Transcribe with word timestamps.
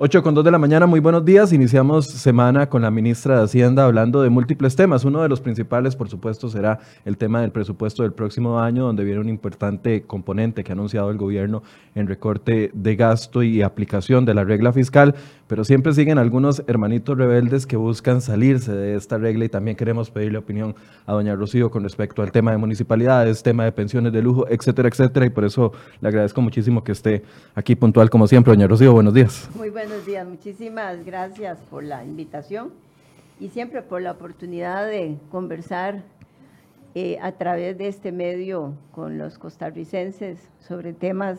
8 0.00 0.22
con 0.22 0.32
2 0.32 0.44
de 0.44 0.52
la 0.52 0.58
mañana, 0.58 0.86
muy 0.86 1.00
buenos 1.00 1.24
días. 1.24 1.52
Iniciamos 1.52 2.06
semana 2.06 2.68
con 2.68 2.82
la 2.82 2.90
ministra 2.92 3.36
de 3.36 3.42
Hacienda 3.42 3.84
hablando 3.84 4.22
de 4.22 4.30
múltiples 4.30 4.76
temas. 4.76 5.04
Uno 5.04 5.22
de 5.22 5.28
los 5.28 5.40
principales, 5.40 5.96
por 5.96 6.08
supuesto, 6.08 6.48
será 6.48 6.78
el 7.04 7.16
tema 7.16 7.40
del 7.40 7.50
presupuesto 7.50 8.04
del 8.04 8.12
próximo 8.12 8.60
año, 8.60 8.84
donde 8.84 9.02
viene 9.02 9.18
un 9.18 9.28
importante 9.28 10.04
componente 10.04 10.62
que 10.62 10.70
ha 10.70 10.74
anunciado 10.74 11.10
el 11.10 11.16
gobierno 11.16 11.64
en 11.96 12.06
recorte 12.06 12.70
de 12.72 12.94
gasto 12.94 13.42
y 13.42 13.60
aplicación 13.60 14.24
de 14.24 14.34
la 14.34 14.44
regla 14.44 14.72
fiscal. 14.72 15.16
Pero 15.48 15.64
siempre 15.64 15.92
siguen 15.92 16.18
algunos 16.18 16.62
hermanitos 16.68 17.18
rebeldes 17.18 17.66
que 17.66 17.76
buscan 17.76 18.20
salirse 18.20 18.70
de 18.70 18.94
esta 18.94 19.18
regla 19.18 19.46
y 19.46 19.48
también 19.48 19.76
queremos 19.76 20.12
pedirle 20.12 20.38
opinión 20.38 20.76
a 21.06 21.14
doña 21.14 21.34
Rocío 21.34 21.72
con 21.72 21.82
respecto 21.82 22.22
al 22.22 22.30
tema 22.30 22.52
de 22.52 22.58
municipalidades, 22.58 23.42
tema 23.42 23.64
de 23.64 23.72
pensiones 23.72 24.12
de 24.12 24.22
lujo, 24.22 24.46
etcétera, 24.48 24.88
etcétera. 24.88 25.26
Y 25.26 25.30
por 25.30 25.44
eso 25.44 25.72
le 26.00 26.06
agradezco 26.06 26.40
muchísimo 26.40 26.84
que 26.84 26.92
esté 26.92 27.24
aquí 27.56 27.74
puntual 27.74 28.08
como 28.10 28.28
siempre. 28.28 28.52
Doña 28.52 28.68
Rocío, 28.68 28.92
buenos 28.92 29.12
días. 29.12 29.50
Días, 30.06 30.26
muchísimas 30.26 31.04
gracias 31.04 31.58
por 31.70 31.82
la 31.82 32.04
invitación 32.04 32.70
y 33.40 33.48
siempre 33.48 33.82
por 33.82 34.02
la 34.02 34.12
oportunidad 34.12 34.86
de 34.86 35.18
conversar 35.30 36.02
eh, 36.94 37.18
a 37.20 37.32
través 37.32 37.78
de 37.78 37.88
este 37.88 38.12
medio 38.12 38.74
con 38.92 39.18
los 39.18 39.38
costarricenses 39.38 40.50
sobre 40.60 40.92
temas 40.92 41.38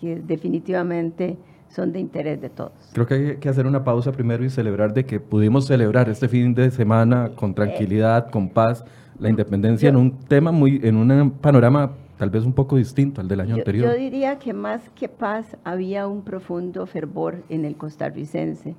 que 0.00 0.16
definitivamente 0.16 1.36
son 1.68 1.92
de 1.92 2.00
interés 2.00 2.40
de 2.40 2.48
todos. 2.48 2.72
Creo 2.92 3.06
que 3.06 3.14
hay 3.14 3.36
que 3.36 3.48
hacer 3.48 3.66
una 3.66 3.84
pausa 3.84 4.12
primero 4.12 4.44
y 4.44 4.50
celebrar 4.50 4.94
de 4.94 5.04
que 5.04 5.20
pudimos 5.20 5.66
celebrar 5.66 6.08
este 6.08 6.28
fin 6.28 6.54
de 6.54 6.70
semana 6.70 7.32
con 7.34 7.54
tranquilidad, 7.54 8.30
con 8.30 8.48
paz, 8.48 8.84
la 9.18 9.28
independencia 9.28 9.88
en 9.88 9.96
un 9.96 10.18
tema 10.20 10.52
muy, 10.52 10.80
en 10.82 10.96
un 10.96 11.30
panorama 11.32 11.92
tal 12.18 12.30
vez 12.30 12.44
un 12.44 12.52
poco 12.52 12.76
distinto 12.76 13.20
al 13.20 13.28
del 13.28 13.40
año 13.40 13.54
anterior. 13.54 13.92
Yo 13.92 13.96
diría 13.96 14.38
que 14.38 14.52
más 14.52 14.90
que 14.90 15.08
paz 15.08 15.56
había 15.64 16.06
un 16.08 16.22
profundo 16.22 16.84
fervor 16.86 17.44
en 17.48 17.64
el 17.64 17.76
costarricense 17.76 18.74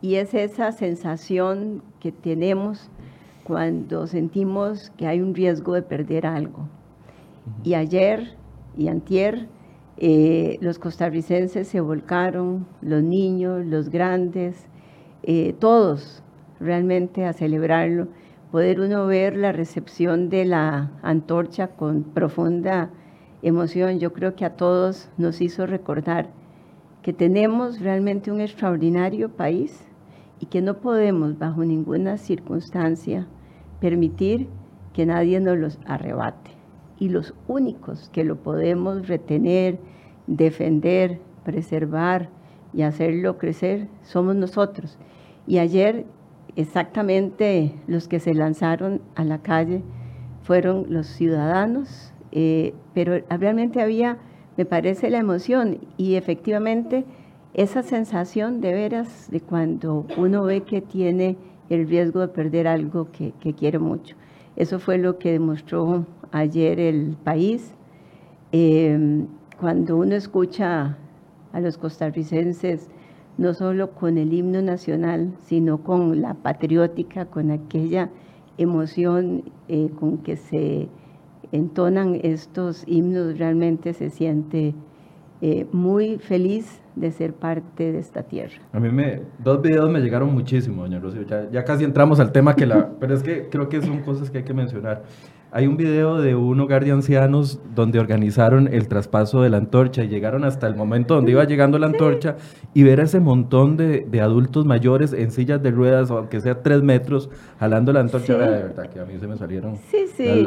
y 0.00 0.14
es 0.14 0.32
esa 0.32 0.72
sensación 0.72 1.82
que 2.00 2.12
tenemos 2.12 2.88
cuando 3.42 4.06
sentimos 4.06 4.90
que 4.96 5.06
hay 5.06 5.20
un 5.20 5.34
riesgo 5.34 5.74
de 5.74 5.82
perder 5.82 6.26
algo. 6.26 6.68
Y 7.64 7.74
ayer 7.74 8.34
y 8.76 8.88
antier 8.88 9.48
eh, 9.96 10.58
los 10.60 10.78
costarricenses 10.78 11.66
se 11.66 11.80
volcaron, 11.80 12.66
los 12.80 13.02
niños, 13.02 13.66
los 13.66 13.88
grandes, 13.88 14.68
eh, 15.24 15.54
todos 15.58 16.22
realmente 16.60 17.24
a 17.24 17.32
celebrarlo 17.32 18.08
poder 18.50 18.80
uno 18.80 19.06
ver 19.06 19.36
la 19.36 19.52
recepción 19.52 20.28
de 20.30 20.44
la 20.44 20.90
antorcha 21.02 21.68
con 21.68 22.02
profunda 22.02 22.90
emoción, 23.42 23.98
yo 23.98 24.12
creo 24.12 24.34
que 24.34 24.44
a 24.44 24.56
todos 24.56 25.10
nos 25.18 25.40
hizo 25.40 25.66
recordar 25.66 26.30
que 27.02 27.12
tenemos 27.12 27.80
realmente 27.80 28.32
un 28.32 28.40
extraordinario 28.40 29.30
país 29.30 29.86
y 30.40 30.46
que 30.46 30.62
no 30.62 30.78
podemos 30.78 31.38
bajo 31.38 31.64
ninguna 31.64 32.16
circunstancia 32.16 33.26
permitir 33.80 34.48
que 34.92 35.06
nadie 35.06 35.40
nos 35.40 35.58
los 35.58 35.78
arrebate. 35.86 36.50
Y 36.98 37.10
los 37.10 37.34
únicos 37.46 38.08
que 38.10 38.24
lo 38.24 38.36
podemos 38.36 39.06
retener, 39.06 39.78
defender, 40.26 41.20
preservar 41.44 42.28
y 42.72 42.82
hacerlo 42.82 43.38
crecer 43.38 43.88
somos 44.02 44.34
nosotros. 44.34 44.98
Y 45.46 45.58
ayer 45.58 46.04
exactamente 46.58 47.72
los 47.86 48.08
que 48.08 48.18
se 48.18 48.34
lanzaron 48.34 49.00
a 49.14 49.22
la 49.22 49.38
calle 49.38 49.80
fueron 50.42 50.86
los 50.88 51.06
ciudadanos, 51.06 52.12
eh, 52.32 52.74
pero 52.94 53.16
realmente 53.30 53.80
había, 53.80 54.18
me 54.56 54.64
parece, 54.64 55.08
la 55.08 55.18
emoción 55.18 55.78
y 55.96 56.16
efectivamente 56.16 57.04
esa 57.54 57.84
sensación 57.84 58.60
de 58.60 58.72
veras 58.72 59.28
de 59.30 59.40
cuando 59.40 60.04
uno 60.16 60.42
ve 60.42 60.62
que 60.62 60.80
tiene 60.80 61.36
el 61.70 61.86
riesgo 61.86 62.18
de 62.20 62.28
perder 62.28 62.66
algo 62.66 63.08
que, 63.12 63.32
quiere 63.54 63.78
mucho. 63.78 64.16
Eso 64.56 64.80
fue 64.80 64.98
lo 64.98 65.16
que 65.18 65.30
demostró 65.30 66.06
ayer 66.32 66.80
el 66.80 67.16
país. 67.22 67.72
Eh, 68.50 69.26
cuando 69.60 69.96
uno 69.96 70.16
escucha 70.16 70.96
a 71.52 71.60
los 71.60 71.78
costarricenses 71.78 72.88
no 73.38 73.54
solo 73.54 73.92
con 73.92 74.18
el 74.18 74.32
himno 74.32 74.60
nacional, 74.60 75.32
sino 75.44 75.78
con 75.78 76.20
la 76.20 76.34
patriótica, 76.34 77.26
con 77.26 77.50
aquella 77.50 78.10
emoción 78.58 79.44
eh, 79.68 79.88
con 79.98 80.18
que 80.18 80.36
se 80.36 80.88
entonan 81.52 82.18
estos 82.22 82.84
himnos, 82.86 83.38
realmente 83.38 83.94
se 83.94 84.10
siente 84.10 84.74
eh, 85.40 85.66
muy 85.72 86.18
feliz 86.18 86.82
de 86.96 87.12
ser 87.12 87.32
parte 87.32 87.92
de 87.92 88.00
esta 88.00 88.24
tierra. 88.24 88.60
A 88.72 88.80
mí 88.80 88.90
me, 88.90 89.22
dos 89.38 89.62
videos 89.62 89.88
me 89.88 90.00
llegaron 90.00 90.34
muchísimo, 90.34 90.82
doña 90.82 90.98
Rocío, 90.98 91.22
ya, 91.22 91.48
ya 91.48 91.64
casi 91.64 91.84
entramos 91.84 92.18
al 92.18 92.32
tema 92.32 92.56
que 92.56 92.66
la, 92.66 92.90
pero 93.00 93.14
es 93.14 93.22
que 93.22 93.48
creo 93.48 93.68
que 93.68 93.80
son 93.80 94.00
cosas 94.02 94.30
que 94.30 94.38
hay 94.38 94.44
que 94.44 94.52
mencionar. 94.54 95.04
Hay 95.50 95.66
un 95.66 95.78
video 95.78 96.20
de 96.20 96.34
un 96.34 96.60
hogar 96.60 96.84
de 96.84 96.92
ancianos 96.92 97.58
donde 97.74 97.98
organizaron 97.98 98.68
el 98.70 98.86
traspaso 98.86 99.40
de 99.40 99.48
la 99.48 99.56
antorcha 99.56 100.04
y 100.04 100.08
llegaron 100.08 100.44
hasta 100.44 100.66
el 100.66 100.76
momento 100.76 101.14
donde 101.14 101.32
iba 101.32 101.44
llegando 101.44 101.78
la 101.78 101.86
antorcha 101.86 102.36
y 102.74 102.82
ver 102.82 103.00
a 103.00 103.04
ese 103.04 103.18
montón 103.18 103.78
de, 103.78 104.06
adultos 104.20 104.66
mayores 104.66 105.14
en 105.14 105.30
sillas 105.30 105.62
de 105.62 105.70
ruedas, 105.70 106.10
aunque 106.10 106.40
sea 106.40 106.62
tres 106.62 106.82
metros, 106.82 107.30
jalando 107.58 107.94
la 107.94 108.00
antorcha. 108.00 108.34
De 108.34 108.46
verdad 108.46 108.90
que 108.90 109.00
a 109.00 109.06
mí 109.06 109.14
se 109.18 109.26
me 109.26 109.38
salieron 109.38 109.78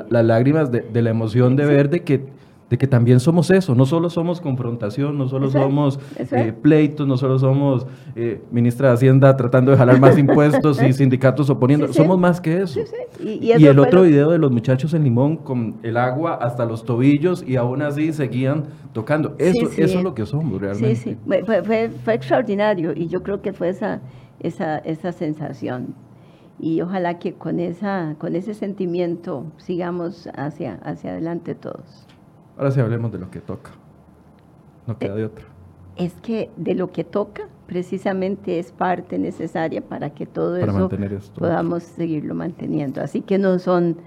las 0.10 0.26
lágrimas 0.26 0.72
de, 0.72 0.82
de, 0.82 1.02
la 1.02 1.10
emoción 1.10 1.56
de 1.56 1.66
ver 1.66 1.90
de 1.90 2.04
que 2.04 2.28
de 2.72 2.78
que 2.78 2.88
también 2.88 3.20
somos 3.20 3.52
eso, 3.52 3.76
no 3.76 3.86
solo 3.86 4.10
somos 4.10 4.40
confrontación, 4.40 5.18
no 5.18 5.28
solo 5.28 5.50
somos 5.50 6.00
eh, 6.18 6.54
pleitos, 6.54 7.06
no 7.06 7.18
solo 7.18 7.38
somos 7.38 7.86
eh, 8.16 8.42
ministra 8.50 8.88
de 8.88 8.94
Hacienda 8.94 9.36
tratando 9.36 9.72
de 9.72 9.78
jalar 9.78 10.00
más 10.00 10.18
impuestos 10.18 10.82
y 10.82 10.94
sindicatos 10.94 11.50
oponiendo, 11.50 11.92
somos 11.92 12.18
más 12.18 12.40
que 12.40 12.62
eso. 12.62 12.80
Y, 13.22 13.52
el 13.52 13.78
otro 13.78 14.04
video 14.04 14.32
de 14.32 14.38
los 14.38 14.52
muchachos 14.52 14.94
en 14.94 15.04
Limón 15.04 15.36
con 15.36 15.80
el 15.84 15.98
agua 15.98 16.36
hasta 16.36 16.64
los 16.66 16.86
tobillos 16.86 17.44
y 17.46 17.58
aún 17.58 17.82
así 17.82 18.14
seguían 18.14 18.68
tocando. 18.94 19.36
Eso, 19.38 19.70
eso 19.76 19.98
es 19.98 20.04
lo 20.04 20.16
que 20.16 20.26
somos 20.26 20.62
realmente. 20.62 20.96
Sí, 20.96 21.10
sí, 21.12 21.44
fue, 21.46 21.64
fue, 21.64 22.14
extraordinario 22.14 22.94
y 22.96 23.10
yo 23.10 23.22
creo 23.22 23.42
que 23.42 23.52
fue 23.52 23.68
esa, 23.68 24.00
esa, 24.40 24.78
esa 24.78 25.12
sensación 25.12 25.94
y 26.58 26.80
ojalá 26.80 27.20
que 27.20 27.34
con, 27.34 27.60
esa, 27.60 28.16
con 28.18 28.34
ese 28.34 28.54
sentimiento 28.54 29.52
sigamos 29.58 30.30
hacia, 30.38 30.76
hacia 30.76 31.12
adelante 31.12 31.54
todos. 31.54 32.08
Ahora 32.58 32.72
sí 32.72 32.80
hablemos 32.80 33.12
de 33.12 33.20
lo 33.20 33.30
que 33.32 33.40
toca. 33.40 33.72
No 34.88 34.98
queda 34.98 35.16
de 35.16 35.26
otra. 35.26 35.46
Es 35.96 36.14
que 36.22 36.50
de 36.58 36.76
lo 36.76 36.92
que 36.92 37.04
toca 37.04 37.48
precisamente 37.68 38.60
es 38.60 38.72
parte 38.72 39.18
necesaria 39.18 39.82
para 39.82 40.10
que 40.10 40.26
todo 40.26 40.58
eso 40.58 40.90
podamos 41.38 41.84
seguirlo 41.84 42.36
manteniendo. 42.36 43.02
Así 43.02 43.22
que 43.22 43.38
no 43.38 43.60
son 43.60 43.98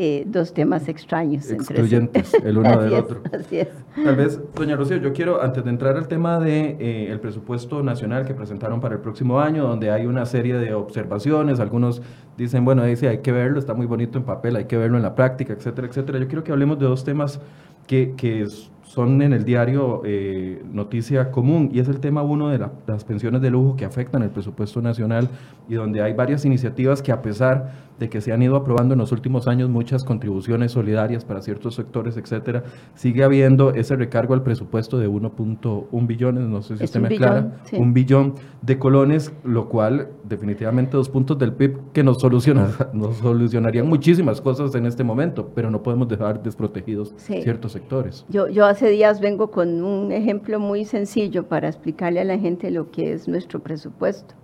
eh, 0.00 0.22
dos 0.28 0.54
temas 0.54 0.88
extraños. 0.88 1.50
Excluyentes 1.50 2.32
el 2.34 2.56
uno 2.58 2.80
del 2.80 2.94
otro. 2.94 3.20
Así 3.32 3.58
es. 3.58 3.68
Tal 4.04 4.14
vez, 4.14 4.40
doña 4.54 4.76
Rocío, 4.76 4.98
yo 4.98 5.12
quiero, 5.12 5.42
antes 5.42 5.64
de 5.64 5.70
entrar 5.70 5.96
al 5.96 6.06
tema 6.06 6.38
del 6.38 6.78
de, 6.78 7.06
eh, 7.06 7.10
el 7.10 7.18
presupuesto 7.18 7.82
nacional 7.82 8.24
que 8.24 8.32
presentaron 8.32 8.80
para 8.80 8.94
el 8.94 9.00
próximo 9.00 9.40
año, 9.40 9.66
donde 9.66 9.90
hay 9.90 10.06
una 10.06 10.24
serie 10.24 10.54
de 10.54 10.72
observaciones, 10.72 11.58
algunos 11.58 12.00
dicen, 12.36 12.64
bueno, 12.64 12.84
dice, 12.84 13.08
hay 13.08 13.18
que 13.18 13.32
verlo, 13.32 13.58
está 13.58 13.74
muy 13.74 13.86
bonito 13.86 14.18
en 14.18 14.24
papel, 14.24 14.54
hay 14.54 14.66
que 14.66 14.76
verlo 14.76 14.98
en 14.98 15.02
la 15.02 15.16
práctica, 15.16 15.52
etcétera, 15.52 15.88
etcétera. 15.88 16.20
Yo 16.20 16.28
quiero 16.28 16.44
que 16.44 16.52
hablemos 16.52 16.78
de 16.78 16.86
dos 16.86 17.02
temas 17.02 17.40
que, 17.88 18.46
son 18.84 19.20
en 19.20 19.34
el 19.34 19.44
diario 19.44 20.00
eh, 20.06 20.62
noticia 20.72 21.30
común 21.30 21.68
y 21.74 21.78
es 21.78 21.88
el 21.88 22.00
tema 22.00 22.22
uno 22.22 22.48
de 22.48 22.58
las 22.86 23.04
pensiones 23.04 23.42
de 23.42 23.50
lujo 23.50 23.76
que 23.76 23.84
afectan 23.84 24.22
el 24.22 24.30
presupuesto 24.30 24.80
nacional 24.80 25.28
y 25.68 25.74
donde 25.74 26.00
hay 26.00 26.14
varias 26.14 26.46
iniciativas 26.46 27.02
que 27.02 27.12
a 27.12 27.20
pesar 27.20 27.87
de 27.98 28.08
que 28.08 28.20
se 28.20 28.32
han 28.32 28.42
ido 28.42 28.56
aprobando 28.56 28.94
en 28.94 29.00
los 29.00 29.12
últimos 29.12 29.48
años 29.48 29.68
muchas 29.68 30.04
contribuciones 30.04 30.72
solidarias 30.72 31.24
para 31.24 31.42
ciertos 31.42 31.74
sectores, 31.74 32.16
etcétera, 32.16 32.64
sigue 32.94 33.24
habiendo 33.24 33.72
ese 33.74 33.96
recargo 33.96 34.34
al 34.34 34.42
presupuesto 34.42 34.98
de 34.98 35.08
1.1 35.08 36.06
billones, 36.06 36.44
no 36.44 36.62
sé 36.62 36.76
si 36.76 36.84
usted 36.84 37.00
me 37.00 37.14
aclara, 37.14 37.56
un 37.72 37.92
billón 37.92 38.34
de 38.62 38.78
colones, 38.78 39.32
lo 39.44 39.68
cual 39.68 40.08
definitivamente 40.24 40.96
dos 40.96 41.08
puntos 41.08 41.38
del 41.38 41.52
PIB 41.52 41.92
que 41.92 42.02
nos, 42.02 42.20
soluciona, 42.20 42.70
nos 42.92 43.16
solucionarían 43.16 43.88
muchísimas 43.88 44.40
cosas 44.40 44.74
en 44.74 44.86
este 44.86 45.04
momento, 45.04 45.50
pero 45.54 45.70
no 45.70 45.82
podemos 45.82 46.08
dejar 46.08 46.42
desprotegidos 46.42 47.14
ciertos 47.16 47.72
sectores. 47.72 48.24
Yo, 48.28 48.48
yo 48.48 48.66
hace 48.66 48.88
días 48.88 49.20
vengo 49.20 49.50
con 49.50 49.82
un 49.82 50.12
ejemplo 50.12 50.60
muy 50.60 50.84
sencillo 50.84 51.46
para 51.46 51.68
explicarle 51.68 52.20
a 52.20 52.24
la 52.24 52.38
gente 52.38 52.70
lo 52.70 52.90
que 52.90 53.12
es 53.12 53.28
nuestro 53.28 53.60
presupuesto. 53.60 54.34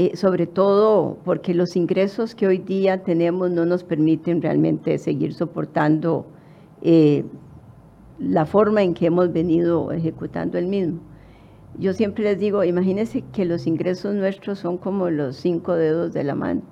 Eh, 0.00 0.16
sobre 0.16 0.46
todo 0.46 1.18
porque 1.24 1.54
los 1.54 1.74
ingresos 1.74 2.36
que 2.36 2.46
hoy 2.46 2.58
día 2.58 3.02
tenemos 3.02 3.50
no 3.50 3.66
nos 3.66 3.82
permiten 3.82 4.40
realmente 4.40 4.96
seguir 4.96 5.34
soportando 5.34 6.24
eh, 6.82 7.24
la 8.20 8.46
forma 8.46 8.84
en 8.84 8.94
que 8.94 9.06
hemos 9.06 9.32
venido 9.32 9.90
ejecutando 9.90 10.56
el 10.56 10.68
mismo. 10.68 11.00
Yo 11.80 11.92
siempre 11.94 12.22
les 12.22 12.38
digo, 12.38 12.62
imagínense 12.62 13.24
que 13.32 13.44
los 13.44 13.66
ingresos 13.66 14.14
nuestros 14.14 14.60
son 14.60 14.78
como 14.78 15.10
los 15.10 15.34
cinco 15.34 15.74
dedos 15.74 16.12
de 16.12 16.22
la 16.22 16.36
mano. 16.36 16.62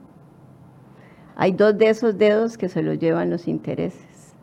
Hay 1.35 1.51
dos 1.51 1.77
de 1.77 1.89
esos 1.89 2.17
dedos 2.17 2.57
que 2.57 2.69
se 2.69 2.81
los 2.81 2.97
llevan 3.01 3.31
los 3.31 3.49
intereses. 3.49 4.37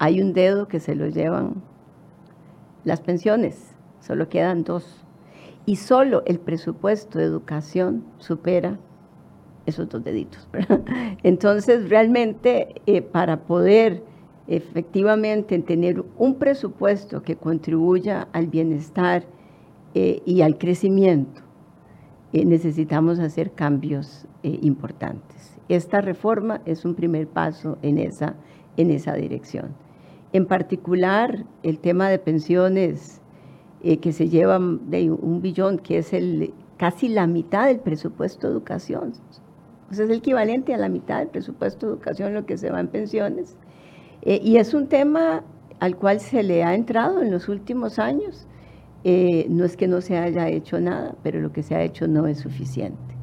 Hay 0.00 0.20
un 0.20 0.32
dedo 0.32 0.66
que 0.66 0.80
se 0.80 0.96
los 0.96 1.14
llevan 1.14 1.62
las 2.82 3.00
pensiones. 3.00 3.72
Solo 4.00 4.28
quedan 4.28 4.64
dos. 4.64 4.99
Y 5.66 5.76
solo 5.76 6.22
el 6.26 6.38
presupuesto 6.38 7.18
de 7.18 7.24
educación 7.24 8.04
supera 8.18 8.78
esos 9.66 9.88
dos 9.88 10.02
deditos. 10.02 10.48
Entonces, 11.22 11.88
realmente, 11.88 12.80
eh, 12.86 13.02
para 13.02 13.40
poder 13.44 14.02
efectivamente 14.46 15.58
tener 15.60 16.02
un 16.18 16.34
presupuesto 16.34 17.22
que 17.22 17.36
contribuya 17.36 18.28
al 18.32 18.48
bienestar 18.48 19.24
eh, 19.94 20.22
y 20.24 20.42
al 20.42 20.58
crecimiento, 20.58 21.42
eh, 22.32 22.44
necesitamos 22.44 23.18
hacer 23.18 23.52
cambios 23.52 24.26
importantes. 24.42 25.58
Esta 25.68 26.00
reforma 26.00 26.62
es 26.64 26.84
un 26.84 26.94
primer 26.94 27.28
paso 27.28 27.76
en 27.82 27.98
esa, 27.98 28.34
en 28.78 28.90
esa 28.90 29.14
dirección. 29.14 29.74
En 30.32 30.46
particular, 30.46 31.44
el 31.62 31.78
tema 31.78 32.08
de 32.08 32.18
pensiones 32.18 33.20
que 33.82 34.12
se 34.12 34.28
llevan 34.28 34.90
de 34.90 35.10
un 35.10 35.40
billón, 35.40 35.78
que 35.78 35.98
es 35.98 36.12
el, 36.12 36.52
casi 36.76 37.08
la 37.08 37.26
mitad 37.26 37.66
del 37.66 37.80
presupuesto 37.80 38.46
de 38.46 38.52
educación, 38.52 39.12
pues 39.88 39.98
es 39.98 40.08
el 40.08 40.16
equivalente 40.16 40.72
a 40.72 40.78
la 40.78 40.88
mitad 40.88 41.18
del 41.18 41.28
presupuesto 41.28 41.86
de 41.86 41.92
educación, 41.94 42.32
lo 42.32 42.46
que 42.46 42.56
se 42.56 42.70
va 42.70 42.78
en 42.78 42.86
pensiones. 42.86 43.56
Eh, 44.22 44.40
y 44.40 44.56
es 44.56 44.72
un 44.72 44.86
tema 44.86 45.42
al 45.80 45.96
cual 45.96 46.20
se 46.20 46.42
le 46.42 46.62
ha 46.62 46.74
entrado 46.74 47.20
en 47.22 47.32
los 47.32 47.48
últimos 47.48 47.98
años. 47.98 48.46
Eh, 49.02 49.46
no 49.48 49.64
es 49.64 49.76
que 49.76 49.88
no 49.88 50.00
se 50.00 50.16
haya 50.16 50.48
hecho 50.48 50.78
nada, 50.78 51.16
pero 51.22 51.40
lo 51.40 51.52
que 51.52 51.64
se 51.64 51.74
ha 51.74 51.82
hecho 51.82 52.06
no 52.06 52.28
es 52.28 52.38
suficiente. 52.38 53.16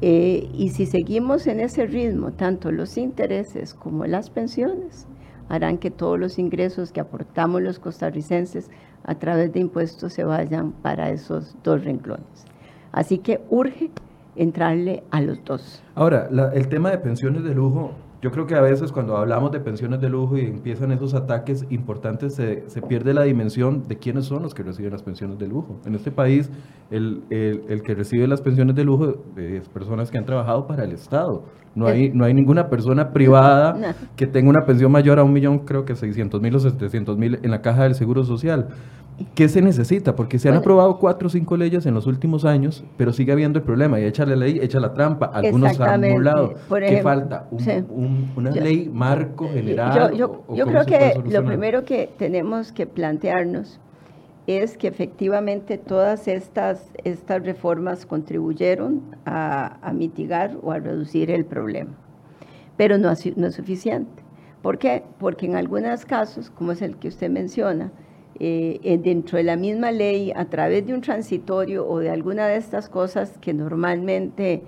Eh, 0.00 0.50
y 0.52 0.70
si 0.70 0.86
seguimos 0.86 1.46
en 1.46 1.60
ese 1.60 1.86
ritmo, 1.86 2.32
tanto 2.32 2.72
los 2.72 2.98
intereses 2.98 3.72
como 3.72 4.04
las 4.04 4.28
pensiones 4.28 5.06
harán 5.48 5.78
que 5.78 5.92
todos 5.92 6.18
los 6.18 6.38
ingresos 6.38 6.90
que 6.90 7.00
aportamos 7.00 7.62
los 7.62 7.78
costarricenses 7.78 8.70
a 9.04 9.14
través 9.16 9.52
de 9.52 9.60
impuestos 9.60 10.12
se 10.12 10.24
vayan 10.24 10.72
para 10.72 11.10
esos 11.10 11.56
dos 11.62 11.84
renglones. 11.84 12.46
Así 12.92 13.18
que 13.18 13.40
urge 13.50 13.90
entrarle 14.36 15.02
a 15.10 15.20
los 15.20 15.42
dos. 15.44 15.82
Ahora, 15.94 16.28
el 16.54 16.68
tema 16.68 16.90
de 16.90 16.98
pensiones 16.98 17.44
de 17.44 17.54
lujo, 17.54 17.92
yo 18.20 18.30
creo 18.30 18.46
que 18.46 18.54
a 18.54 18.60
veces 18.60 18.92
cuando 18.92 19.16
hablamos 19.16 19.50
de 19.50 19.60
pensiones 19.60 20.00
de 20.00 20.08
lujo 20.08 20.36
y 20.36 20.42
empiezan 20.42 20.92
esos 20.92 21.12
ataques 21.14 21.66
importantes, 21.70 22.34
se, 22.36 22.68
se 22.68 22.80
pierde 22.80 23.14
la 23.14 23.22
dimensión 23.22 23.88
de 23.88 23.96
quiénes 23.96 24.26
son 24.26 24.42
los 24.42 24.54
que 24.54 24.62
reciben 24.62 24.92
las 24.92 25.02
pensiones 25.02 25.38
de 25.38 25.48
lujo. 25.48 25.76
En 25.84 25.94
este 25.94 26.10
país, 26.10 26.50
el, 26.90 27.24
el, 27.30 27.64
el 27.68 27.82
que 27.82 27.94
recibe 27.94 28.26
las 28.28 28.40
pensiones 28.40 28.76
de 28.76 28.84
lujo 28.84 29.16
es 29.36 29.68
personas 29.68 30.10
que 30.10 30.18
han 30.18 30.24
trabajado 30.24 30.66
para 30.66 30.84
el 30.84 30.92
Estado. 30.92 31.44
No 31.74 31.86
hay, 31.86 32.10
no 32.10 32.24
hay 32.24 32.34
ninguna 32.34 32.68
persona 32.68 33.12
privada 33.12 33.94
que 34.16 34.26
tenga 34.26 34.50
una 34.50 34.66
pensión 34.66 34.92
mayor 34.92 35.18
a 35.18 35.24
un 35.24 35.32
millón, 35.32 35.60
creo 35.60 35.84
que 35.84 35.96
600 35.96 36.40
mil 36.40 36.54
o 36.54 36.60
700 36.60 37.16
mil 37.16 37.38
en 37.42 37.50
la 37.50 37.62
caja 37.62 37.84
del 37.84 37.94
Seguro 37.94 38.24
Social. 38.24 38.68
¿Qué 39.34 39.48
se 39.48 39.62
necesita? 39.62 40.16
Porque 40.16 40.38
se 40.38 40.48
han 40.48 40.56
aprobado 40.56 40.98
cuatro 40.98 41.28
o 41.28 41.30
cinco 41.30 41.56
leyes 41.56 41.86
en 41.86 41.94
los 41.94 42.06
últimos 42.06 42.44
años, 42.44 42.84
pero 42.96 43.12
sigue 43.12 43.32
habiendo 43.32 43.58
el 43.58 43.64
problema. 43.64 44.00
Y 44.00 44.04
echa 44.04 44.24
la 44.26 44.36
ley, 44.36 44.58
echa 44.60 44.80
la 44.80 44.94
trampa. 44.94 45.26
Algunos 45.26 45.78
han 45.80 46.00
burlado. 46.00 46.54
¿Qué 46.68 47.00
falta? 47.02 47.48
una 48.34 48.50
ley 48.50 48.90
marco 48.92 49.48
general. 49.48 50.16
Yo, 50.16 50.44
creo 50.48 50.84
que 50.84 51.22
lo 51.30 51.44
primero 51.44 51.84
que 51.84 52.10
tenemos 52.18 52.72
que 52.72 52.86
plantearnos 52.86 53.80
es 54.46 54.76
que 54.76 54.88
efectivamente 54.88 55.78
todas 55.78 56.26
estas, 56.28 56.90
estas 57.04 57.44
reformas 57.44 58.06
contribuyeron 58.06 59.02
a, 59.24 59.92
mitigar 59.94 60.58
o 60.62 60.72
a 60.72 60.78
reducir 60.78 61.30
el 61.30 61.44
problema, 61.44 61.92
pero 62.76 62.98
no, 62.98 63.12
no 63.36 63.46
es 63.46 63.54
suficiente. 63.54 64.22
¿Por 64.62 64.78
qué? 64.78 65.02
Porque 65.18 65.46
en 65.46 65.56
algunos 65.56 66.04
casos, 66.04 66.50
como 66.50 66.72
es 66.72 66.82
el 66.82 66.96
que 66.96 67.08
usted 67.08 67.30
menciona, 67.30 67.90
eh, 68.38 68.98
dentro 69.02 69.38
de 69.38 69.44
la 69.44 69.56
misma 69.56 69.92
ley, 69.92 70.32
a 70.34 70.46
través 70.46 70.86
de 70.86 70.94
un 70.94 71.00
transitorio 71.00 71.86
o 71.86 71.98
de 71.98 72.10
alguna 72.10 72.46
de 72.46 72.56
estas 72.56 72.88
cosas 72.88 73.38
que 73.38 73.52
normalmente 73.52 74.62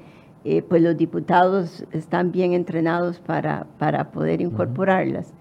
eh, 0.44 0.62
pues 0.62 0.82
los 0.82 0.97
diputados 0.97 1.85
están 1.93 2.31
bien 2.31 2.53
entrenados 2.53 3.19
para, 3.19 3.67
para 3.79 4.11
poder 4.11 4.43
incorporarlas, 4.43 5.32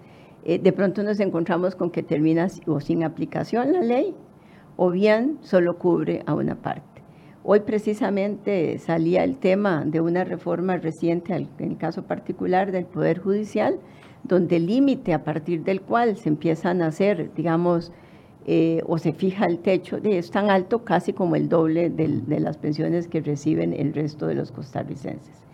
eh, 0.44 0.58
de 0.58 0.72
pronto 0.72 1.02
nos 1.02 1.20
encontramos 1.20 1.74
con 1.74 1.90
que 1.90 2.02
termina 2.02 2.48
o 2.66 2.80
sin 2.80 3.02
aplicación 3.02 3.72
la 3.72 3.80
ley 3.80 4.14
o 4.76 4.90
bien 4.90 5.38
solo 5.42 5.78
cubre 5.78 6.22
a 6.26 6.34
una 6.34 6.56
parte. 6.56 7.02
Hoy 7.42 7.60
precisamente 7.60 8.78
salía 8.78 9.22
el 9.22 9.36
tema 9.36 9.84
de 9.84 10.00
una 10.00 10.24
reforma 10.24 10.76
reciente, 10.78 11.34
en 11.34 11.48
el 11.58 11.76
caso 11.76 12.02
particular 12.04 12.72
del 12.72 12.86
Poder 12.86 13.18
Judicial, 13.18 13.78
donde 14.22 14.56
el 14.56 14.66
límite 14.66 15.12
a 15.12 15.24
partir 15.24 15.62
del 15.62 15.82
cual 15.82 16.16
se 16.16 16.30
empiezan 16.30 16.80
a 16.80 16.86
hacer, 16.86 17.32
digamos, 17.34 17.92
eh, 18.46 18.82
o 18.86 18.98
se 18.98 19.12
fija 19.12 19.46
el 19.46 19.58
techo, 19.58 19.98
es 20.02 20.30
tan 20.30 20.50
alto 20.50 20.84
casi 20.84 21.12
como 21.12 21.36
el 21.36 21.48
doble 21.48 21.90
de 21.90 22.40
las 22.40 22.56
pensiones 22.56 23.08
que 23.08 23.20
reciben 23.20 23.72
el 23.72 23.94
resto 23.94 24.26
de 24.26 24.34
los 24.34 24.50
costarricenses. 24.50 25.44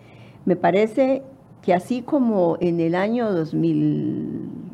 Me 0.44 0.56
parece 0.56 1.22
que 1.62 1.74
así 1.74 2.02
como 2.02 2.56
en 2.60 2.80
el 2.80 2.94
año 2.94 3.32
2000, 3.32 4.69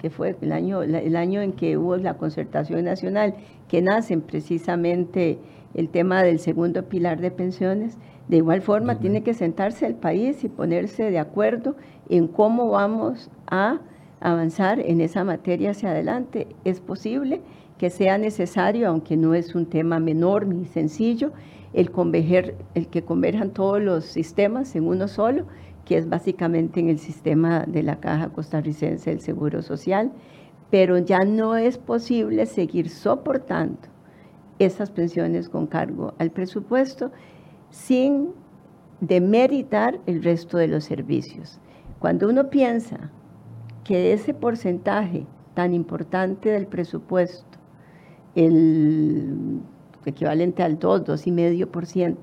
que 0.00 0.10
fue 0.10 0.34
el 0.40 0.52
año, 0.52 0.82
el 0.82 1.14
año 1.14 1.42
en 1.42 1.52
que 1.52 1.76
hubo 1.76 1.96
la 1.96 2.14
concertación 2.14 2.84
nacional, 2.84 3.34
que 3.68 3.82
nacen 3.82 4.22
precisamente 4.22 5.38
el 5.74 5.90
tema 5.90 6.22
del 6.22 6.38
segundo 6.38 6.88
pilar 6.88 7.20
de 7.20 7.30
pensiones, 7.30 7.98
de 8.28 8.38
igual 8.38 8.62
forma 8.62 8.98
tiene 8.98 9.22
que 9.22 9.34
sentarse 9.34 9.86
el 9.86 9.94
país 9.94 10.42
y 10.42 10.48
ponerse 10.48 11.10
de 11.10 11.18
acuerdo 11.18 11.76
en 12.08 12.28
cómo 12.28 12.70
vamos 12.70 13.30
a 13.46 13.80
avanzar 14.20 14.80
en 14.80 15.00
esa 15.00 15.22
materia 15.24 15.72
hacia 15.72 15.90
adelante. 15.90 16.46
Es 16.64 16.80
posible 16.80 17.42
que 17.76 17.90
sea 17.90 18.18
necesario, 18.18 18.88
aunque 18.88 19.16
no 19.16 19.34
es 19.34 19.54
un 19.54 19.66
tema 19.66 20.00
menor 20.00 20.46
ni 20.46 20.64
sencillo, 20.64 21.32
el, 21.72 21.90
converger, 21.90 22.56
el 22.74 22.88
que 22.88 23.02
converjan 23.02 23.50
todos 23.50 23.80
los 23.80 24.04
sistemas 24.04 24.74
en 24.76 24.86
uno 24.86 25.08
solo, 25.08 25.44
que 25.90 25.98
es 25.98 26.08
básicamente 26.08 26.78
en 26.78 26.88
el 26.88 27.00
sistema 27.00 27.64
de 27.66 27.82
la 27.82 27.98
Caja 27.98 28.28
Costarricense 28.28 29.10
del 29.10 29.20
Seguro 29.20 29.60
Social, 29.60 30.12
pero 30.70 30.98
ya 30.98 31.18
no 31.26 31.56
es 31.56 31.78
posible 31.78 32.46
seguir 32.46 32.88
soportando 32.88 33.80
esas 34.60 34.92
pensiones 34.92 35.48
con 35.48 35.66
cargo 35.66 36.14
al 36.18 36.30
presupuesto 36.30 37.10
sin 37.70 38.28
demeritar 39.00 39.98
el 40.06 40.22
resto 40.22 40.58
de 40.58 40.68
los 40.68 40.84
servicios. 40.84 41.58
Cuando 41.98 42.28
uno 42.28 42.50
piensa 42.50 43.10
que 43.82 44.12
ese 44.12 44.32
porcentaje 44.32 45.26
tan 45.54 45.74
importante 45.74 46.50
del 46.50 46.68
presupuesto, 46.68 47.58
el 48.36 49.58
equivalente 50.04 50.62
al 50.62 50.78
2, 50.78 51.02
2,5%, 51.04 52.16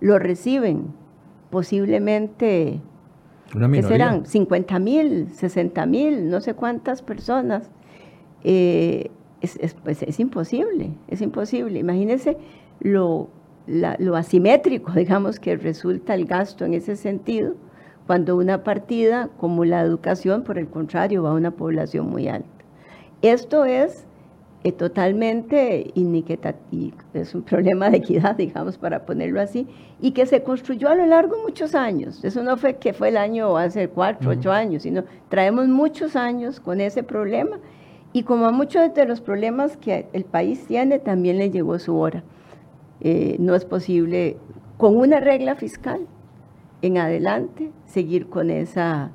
lo 0.00 0.18
reciben 0.18 0.86
posiblemente, 1.50 2.80
que 3.52 3.82
serán 3.82 4.26
50 4.26 4.78
mil, 4.78 5.28
60 5.32 5.86
mil, 5.86 6.30
no 6.30 6.40
sé 6.40 6.54
cuántas 6.54 7.02
personas, 7.02 7.70
eh, 8.44 9.10
es, 9.40 9.74
pues 9.82 10.02
es 10.02 10.20
imposible, 10.20 10.90
es 11.08 11.20
imposible. 11.20 11.78
Imagínense 11.78 12.38
lo, 12.80 13.28
lo 13.66 14.16
asimétrico, 14.16 14.92
digamos, 14.96 15.38
que 15.38 15.56
resulta 15.56 16.14
el 16.14 16.26
gasto 16.26 16.64
en 16.64 16.74
ese 16.74 16.96
sentido 16.96 17.54
cuando 18.06 18.36
una 18.36 18.64
partida 18.64 19.28
como 19.36 19.64
la 19.64 19.80
educación, 19.80 20.42
por 20.42 20.58
el 20.58 20.68
contrario, 20.68 21.22
va 21.22 21.30
a 21.30 21.34
una 21.34 21.52
población 21.52 22.10
muy 22.10 22.28
alta. 22.28 22.48
Esto 23.22 23.64
es 23.64 24.06
eh, 24.64 24.72
totalmente 24.72 25.90
iniquitativo, 25.94 26.96
es 27.14 27.34
un 27.34 27.42
problema 27.42 27.90
de 27.90 27.96
equidad, 27.96 28.36
digamos, 28.36 28.78
para 28.78 29.04
ponerlo 29.04 29.40
así, 29.40 29.66
y 30.00 30.12
que 30.12 30.24
se 30.26 30.42
construyó 30.42 30.88
a 30.88 30.94
lo 30.94 31.06
largo 31.06 31.36
de 31.36 31.42
muchos 31.42 31.74
años. 31.74 32.24
Eso 32.24 32.42
no 32.42 32.56
fue 32.56 32.76
que 32.76 32.92
fue 32.92 33.08
el 33.08 33.16
año 33.16 33.56
hace 33.56 33.88
cuatro, 33.88 34.30
ocho 34.30 34.52
años, 34.52 34.84
sino 34.84 35.04
traemos 35.28 35.66
muchos 35.68 36.14
años 36.14 36.60
con 36.60 36.80
ese 36.80 37.02
problema, 37.02 37.58
y 38.12 38.24
como 38.24 38.46
a 38.46 38.52
muchos 38.52 38.94
de 38.94 39.06
los 39.06 39.20
problemas 39.20 39.76
que 39.76 40.06
el 40.12 40.24
país 40.24 40.66
tiene, 40.66 40.98
también 40.98 41.38
le 41.38 41.50
llegó 41.50 41.78
su 41.78 41.96
hora. 41.96 42.22
Eh, 43.00 43.36
no 43.40 43.54
es 43.54 43.64
posible 43.64 44.36
con 44.76 44.96
una 44.96 45.18
regla 45.18 45.56
fiscal 45.56 46.06
en 46.82 46.98
adelante 46.98 47.70
seguir 47.86 48.28
con 48.28 48.50
esa 48.50 49.10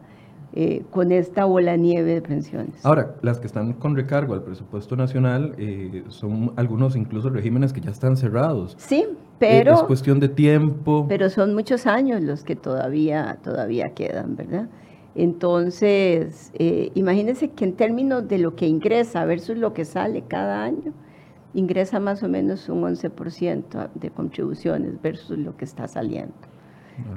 eh, 0.60 0.82
con 0.90 1.12
esta 1.12 1.46
bola 1.46 1.78
nieve 1.78 2.16
de 2.16 2.22
pensiones. 2.24 2.84
Ahora, 2.84 3.14
las 3.22 3.40
que 3.40 3.46
están 3.46 3.74
con 3.74 3.96
recargo 3.96 4.34
al 4.34 4.42
presupuesto 4.42 4.96
nacional 4.96 5.54
eh, 5.60 6.04
son 6.08 6.52
algunos 6.56 6.96
incluso 6.96 7.30
regímenes 7.30 7.74
que 7.74 7.80
ya 7.80 7.92
están 7.92 8.18
cerrados. 8.18 8.74
Sí, 8.80 9.06
pero... 9.38 9.76
es 9.76 9.84
cuestión 9.84 10.20
de 10.20 10.30
tiempo. 10.30 11.06
Pero 11.08 11.30
son 11.30 11.54
muchos 11.54 11.86
años 11.86 12.24
los 12.24 12.44
que 12.44 12.56
todavía, 12.56 13.38
todavía 13.44 13.94
quedan, 13.94 14.36
¿verdad? 14.36 14.68
Entonces, 15.14 16.52
eh, 16.56 16.92
imagínense 16.96 17.52
que 17.52 17.64
en 17.64 17.74
términos 17.74 18.28
de 18.28 18.40
lo 18.40 18.56
que 18.56 18.66
ingresa 18.66 19.26
versus 19.26 19.58
lo 19.58 19.76
que 19.76 19.86
sale 19.86 20.24
cada 20.24 20.64
año, 20.64 20.92
ingresa 21.54 22.00
más 22.00 22.24
o 22.24 22.30
menos 22.30 22.68
un 22.68 22.82
11% 22.82 23.90
de 23.94 24.10
contribuciones 24.10 25.00
versus 25.04 25.38
lo 25.38 25.56
que 25.56 25.66
está 25.66 25.88
saliendo. 25.88 26.34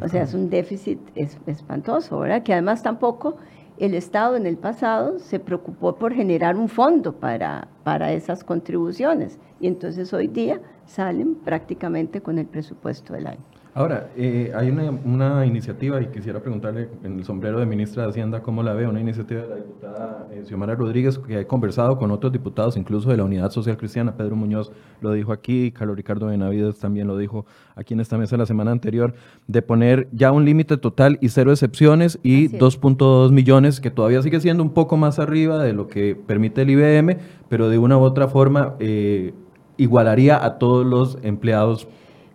O 0.02 0.08
sea, 0.08 0.22
es 0.22 0.34
un 0.34 0.50
déficit 0.50 0.98
espantoso, 1.46 2.18
¿verdad? 2.18 2.42
Que 2.42 2.52
además 2.52 2.82
tampoco 2.82 3.36
el 3.78 3.94
Estado 3.94 4.36
en 4.36 4.46
el 4.46 4.58
pasado 4.58 5.18
se 5.18 5.38
preocupó 5.38 5.94
por 5.94 6.12
generar 6.12 6.56
un 6.56 6.68
fondo 6.68 7.14
para, 7.14 7.68
para 7.82 8.12
esas 8.12 8.44
contribuciones. 8.44 9.38
Y 9.58 9.66
entonces 9.68 10.12
hoy 10.12 10.28
día 10.28 10.60
salen 10.84 11.34
prácticamente 11.34 12.20
con 12.20 12.38
el 12.38 12.46
presupuesto 12.46 13.14
del 13.14 13.26
año. 13.26 13.49
Ahora, 13.72 14.10
eh, 14.16 14.52
hay 14.56 14.68
una, 14.68 15.46
iniciativa 15.46 16.02
y 16.02 16.06
quisiera 16.06 16.40
preguntarle 16.40 16.88
en 17.04 17.18
el 17.18 17.24
sombrero 17.24 17.60
de 17.60 17.66
ministra 17.66 18.02
de 18.02 18.10
Hacienda 18.10 18.42
cómo 18.42 18.64
la 18.64 18.72
ve, 18.72 18.88
una 18.88 19.00
iniciativa 19.00 19.42
de 19.42 19.48
la 19.48 19.56
diputada 19.56 20.28
eh, 20.32 20.42
Xiomara 20.44 20.74
Rodríguez 20.74 21.18
que 21.18 21.38
ha 21.38 21.46
conversado 21.46 21.96
con 21.96 22.10
otros 22.10 22.32
diputados, 22.32 22.76
incluso 22.76 23.10
de 23.10 23.16
la 23.16 23.22
Unidad 23.22 23.50
Social 23.52 23.76
Cristiana, 23.76 24.16
Pedro 24.16 24.34
Muñoz 24.34 24.72
lo 25.00 25.12
dijo 25.12 25.32
aquí, 25.32 25.70
Carlos 25.70 25.96
Ricardo 25.96 26.26
Benavides 26.26 26.80
también 26.80 27.06
lo 27.06 27.16
dijo 27.16 27.46
aquí 27.76 27.94
en 27.94 28.00
esta 28.00 28.18
mesa 28.18 28.36
la 28.36 28.44
semana 28.44 28.72
anterior, 28.72 29.14
de 29.46 29.62
poner 29.62 30.08
ya 30.10 30.32
un 30.32 30.44
límite 30.44 30.76
total 30.76 31.18
y 31.20 31.28
cero 31.28 31.52
excepciones 31.52 32.18
y 32.24 32.48
2.2 32.48 33.30
millones, 33.30 33.80
que 33.80 33.92
todavía 33.92 34.20
sigue 34.22 34.40
siendo 34.40 34.64
un 34.64 34.70
poco 34.70 34.96
más 34.96 35.20
arriba 35.20 35.62
de 35.62 35.74
lo 35.74 35.86
que 35.86 36.16
permite 36.16 36.62
el 36.62 36.70
IBM, 36.70 37.18
pero 37.48 37.68
de 37.68 37.78
una 37.78 37.96
u 37.98 38.00
otra 38.00 38.26
forma 38.26 38.74
eh, 38.80 39.32
igualaría 39.76 40.44
a 40.44 40.58
todos 40.58 40.84
los 40.84 41.18
empleados 41.22 41.86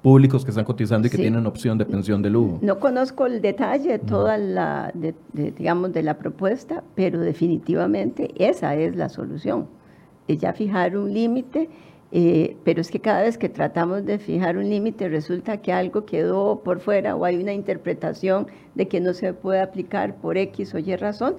públicos 0.05 0.45
que 0.45 0.51
están 0.51 0.65
cotizando 0.65 1.07
y 1.07 1.09
que 1.09 1.17
tienen 1.17 1.47
opción 1.47 1.79
de 1.79 1.85
pensión 1.87 2.21
de 2.21 2.29
lujo. 2.29 2.59
No 2.61 2.79
conozco 2.79 3.25
el 3.25 3.41
detalle 3.41 3.97
toda 3.97 4.37
la, 4.37 4.91
de, 4.93 5.15
digamos, 5.33 5.93
de 5.93 6.03
la 6.03 6.19
propuesta, 6.19 6.83
pero 6.93 7.19
definitivamente 7.19 8.31
esa 8.37 8.75
es 8.75 8.95
la 8.95 9.09
solución. 9.09 9.65
Es 10.27 10.37
ya 10.37 10.53
fijar 10.53 10.95
un 10.95 11.11
límite, 11.11 11.69
eh, 12.11 12.55
pero 12.63 12.81
es 12.81 12.91
que 12.91 12.99
cada 12.99 13.23
vez 13.23 13.39
que 13.39 13.49
tratamos 13.49 14.05
de 14.05 14.19
fijar 14.19 14.57
un 14.57 14.69
límite 14.69 15.09
resulta 15.09 15.57
que 15.57 15.73
algo 15.73 16.05
quedó 16.05 16.61
por 16.63 16.81
fuera 16.81 17.15
o 17.15 17.25
hay 17.25 17.37
una 17.37 17.53
interpretación 17.53 18.45
de 18.75 18.87
que 18.87 18.99
no 18.99 19.11
se 19.11 19.33
puede 19.33 19.59
aplicar 19.59 20.17
por 20.17 20.37
X 20.37 20.75
o 20.75 20.77
Y 20.77 20.95
razón. 20.97 21.37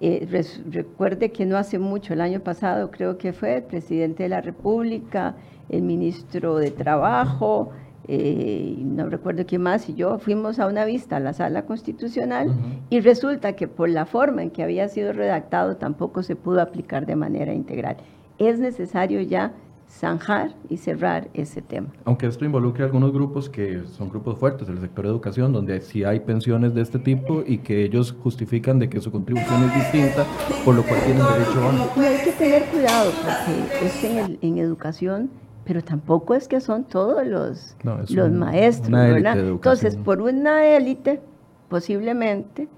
Eh, 0.00 0.26
recuerde 0.68 1.30
que 1.30 1.46
no 1.46 1.56
hace 1.56 1.78
mucho, 1.78 2.14
el 2.14 2.20
año 2.20 2.40
pasado 2.40 2.90
creo 2.90 3.16
que 3.16 3.32
fue 3.32 3.58
el 3.58 3.62
presidente 3.62 4.24
de 4.24 4.28
la 4.28 4.40
República, 4.40 5.36
el 5.68 5.82
ministro 5.82 6.56
de 6.56 6.72
Trabajo, 6.72 7.70
eh, 8.10 8.74
no 8.78 9.06
recuerdo 9.10 9.44
quién 9.44 9.60
más 9.60 9.86
y 9.90 9.94
yo 9.94 10.18
fuimos 10.18 10.58
a 10.58 10.66
una 10.66 10.86
vista 10.86 11.16
a 11.16 11.20
la 11.20 11.34
sala 11.34 11.66
constitucional 11.66 12.48
y 12.88 13.00
resulta 13.00 13.52
que 13.52 13.68
por 13.68 13.90
la 13.90 14.06
forma 14.06 14.42
en 14.42 14.50
que 14.50 14.62
había 14.62 14.88
sido 14.88 15.12
redactado 15.12 15.76
tampoco 15.76 16.22
se 16.22 16.34
pudo 16.34 16.62
aplicar 16.62 17.04
de 17.04 17.16
manera 17.16 17.52
integral. 17.52 17.98
Es 18.38 18.58
necesario 18.58 19.20
ya 19.20 19.52
zanjar 19.90 20.54
y 20.70 20.78
cerrar 20.78 21.28
ese 21.34 21.60
tema. 21.60 21.88
Aunque 22.06 22.26
esto 22.26 22.46
involucre 22.46 22.84
algunos 22.84 23.12
grupos 23.12 23.50
que 23.50 23.82
son 23.86 24.08
grupos 24.08 24.38
fuertes 24.38 24.68
del 24.68 24.80
sector 24.80 25.04
de 25.04 25.10
educación, 25.10 25.52
donde 25.52 25.78
sí 25.82 26.04
hay 26.04 26.20
pensiones 26.20 26.74
de 26.74 26.80
este 26.80 26.98
tipo 26.98 27.42
y 27.46 27.58
que 27.58 27.84
ellos 27.84 28.16
justifican 28.22 28.78
de 28.78 28.88
que 28.88 29.00
su 29.00 29.10
contribución 29.10 29.64
es 29.64 29.74
distinta, 29.74 30.24
por 30.64 30.74
lo 30.74 30.82
cual 30.82 30.98
tienen 31.04 31.22
derecho 31.24 31.62
a... 31.62 32.08
hay 32.08 32.24
que 32.24 32.32
tener 32.32 32.64
cuidado 32.70 33.10
porque 33.22 33.86
es 33.86 34.04
en, 34.04 34.38
en 34.40 34.58
educación 34.58 35.30
pero 35.68 35.84
tampoco 35.84 36.34
es 36.34 36.48
que 36.48 36.62
son 36.62 36.84
todos 36.84 37.26
los, 37.26 37.76
los 38.08 38.32
maestros, 38.32 38.90
¿verdad? 38.90 39.38
Entonces, 39.38 39.96
por 39.98 40.22
una 40.22 40.66
élite, 40.66 41.20
posiblemente, 41.68 42.68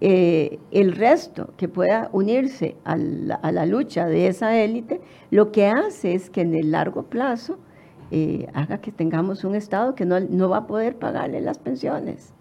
eh, 0.00 0.60
el 0.70 0.92
resto 0.92 1.54
que 1.56 1.66
pueda 1.66 2.08
unirse 2.12 2.76
a 2.84 2.96
la, 2.96 3.66
lucha 3.66 4.06
de 4.06 4.28
esa 4.28 4.56
élite, 4.56 5.00
lo 5.32 5.50
que 5.50 5.66
hace 5.66 6.14
es 6.14 6.30
que 6.30 6.42
en 6.42 6.54
el 6.54 6.70
largo 6.70 7.02
plazo 7.06 7.58
eh, 8.12 8.46
haga 8.54 8.78
que 8.78 8.92
tengamos 8.92 9.42
un 9.42 9.56
Estado 9.56 9.96
que 9.96 10.04
no, 10.04 10.20
no, 10.20 10.48
va 10.48 10.58
a 10.58 10.66
poder 10.68 10.94
pagarle 11.00 11.40
las 11.40 11.58
pensiones. 11.58 12.32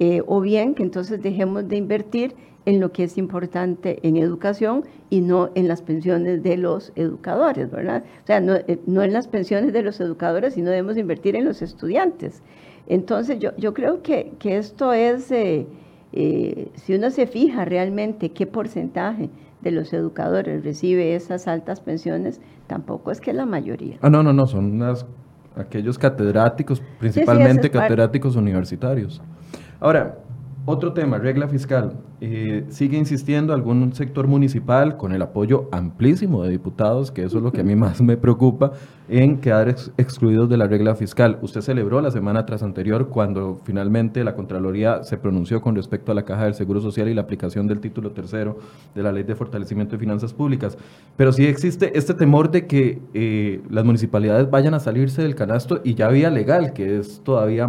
Eh, 0.00 0.20
o 0.26 0.40
bien 0.40 0.74
que 0.74 0.82
entonces 0.82 1.22
dejemos 1.22 1.68
de 1.68 1.76
invertir 1.76 2.34
en 2.68 2.80
lo 2.80 2.92
que 2.92 3.04
es 3.04 3.16
importante 3.16 3.98
en 4.06 4.18
educación 4.18 4.84
y 5.08 5.22
no 5.22 5.48
en 5.54 5.68
las 5.68 5.80
pensiones 5.80 6.42
de 6.42 6.58
los 6.58 6.92
educadores, 6.96 7.70
¿verdad? 7.70 8.04
O 8.22 8.26
sea, 8.26 8.40
no, 8.40 8.56
eh, 8.56 8.78
en 8.86 9.12
las 9.14 9.26
pensiones 9.26 9.72
de 9.72 9.82
los 9.82 9.98
educadores, 10.00 10.52
sino 10.52 10.68
debemos 10.68 10.98
invertir 10.98 11.34
en 11.34 11.46
los 11.46 11.62
estudiantes. 11.62 12.42
Entonces, 12.86 13.38
yo, 13.38 13.56
yo 13.56 13.72
creo 13.72 14.02
que, 14.02 14.32
que 14.38 14.58
esto 14.58 14.92
es, 14.92 15.32
eh, 15.32 15.66
eh, 16.12 16.68
si 16.74 16.94
uno 16.94 17.08
se 17.08 17.26
fija 17.26 17.64
realmente 17.64 18.32
qué 18.32 18.46
porcentaje 18.46 19.30
de 19.62 19.70
los 19.70 19.94
educadores 19.94 20.62
recibe 20.62 21.14
esas 21.14 21.48
altas 21.48 21.80
pensiones, 21.80 22.38
tampoco 22.66 23.10
es 23.10 23.22
que 23.22 23.32
la 23.32 23.46
mayoría. 23.46 23.96
Ah, 24.02 24.10
no, 24.10 24.22
no, 24.22 24.34
no, 24.34 24.46
son 24.46 24.82
aquellos 25.56 25.98
catedráticos, 25.98 26.82
principalmente 26.98 27.70
catedráticos 27.70 28.36
universitarios. 28.36 29.22
Ahora, 29.80 30.18
otro 30.68 30.92
tema, 30.92 31.18
regla 31.18 31.48
fiscal. 31.48 31.94
Eh, 32.20 32.66
sigue 32.68 32.98
insistiendo 32.98 33.54
algún 33.54 33.94
sector 33.94 34.26
municipal 34.26 34.96
con 34.96 35.12
el 35.12 35.22
apoyo 35.22 35.68
amplísimo 35.72 36.42
de 36.42 36.50
diputados, 36.50 37.10
que 37.10 37.22
eso 37.24 37.38
es 37.38 37.42
lo 37.42 37.52
que 37.52 37.62
a 37.62 37.64
mí 37.64 37.74
más 37.74 38.02
me 38.02 38.16
preocupa, 38.16 38.72
en 39.08 39.38
quedar 39.38 39.68
excluidos 39.96 40.48
de 40.50 40.56
la 40.56 40.66
regla 40.66 40.94
fiscal. 40.94 41.38
Usted 41.40 41.62
celebró 41.62 42.00
la 42.00 42.10
semana 42.10 42.44
tras 42.44 42.62
anterior 42.62 43.08
cuando 43.08 43.60
finalmente 43.64 44.22
la 44.24 44.34
Contraloría 44.34 45.02
se 45.04 45.16
pronunció 45.16 45.62
con 45.62 45.74
respecto 45.74 46.12
a 46.12 46.14
la 46.14 46.24
Caja 46.24 46.44
del 46.44 46.54
Seguro 46.54 46.80
Social 46.80 47.08
y 47.08 47.14
la 47.14 47.22
aplicación 47.22 47.66
del 47.66 47.80
título 47.80 48.10
tercero 48.10 48.58
de 48.94 49.02
la 49.02 49.10
Ley 49.10 49.22
de 49.22 49.34
Fortalecimiento 49.34 49.92
de 49.92 50.00
Finanzas 50.00 50.34
Públicas. 50.34 50.76
Pero 51.16 51.32
sí 51.32 51.46
existe 51.46 51.96
este 51.96 52.14
temor 52.14 52.50
de 52.50 52.66
que 52.66 53.00
eh, 53.14 53.62
las 53.70 53.84
municipalidades 53.84 54.50
vayan 54.50 54.74
a 54.74 54.80
salirse 54.80 55.22
del 55.22 55.34
canasto 55.34 55.80
y 55.82 55.94
ya 55.94 56.08
vía 56.08 56.30
legal, 56.30 56.72
que 56.74 56.98
es 56.98 57.20
todavía... 57.24 57.68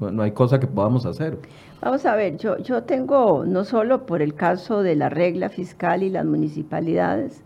no 0.00 0.22
hay 0.22 0.32
cosa 0.32 0.60
que 0.60 0.66
podamos 0.66 1.06
hacer. 1.06 1.38
Vamos 1.82 2.06
a 2.06 2.16
ver, 2.16 2.38
yo, 2.38 2.56
yo 2.58 2.84
tengo, 2.84 3.44
no 3.44 3.64
solo 3.64 4.06
por 4.06 4.22
el 4.22 4.34
caso 4.34 4.82
de 4.82 4.96
la 4.96 5.10
regla 5.10 5.50
fiscal 5.50 6.02
y 6.02 6.08
las 6.08 6.24
municipalidades, 6.24 7.42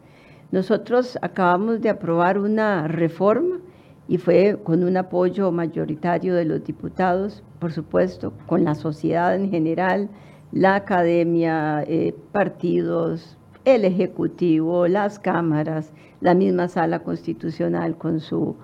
nosotros 0.52 1.18
acabamos 1.20 1.80
de 1.80 1.90
aprobar 1.90 2.38
una 2.38 2.86
reforma 2.86 3.58
y 4.06 4.18
fue 4.18 4.56
con 4.62 4.84
un 4.84 4.96
apoyo 4.96 5.50
mayoritario 5.50 6.34
de 6.34 6.44
los 6.44 6.64
diputados, 6.64 7.42
por 7.58 7.72
supuesto, 7.72 8.32
con 8.46 8.62
la 8.62 8.76
sociedad 8.76 9.34
en 9.34 9.50
general, 9.50 10.08
la 10.52 10.76
academia, 10.76 11.82
eh, 11.88 12.14
partidos, 12.30 13.36
el 13.64 13.84
Ejecutivo, 13.84 14.86
las 14.86 15.18
cámaras, 15.18 15.92
la 16.20 16.34
misma 16.34 16.68
sala 16.68 17.00
constitucional 17.00 17.96
con 17.96 18.20
su 18.20 18.54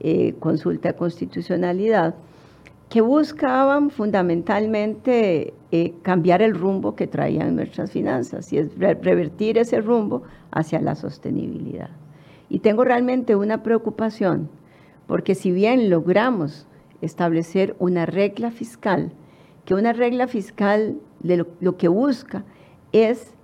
eh, 0.00 0.34
consulta 0.38 0.90
de 0.90 0.96
constitucionalidad 0.96 2.14
que 2.94 3.00
buscaban 3.00 3.90
fundamentalmente 3.90 5.52
eh, 5.72 5.94
cambiar 6.02 6.42
el 6.42 6.54
rumbo 6.54 6.94
que 6.94 7.08
traían 7.08 7.56
nuestras 7.56 7.90
finanzas 7.90 8.52
y 8.52 8.58
es 8.58 8.78
revertir 8.78 9.58
ese 9.58 9.80
rumbo 9.80 10.22
hacia 10.52 10.80
la 10.80 10.94
sostenibilidad. 10.94 11.90
Y 12.48 12.60
tengo 12.60 12.84
realmente 12.84 13.34
una 13.34 13.64
preocupación, 13.64 14.48
porque 15.08 15.34
si 15.34 15.50
bien 15.50 15.90
logramos 15.90 16.68
establecer 17.00 17.74
una 17.80 18.06
regla 18.06 18.52
fiscal, 18.52 19.10
que 19.64 19.74
una 19.74 19.92
regla 19.92 20.28
fiscal 20.28 20.96
lo 21.20 21.76
que 21.76 21.88
busca 21.88 22.44
es 22.92 23.34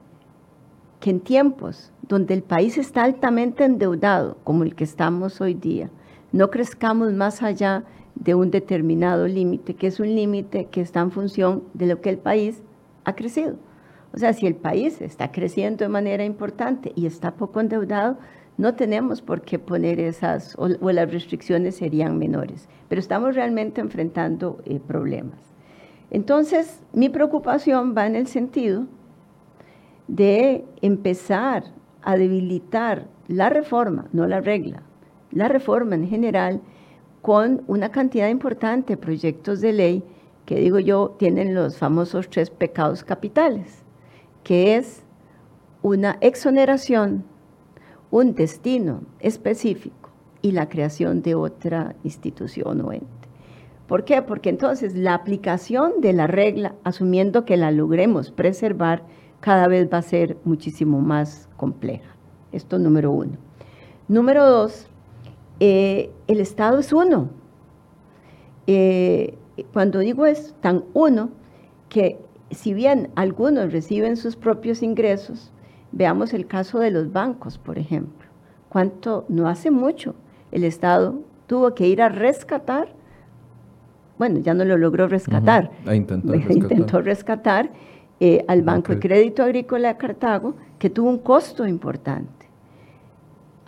que 1.00 1.11
en 1.11 1.19
tiempos 1.19 1.90
donde 2.02 2.35
el 2.35 2.45
país 2.45 2.78
está 2.78 3.02
altamente 3.02 3.64
endeudado, 3.64 4.37
como 4.45 4.62
el 4.62 4.76
que 4.76 4.85
estamos 4.85 5.40
hoy 5.40 5.54
día, 5.54 5.90
no 6.30 6.50
crezcamos 6.50 7.12
más 7.14 7.42
allá 7.42 7.78
de 7.80 8.00
un 8.29 8.50
determinado 8.50 9.27
límite, 9.27 9.75
que 9.75 9.87
es 9.87 9.99
un 10.00 10.15
límite 10.15 10.67
que 10.67 10.81
está 10.81 11.00
en 11.00 11.11
función 11.11 11.65
de 11.75 11.87
lo 11.87 12.00
que 12.00 12.11
el 12.11 12.19
país 12.19 12.62
ha 13.05 13.15
crecido. 13.15 13.57
O 14.12 14.19
sea, 14.19 14.33
si 14.33 14.47
el 14.47 14.57
país 14.57 15.00
está 15.00 15.31
creciendo 15.31 15.85
de 15.85 15.89
manera 15.89 16.25
importante 16.25 16.93
y 16.95 17.07
está 17.07 17.35
poco 17.35 17.61
endeudado, 17.61 18.19
no 18.59 18.75
tenemos 18.75 19.23
por 19.23 19.41
qué 19.41 19.59
poner 19.59 20.00
esas, 20.00 20.55
o, 20.59 20.69
las 20.69 21.11
restricciones 21.11 21.77
serían 21.77 22.19
menores, 22.19 22.69
pero 22.89 23.00
estamos 23.00 23.35
realmente 23.35 23.81
enfrentando 23.81 24.61
eh, 24.65 24.81
problemas. 24.81 25.41
Entonces, 26.11 26.83
mi 26.93 27.09
preocupación 27.09 27.95
va 27.97 28.07
en 28.07 28.17
el 28.17 28.27
sentido 28.27 28.87
de 30.09 30.65
empezar 30.83 31.65
a 32.03 32.17
debilitar 32.17 33.07
la 33.29 33.49
reforma, 33.49 34.09
no 34.12 34.27
la 34.27 34.41
regla, 34.41 34.83
la 35.31 35.49
reforma 35.49 35.95
en 35.95 36.09
general, 36.09 36.61
con 37.23 37.62
una 37.67 37.91
cantidad 37.91 38.29
importante 38.29 38.95
de 38.95 38.97
proyectos 38.97 39.61
de 39.61 39.73
ley 39.73 40.05
que 40.47 40.57
digo 40.57 40.79
yo 40.79 41.15
tienen 41.19 41.55
los 41.55 41.79
famosos 41.79 42.29
tres 42.29 42.50
pecados 42.50 43.05
capitales, 43.05 43.85
que 44.43 44.77
es 44.77 45.05
una 45.83 46.19
exoneración, 46.21 47.25
un 48.11 48.35
destino 48.35 49.03
específico 49.21 50.11
y 50.43 50.53
la 50.53 50.69
creación 50.69 51.23
de 51.23 51.35
otra 51.35 51.95
institución 52.03 52.81
o 52.81 52.93
ente. 52.93 53.07
¿Por 53.87 54.05
qué? 54.05 54.23
Porque 54.23 54.50
entonces 54.50 54.97
la 54.97 55.15
aplicación 55.15 56.00
de 56.00 56.12
la 56.12 56.27
regla, 56.27 56.75
asumiendo 56.85 57.45
que 57.45 57.57
la 57.57 57.71
logremos 57.71 58.31
preservar, 58.31 59.05
cada 59.41 59.69
vez 59.69 59.89
va 59.93 59.99
a 59.99 60.03
ser 60.03 60.37
muchísimo 60.45 61.00
más 61.00 61.49
compleja. 61.57 62.17
Esto 62.53 62.79
número 62.79 63.11
uno. 63.11 63.37
Número 64.09 64.45
dos, 64.47 64.89
eh, 65.61 66.11
el 66.26 66.40
Estado 66.40 66.79
es 66.79 66.93
uno. 66.93 67.29
Eh, 68.67 69.37
cuando 69.73 69.99
digo 69.99 70.26
es 70.26 70.55
tan 70.61 70.85
uno, 70.95 71.31
que 71.88 72.19
si 72.50 72.75
bien 72.75 73.11
algunos 73.14 73.73
reciben 73.73 74.17
sus 74.17 74.37
propios 74.37 74.83
ingresos, 74.83 75.52
veamos 75.93 76.33
el 76.33 76.47
caso 76.47 76.79
de 76.79 76.90
los 76.90 77.12
bancos, 77.12 77.59
por 77.59 77.79
ejemplo. 77.79 78.29
Cuánto, 78.69 79.25
no 79.29 79.49
hace 79.49 79.71
mucho, 79.71 80.14
el 80.52 80.64
Estado 80.64 81.21
tuvo 81.47 81.75
que 81.75 81.88
ir 81.88 82.00
a 82.02 82.09
rescatar, 82.09 82.88
bueno, 84.19 84.38
ya 84.38 84.55
no 84.55 84.64
lo 84.64 84.76
logró 84.76 85.09
rescatar, 85.09 85.71
intentó 85.93 87.00
rescatar, 87.02 87.71
eh, 88.23 88.45
al 88.49 88.62
Banco 88.62 88.93
de 88.93 89.00
Crédito 89.00 89.43
Agrícola 89.43 89.88
de 89.88 89.97
Cartago, 89.97 90.55
que 90.79 90.90
tuvo 90.90 91.09
un 91.09 91.19
costo 91.19 91.67
importante. 91.67 92.39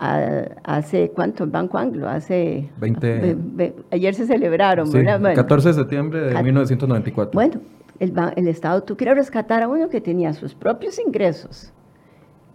Hace, 0.03 1.11
¿cuánto? 1.15 1.45
El 1.45 1.51
Banco 1.51 1.79
Anglo, 1.79 2.09
hace... 2.09 2.71
20... 2.79 3.77
ayer 3.93 4.15
se 4.15 4.27
celebraron, 4.27 4.89
sí, 4.89 4.99
14 5.05 5.69
de 5.69 5.75
septiembre 5.75 6.21
de 6.23 6.43
1994. 6.43 7.33
Bueno, 7.33 7.61
el, 8.01 8.13
el 8.37 8.49
Estado 8.49 8.83
tú 8.83 8.97
quieres 8.97 9.17
rescatar 9.17 9.63
a 9.63 9.69
uno 9.69 9.89
que 9.89 10.01
tenía 10.01 10.33
sus 10.33 10.55
propios 10.55 10.99
ingresos. 10.99 11.73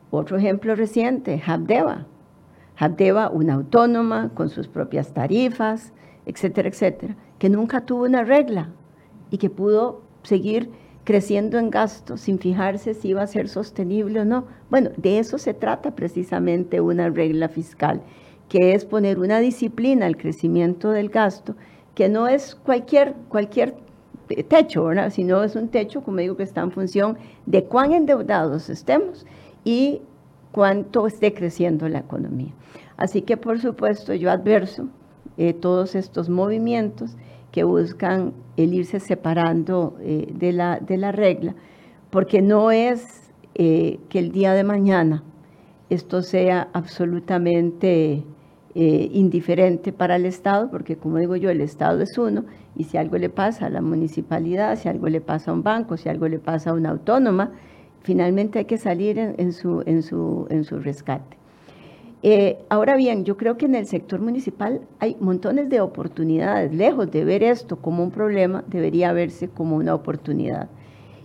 Otro 0.10 0.38
ejemplo 0.38 0.75
reciente, 0.75 1.42
Habdeba. 1.46 2.06
Habdeba, 2.77 3.30
una 3.30 3.54
autónoma 3.54 4.32
con 4.34 4.50
sus 4.50 4.68
propias 4.68 5.13
tarifas, 5.13 5.94
etcétera, 6.25 6.68
etcétera, 6.68 7.16
que 7.39 7.50
nunca 7.50 7.86
tuvo 7.86 8.04
una 8.04 8.24
regla 8.24 8.70
y 9.32 9.38
que 9.38 9.50
pudo 9.50 10.01
seguir 10.24 10.70
creciendo 11.08 11.58
en 11.58 11.70
gasto 11.70 12.18
sin 12.18 12.38
fijarse 12.38 12.94
si 12.94 13.08
iba 13.08 13.22
a 13.22 13.28
ser 13.28 13.48
sostenible 13.48 14.20
o 14.20 14.26
no. 14.26 14.44
Bueno, 14.70 14.90
de 14.98 15.20
eso 15.20 15.38
se 15.38 15.54
trata 15.54 15.96
precisamente 15.96 16.82
una 16.82 17.10
regla 17.10 17.48
fiscal, 17.48 18.02
que 18.50 18.74
es 18.74 18.84
poner 18.84 19.18
una 19.18 19.40
disciplina 19.40 20.06
al 20.06 20.18
crecimiento 20.18 20.90
del 20.90 21.08
gasto, 21.08 21.56
que 21.96 22.10
no 22.10 22.28
es 22.28 22.56
cualquier, 22.56 23.14
cualquier 23.30 23.76
techo, 24.50 24.84
¿verdad? 24.84 25.10
sino 25.10 25.42
es 25.46 25.56
un 25.56 25.70
techo, 25.70 26.04
como 26.04 26.18
digo, 26.18 26.36
que 26.36 26.44
está 26.44 26.60
en 26.60 26.72
función 26.72 27.18
de 27.46 27.64
cuán 27.64 27.94
endeudados 27.94 28.70
estemos 28.70 29.26
y 29.64 30.02
cuánto 30.52 31.08
esté 31.08 31.34
creciendo 31.34 31.88
la 31.88 32.00
economía. 32.00 32.52
Así 32.98 33.22
que, 33.22 33.38
por 33.38 33.62
supuesto, 33.62 34.14
yo 34.14 34.30
adverso 34.30 34.90
eh, 35.38 35.54
todos 35.54 35.96
estos 35.96 36.28
movimientos 36.28 37.16
que 37.54 37.64
buscan 37.64 38.34
el 38.58 38.74
irse 38.74 39.00
separando 39.00 39.98
eh, 40.02 40.32
de, 40.34 40.52
la, 40.52 40.80
de 40.80 40.98
la 40.98 41.12
regla, 41.12 41.56
porque 42.10 42.42
no 42.42 42.72
es 42.72 43.32
eh, 43.56 44.00
que 44.10 44.20
el 44.20 44.32
día 44.32 44.54
de 44.54 44.64
mañana 44.64 45.24
esto 45.90 46.22
sea 46.22 46.68
absolutamente 46.74 48.24
indiferente 48.80 49.92
para 49.92 50.18
el 50.18 50.28
Estado, 50.28 50.70
porque 50.70 50.98
como 50.98 51.18
digo 51.18 51.36
yo, 51.36 51.50
el 51.50 51.62
Estado 51.62 52.00
es 52.04 52.16
uno, 52.20 52.46
y 52.76 52.84
si 52.84 52.98
algo 52.98 53.18
le 53.18 53.30
pasa 53.30 53.66
a 53.66 53.70
la 53.72 53.82
municipalidad, 53.82 54.78
si 54.78 54.88
algo 54.88 55.08
le 55.08 55.20
pasa 55.20 55.50
a 55.50 55.56
un 55.56 55.64
banco, 55.64 55.98
si 55.98 56.10
algo 56.10 56.28
le 56.28 56.38
pasa 56.38 56.70
a 56.70 56.74
una 56.74 56.89
autónoma, 56.91 57.54
finalmente 58.02 58.60
hay 58.60 58.65
que 58.65 58.78
salir 58.78 59.17
en, 59.17 59.52
su, 59.52 59.82
en, 59.88 60.04
su, 60.04 60.46
en 60.52 60.63
su 60.63 60.78
rescate. 60.80 61.37
Eh, 62.23 62.58
ahora 62.69 62.95
bien, 62.95 63.25
yo 63.25 63.38
creo 63.38 63.58
que 63.58 63.65
en 63.65 63.75
el 63.75 63.86
sector 63.86 64.19
municipal 64.19 64.82
hay 64.99 65.15
montones 65.19 65.69
de 65.69 65.82
oportunidades. 65.82 66.73
Lejos 66.73 67.12
de 67.12 67.23
ver 67.23 67.43
esto 67.43 67.77
como 67.77 68.03
un 68.03 68.12
problema, 68.12 68.63
debería 68.67 69.13
verse 69.13 69.49
como 69.49 69.75
una 69.75 69.93
oportunidad. 69.93 70.67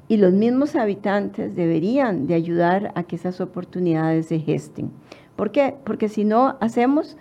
Y 0.09 0.19
los 0.19 0.33
mismos 0.35 0.77
habitantes 0.77 1.57
deberían 1.57 2.27
de 2.27 2.35
ayudar 2.35 2.93
a 2.95 3.05
que 3.05 3.17
esas 3.17 3.41
oportunidades 3.41 4.27
se 4.27 4.39
gesten. 4.39 4.91
¿Por 5.37 5.51
qué? 5.51 5.75
Porque 5.85 6.09
si 6.09 6.25
no 6.25 6.57
hacemos 6.61 7.17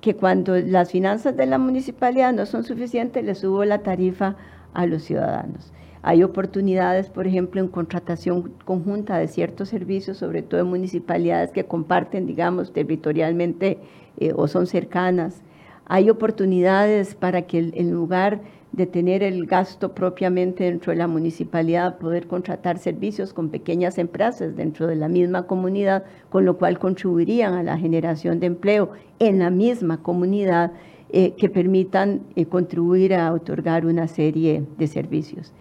que 0.00 0.16
cuando 0.16 0.56
las 0.56 0.90
finanzas 0.90 1.36
de 1.36 1.46
la 1.46 1.58
municipalidad 1.58 2.32
no 2.32 2.46
son 2.46 2.64
suficientes, 2.64 3.24
le 3.24 3.34
subo 3.36 3.64
la 3.64 3.78
tarifa 3.78 4.36
a 4.74 4.86
los 4.86 5.04
ciudadanos. 5.04 5.72
Hay 6.06 6.22
oportunidades, 6.22 7.08
por 7.08 7.26
ejemplo, 7.26 7.62
en 7.62 7.68
contratación 7.68 8.52
conjunta 8.66 9.16
de 9.16 9.26
ciertos 9.26 9.70
servicios, 9.70 10.18
sobre 10.18 10.42
todo 10.42 10.60
en 10.60 10.66
municipalidades 10.66 11.50
que 11.50 11.64
comparten, 11.64 12.26
digamos, 12.26 12.74
territorialmente 12.74 13.78
eh, 14.18 14.34
o 14.36 14.46
son 14.46 14.66
cercanas. 14.66 15.40
Hay 15.86 16.10
oportunidades 16.10 17.14
para 17.14 17.46
que 17.46 17.70
en 17.72 17.90
lugar 17.90 18.42
de 18.72 18.84
tener 18.84 19.22
el 19.22 19.46
gasto 19.46 19.94
propiamente 19.94 20.64
dentro 20.64 20.92
de 20.92 20.98
la 20.98 21.06
municipalidad, 21.06 21.96
poder 21.96 22.26
contratar 22.26 22.76
servicios 22.76 23.32
con 23.32 23.48
pequeñas 23.48 23.96
empresas 23.96 24.54
dentro 24.56 24.86
de 24.86 24.96
la 24.96 25.08
misma 25.08 25.46
comunidad, 25.46 26.04
con 26.28 26.44
lo 26.44 26.58
cual 26.58 26.78
contribuirían 26.78 27.54
a 27.54 27.62
la 27.62 27.78
generación 27.78 28.40
de 28.40 28.46
empleo 28.48 28.90
en 29.20 29.38
la 29.38 29.48
misma 29.48 30.02
comunidad 30.02 30.72
eh, 31.08 31.32
que 31.38 31.48
permitan 31.48 32.20
eh, 32.36 32.44
contribuir 32.44 33.14
a 33.14 33.32
otorgar 33.32 33.86
una 33.86 34.06
serie 34.06 34.64
de 34.76 34.86
servicios. 34.86 35.54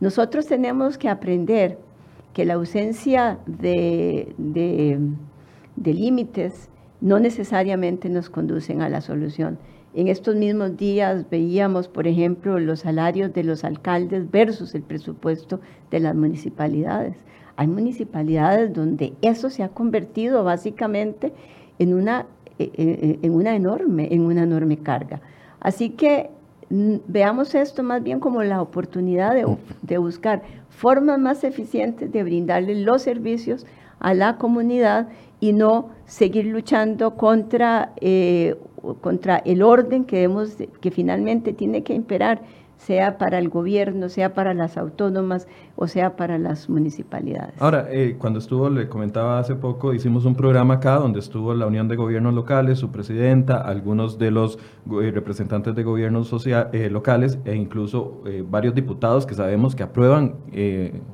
Nosotros 0.00 0.46
tenemos 0.46 0.96
que 0.96 1.10
aprender 1.10 1.78
que 2.32 2.46
la 2.46 2.54
ausencia 2.54 3.38
de, 3.46 4.34
límites 5.76 6.70
no 7.00 7.18
necesariamente 7.18 8.08
nos 8.08 8.30
conducen 8.30 8.80
a 8.80 8.88
la 8.88 9.02
solución. 9.02 9.58
En 9.92 10.08
estos 10.08 10.36
mismos 10.36 10.76
días 10.76 11.28
veíamos, 11.28 11.88
por 11.88 12.06
ejemplo, 12.06 12.58
los 12.60 12.80
salarios 12.80 13.34
de 13.34 13.44
los 13.44 13.64
alcaldes 13.64 14.30
versus 14.30 14.74
el 14.74 14.82
presupuesto 14.82 15.60
de 15.90 16.00
las 16.00 16.14
municipalidades. 16.14 17.16
Hay 17.56 17.66
municipalidades 17.66 18.72
donde 18.72 19.12
eso 19.20 19.50
se 19.50 19.62
ha 19.62 19.68
convertido 19.68 20.44
básicamente 20.44 21.32
en 21.78 21.92
una, 21.92 22.26
e, 22.58 22.70
e, 22.74 23.18
en 23.20 23.34
una, 23.34 23.54
enorme, 23.54 24.08
en 24.10 24.22
una 24.22 24.44
enorme 24.44 24.78
carga. 24.78 25.20
Así 25.60 25.90
que 25.90 26.30
veamos 26.70 27.54
esto 27.56 27.82
más 27.82 28.02
bien 28.02 28.20
como 28.20 28.42
la 28.44 28.62
oportunidad 28.62 29.34
de, 29.82 29.98
buscar 29.98 30.42
formas 30.68 31.18
más 31.18 31.42
eficientes 31.42 32.12
de 32.12 32.22
brindarle 32.22 32.76
los 32.76 33.02
servicios 33.02 33.66
a 33.98 34.14
la 34.14 34.38
comunidad 34.38 35.08
y 35.40 35.52
no 35.52 35.90
seguir 36.06 36.46
luchando 36.46 37.16
contra, 37.16 37.92
eh, 38.00 38.56
contra 39.00 39.38
el 39.38 39.62
orden 39.62 40.04
que, 40.04 40.22
hemos, 40.22 40.56
que 40.80 40.90
finalmente 40.90 41.52
tiene 41.52 41.82
que 41.82 41.92
imperar 41.92 42.42
sea 42.80 43.18
para 43.18 43.38
el 43.38 43.50
gobierno, 43.50 44.08
sea 44.08 44.32
para 44.32 44.54
las 44.54 44.78
autónomas 44.78 45.46
o 45.76 45.86
sea 45.86 46.16
para 46.16 46.38
las 46.38 46.70
municipalidades. 46.70 47.54
Ahora, 47.60 47.86
eh, 47.90 48.16
cuando 48.18 48.38
estuvo, 48.38 48.70
le 48.70 48.88
comentaba 48.88 49.38
hace 49.38 49.54
poco, 49.54 49.92
hicimos 49.92 50.24
un 50.24 50.34
programa 50.34 50.74
acá 50.74 50.94
donde 50.94 51.20
estuvo 51.20 51.52
la 51.52 51.66
Unión 51.66 51.88
de 51.88 51.96
Gobiernos 51.96 52.32
Locales, 52.34 52.78
su 52.78 52.90
presidenta, 52.90 53.58
algunos 53.58 54.18
de 54.18 54.30
los 54.30 54.58
eh, 55.02 55.10
representantes 55.12 55.74
de 55.74 55.82
gobiernos 55.82 56.28
social, 56.28 56.70
eh, 56.72 56.88
locales 56.88 57.38
e 57.44 57.54
incluso 57.54 58.22
varios 58.48 58.74
diputados 58.74 59.26
que 59.26 59.34
sabemos 59.34 59.74
que 59.74 59.82
aprueban 59.82 60.36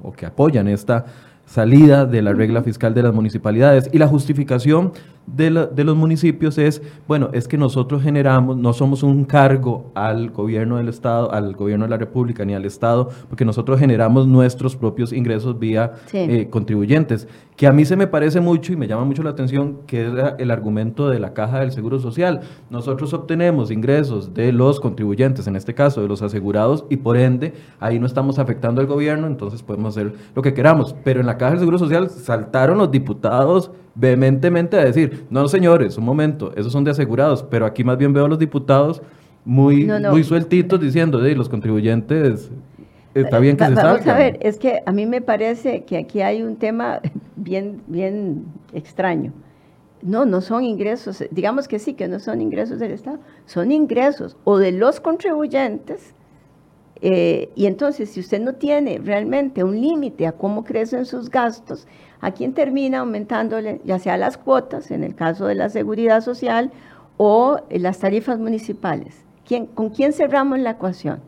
o 0.02 0.12
que 0.12 0.26
apoyan 0.26 0.68
esta 0.68 1.07
salida 1.46 2.07
de 2.07 2.22
la 2.22 2.33
regla 2.33 2.62
fiscal 2.62 2.94
de 2.94 3.02
las 3.02 3.14
municipalidades 3.14 3.88
y 3.92 3.98
la 3.98 4.07
justificación 4.07 4.92
de, 5.26 5.50
los 5.50 5.96
municipios 5.96 6.56
es, 6.56 6.82
bueno, 7.08 7.30
es 7.32 7.48
que 7.48 7.58
nosotros 7.58 8.02
generamos, 8.02 8.56
no 8.56 8.72
somos 8.72 9.02
un 9.02 9.24
cargo 9.24 9.90
al 9.94 10.30
gobierno 10.30 10.76
del 10.76 10.88
Estado, 10.88 11.32
al 11.32 11.54
gobierno 11.54 11.84
de 11.84 11.90
la 11.90 11.96
República 11.96 12.44
ni 12.44 12.54
al 12.54 12.64
Estado, 12.64 13.10
porque 13.28 13.44
nosotros 13.44 13.80
generamos 13.80 14.26
nuestros 14.26 14.76
propios 14.76 15.12
ingresos 15.12 15.58
vía 15.58 15.94
eh, 16.12 16.48
contribuyentes, 16.48 17.26
que 17.56 17.66
a 17.66 17.72
mí 17.72 17.84
se 17.84 17.96
me 17.96 18.06
parece 18.06 18.40
mucho 18.40 18.72
y 18.72 18.76
me 18.76 18.86
llama 18.86 19.04
mucho 19.04 19.22
la 19.22 19.30
atención 19.30 19.78
que 19.86 20.06
es 20.06 20.12
el 20.38 20.50
argumento 20.50 21.08
de 21.08 21.18
la 21.18 21.34
caja 21.34 21.60
del 21.60 21.72
Seguro 21.72 21.98
Social. 21.98 22.40
Nosotros 22.70 23.12
obtenemos 23.12 23.70
ingresos 23.70 24.32
de 24.34 24.52
los 24.52 24.78
contribuyentes, 24.78 25.46
en 25.46 25.56
este 25.56 25.74
caso 25.74 26.02
de 26.02 26.08
los 26.08 26.22
asegurados, 26.22 26.84
y 26.88 26.98
por 26.98 27.16
ende 27.16 27.54
ahí 27.80 27.98
no 27.98 28.06
estamos 28.06 28.38
afectando 28.38 28.80
al 28.80 28.86
gobierno, 28.86 29.26
entonces 29.26 29.62
podemos 29.62 29.96
hacer 29.96 30.14
lo 30.34 30.42
que 30.42 30.54
queramos. 30.54 30.94
Pero 31.02 31.20
en 31.20 31.26
la 31.26 31.36
caja 31.36 31.52
del 31.52 31.60
Seguro 31.60 31.78
Social 31.78 32.10
saltaron 32.10 32.78
los 32.78 32.90
diputados 32.90 33.72
vehementemente 33.96 34.78
a 34.78 34.85
decir, 34.85 35.26
no 35.30 35.48
señores, 35.48 35.96
un 35.96 36.04
momento, 36.04 36.52
esos 36.54 36.72
son 36.72 36.85
de 36.85 36.92
asegurados, 36.92 37.42
pero 37.42 37.66
aquí 37.66 37.82
más 37.82 37.98
bien 37.98 38.12
veo 38.12 38.26
a 38.26 38.28
los 38.28 38.38
diputados 38.38 39.02
muy, 39.44 39.87
muy 39.87 40.22
sueltitos 40.22 40.80
diciendo, 40.80 41.18
de 41.18 41.35
los 41.35 41.48
contribuyentes, 41.48 42.50
está 43.14 43.38
bien 43.38 43.56
que 43.56 43.64
se 43.64 43.74
salgan. 43.74 43.92
Vamos 43.94 44.06
a 44.06 44.18
ver, 44.18 44.38
es 44.42 44.59
que 44.59 44.82
a 44.85 44.92
mí 44.92 45.06
me 45.06 45.22
parece 45.22 45.85
que 45.85 45.96
aquí 45.96 46.20
hay 46.20 46.42
un 46.42 46.56
tema 46.56 47.00
bien, 47.37 47.80
bien 47.87 48.44
extraño. 48.72 49.32
No, 50.02 50.26
no 50.26 50.42
son 50.42 50.62
ingresos, 50.62 51.24
digamos 51.30 51.66
que 51.66 51.78
sí, 51.78 51.94
que 51.94 52.06
no 52.06 52.20
son 52.20 52.42
ingresos 52.42 52.78
del 52.78 52.92
Estado, 52.92 53.18
son 53.46 53.72
ingresos 53.72 54.37
o 54.44 54.59
de 54.59 54.72
los 54.72 55.00
contribuyentes, 55.00 56.14
eh, 57.00 57.50
y 57.54 57.66
entonces 57.66 58.11
si 58.11 58.20
usted 58.20 58.40
no 58.40 58.54
tiene 58.54 59.00
realmente 59.02 59.64
un 59.64 59.80
límite 59.80 60.26
a 60.26 60.32
cómo 60.32 60.64
crecen 60.64 61.04
sus 61.04 61.30
gastos, 61.30 61.87
¿A 62.20 62.31
quién 62.33 62.55
termina 62.55 63.00
aumentándole 63.00 63.81
ya 63.85 63.98
sea 63.98 64.16
las 64.16 64.38
cuotas, 64.38 64.90
en 64.90 65.05
el 65.05 65.14
caso 65.14 65.46
de 65.46 65.55
la 65.55 65.68
seguridad 65.68 66.22
social, 66.22 66.72
o 67.16 67.61
las 67.70 67.98
tarifas 67.98 68.38
municipales? 68.38 69.24
¿Quién, 69.46 69.66
¿Con 69.66 69.90
quién 69.90 70.12
cerramos 70.12 70.59
la 70.59 70.70
ecuación? 70.70 71.20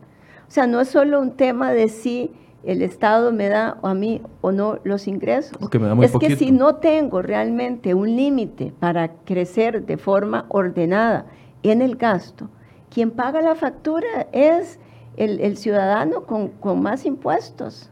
O 0.47 0.51
sea, 0.51 0.67
no 0.67 0.81
es 0.81 0.89
solo 0.89 1.21
un 1.21 1.31
tema 1.31 1.71
de 1.71 1.89
si 1.89 2.31
el 2.63 2.81
Estado 2.81 3.31
me 3.31 3.47
da 3.49 3.77
a 3.81 3.93
mí 3.93 4.21
o 4.41 4.51
no 4.51 4.79
los 4.83 5.07
ingresos. 5.07 5.57
es 6.01 6.11
que 6.17 6.35
si 6.35 6.51
no 6.51 6.75
tengo 6.75 7.21
realmente 7.21 7.93
un 7.93 8.15
límite 8.15 8.73
para 8.79 9.09
crecer 9.25 9.85
de 9.85 9.97
forma 9.97 10.45
ordenada 10.49 11.25
en 11.63 11.81
el 11.81 11.95
gasto, 11.95 12.49
quien 12.89 13.11
paga 13.11 13.41
la 13.41 13.55
factura 13.55 14.27
es 14.31 14.79
el, 15.17 15.57
ciudadano 15.57 16.23
con, 16.23 16.49
con 16.49 16.81
más 16.81 17.05
impuestos. 17.05 17.89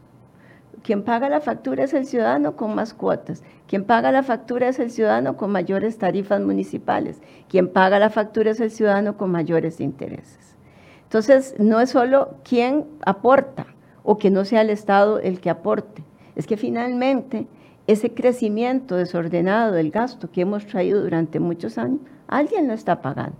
Quien 0.82 1.02
paga 1.02 1.28
la 1.28 1.40
factura 1.40 1.84
es 1.84 1.94
el 1.94 2.06
ciudadano 2.06 2.56
con 2.56 2.74
más 2.74 2.94
cuotas, 2.94 3.42
quien 3.66 3.84
paga 3.84 4.12
la 4.12 4.22
factura 4.22 4.68
es 4.68 4.78
el 4.78 4.90
ciudadano 4.90 5.36
con 5.36 5.50
mayores 5.50 5.98
tarifas 5.98 6.40
municipales, 6.40 7.20
quien 7.48 7.68
paga 7.68 7.98
la 7.98 8.10
factura 8.10 8.50
es 8.50 8.60
el 8.60 8.70
ciudadano 8.70 9.16
con 9.16 9.30
mayores 9.30 9.80
intereses. 9.80 10.56
Entonces, 11.04 11.54
no 11.58 11.80
es 11.80 11.90
solo 11.90 12.36
quien 12.44 12.86
aporta 13.04 13.66
o 14.02 14.18
que 14.18 14.30
no 14.30 14.44
sea 14.44 14.60
el 14.60 14.70
Estado 14.70 15.20
el 15.20 15.40
que 15.40 15.50
aporte, 15.50 16.04
es 16.36 16.46
que 16.46 16.56
finalmente 16.56 17.46
ese 17.86 18.12
crecimiento 18.12 18.96
desordenado 18.96 19.72
del 19.72 19.90
gasto 19.90 20.30
que 20.30 20.42
hemos 20.42 20.66
traído 20.66 21.02
durante 21.02 21.40
muchos 21.40 21.78
años, 21.78 22.00
alguien 22.26 22.68
lo 22.68 22.74
está 22.74 23.00
pagando. 23.00 23.38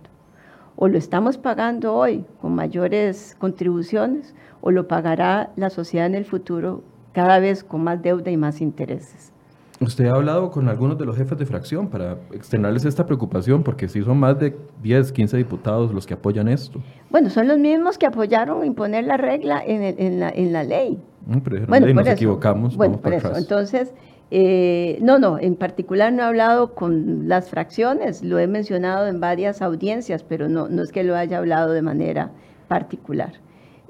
O 0.77 0.88
lo 0.88 0.96
estamos 0.96 1.37
pagando 1.37 1.94
hoy 1.94 2.24
con 2.40 2.55
mayores 2.55 3.37
contribuciones 3.38 4.35
o 4.61 4.70
lo 4.70 4.88
pagará 4.88 5.51
la 5.57 5.68
sociedad 5.68 6.07
en 6.07 6.14
el 6.14 6.24
futuro 6.24 6.83
cada 7.12 7.38
vez 7.38 7.64
con 7.64 7.83
más 7.85 8.03
deuda 8.03 8.31
y 8.31 8.37
más 8.37 8.61
intereses. 8.61 9.33
Usted 9.81 10.07
ha 10.07 10.14
hablado 10.14 10.51
con 10.51 10.68
algunos 10.68 10.99
de 10.99 11.05
los 11.05 11.16
jefes 11.16 11.38
de 11.38 11.47
fracción 11.47 11.88
para 11.88 12.16
externarles 12.33 12.85
esta 12.85 13.07
preocupación, 13.07 13.62
porque 13.62 13.88
si 13.88 14.03
son 14.03 14.18
más 14.18 14.37
de 14.38 14.57
10, 14.83 15.12
15 15.12 15.37
diputados 15.37 15.94
los 15.94 16.05
que 16.05 16.14
apoyan 16.14 16.49
esto. 16.49 16.81
Bueno, 17.11 17.31
son 17.31 17.47
los 17.47 17.59
mismos 17.59 17.97
que 17.97 18.07
apoyaron 18.07 18.64
imponer 18.64 19.05
la 19.05 19.16
regla 19.16 19.62
en, 19.64 20.18
la, 20.18 20.31
en 20.31 20.53
la, 20.53 20.64
ley. 20.64 20.99
Mm, 21.27 21.38
pero 21.38 21.66
bueno, 21.68 21.94
nos 21.94 22.09
equivocamos. 22.09 22.77
Bueno, 22.77 22.99
por 22.99 23.14
eso. 23.14 23.37
Entonces, 23.37 23.94
eh, 24.33 24.99
no, 25.01 25.21
no, 25.21 25.38
en 25.38 25.55
particular 25.55 26.12
no 26.12 26.23
he 26.23 26.27
hablado 26.27 26.75
con 26.75 27.29
las 27.29 27.49
fracciones, 27.49 28.25
lo 28.25 28.40
he 28.40 28.49
mencionado 28.49 29.07
en 29.07 29.21
varias 29.21 29.62
audiencias, 29.62 30.25
pero 30.25 30.49
no, 30.49 30.68
no 30.68 30.83
es 30.83 30.90
que 30.90 31.05
lo 31.05 31.14
haya 31.14 31.38
hablado 31.38 31.73
de 31.73 31.83
manera 31.83 32.33
particular. 32.66 33.33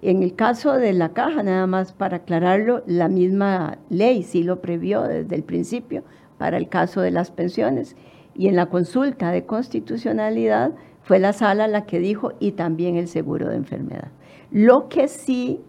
En 0.00 0.22
el 0.22 0.36
caso 0.36 0.74
de 0.74 0.92
la 0.92 1.08
caja, 1.08 1.42
nada 1.42 1.66
más 1.66 1.92
para 1.92 2.18
aclararlo, 2.18 2.84
la 2.86 3.08
misma 3.08 3.78
ley 3.90 4.22
sí 4.22 4.44
lo 4.44 4.60
previó 4.60 5.02
desde 5.02 5.34
el 5.34 5.42
principio 5.42 6.04
para 6.38 6.56
el 6.56 6.68
caso 6.68 7.00
de 7.00 7.10
las 7.10 7.32
pensiones. 7.32 7.96
Y 8.34 8.46
en 8.46 8.54
la 8.54 8.66
consulta 8.66 9.32
de 9.32 9.44
constitucionalidad 9.44 10.72
fue 11.02 11.18
la 11.18 11.32
sala 11.32 11.66
la 11.66 11.84
que 11.84 11.98
dijo 11.98 12.32
y 12.38 12.52
también 12.52 12.96
el 12.96 13.08
seguro 13.08 13.48
de 13.48 13.56
enfermedad. 13.56 14.12
Lo 14.52 14.88
que 14.88 15.08
sí 15.08 15.60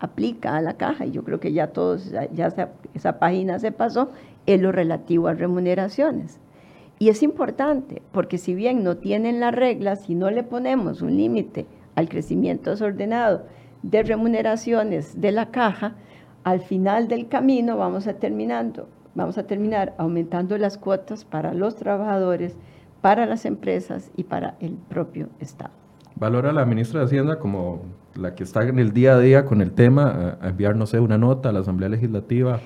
aplica 0.00 0.56
a 0.56 0.60
la 0.60 0.76
caja, 0.76 1.06
y 1.06 1.12
yo 1.12 1.24
creo 1.24 1.40
que 1.40 1.52
ya 1.52 1.68
todos, 1.68 2.12
ya 2.32 2.54
esa 2.94 3.18
página 3.18 3.58
se 3.58 3.72
pasó, 3.72 4.10
es 4.44 4.60
lo 4.60 4.70
relativo 4.70 5.28
a 5.28 5.34
remuneraciones. 5.34 6.40
Y 6.98 7.08
es 7.08 7.22
importante, 7.22 8.02
porque 8.12 8.36
si 8.36 8.54
bien 8.54 8.84
no 8.84 8.98
tienen 8.98 9.40
las 9.40 9.54
reglas, 9.54 10.02
si 10.02 10.14
no 10.14 10.30
le 10.30 10.42
ponemos 10.42 11.00
un 11.00 11.16
límite 11.16 11.66
al 11.94 12.08
crecimiento 12.08 12.70
desordenado 12.70 13.44
de 13.82 14.02
remuneraciones 14.02 15.20
de 15.20 15.32
la 15.32 15.50
caja, 15.50 15.94
al 16.44 16.60
final 16.60 17.08
del 17.08 17.28
camino 17.28 17.76
vamos 17.76 18.06
a, 18.06 18.14
terminando, 18.14 18.88
vamos 19.14 19.38
a 19.38 19.44
terminar 19.44 19.94
aumentando 19.98 20.56
las 20.58 20.78
cuotas 20.78 21.24
para 21.24 21.54
los 21.54 21.76
trabajadores, 21.76 22.56
para 23.00 23.26
las 23.26 23.44
empresas 23.44 24.10
y 24.16 24.24
para 24.24 24.56
el 24.60 24.72
propio 24.72 25.28
Estado. 25.40 25.72
¿Valora 26.16 26.52
la 26.52 26.64
ministra 26.64 27.00
de 27.00 27.06
Hacienda 27.06 27.38
como 27.38 27.82
la 28.14 28.34
que 28.34 28.42
está 28.42 28.62
en 28.64 28.78
el 28.78 28.92
día 28.92 29.14
a 29.14 29.18
día 29.20 29.44
con 29.44 29.62
el 29.62 29.72
tema, 29.72 30.36
a 30.40 30.48
enviar, 30.48 30.74
no 30.74 30.86
sé, 30.86 30.98
una 30.98 31.18
nota 31.18 31.50
a 31.50 31.52
la 31.52 31.60
Asamblea 31.60 31.88
Legislativa 31.88 32.60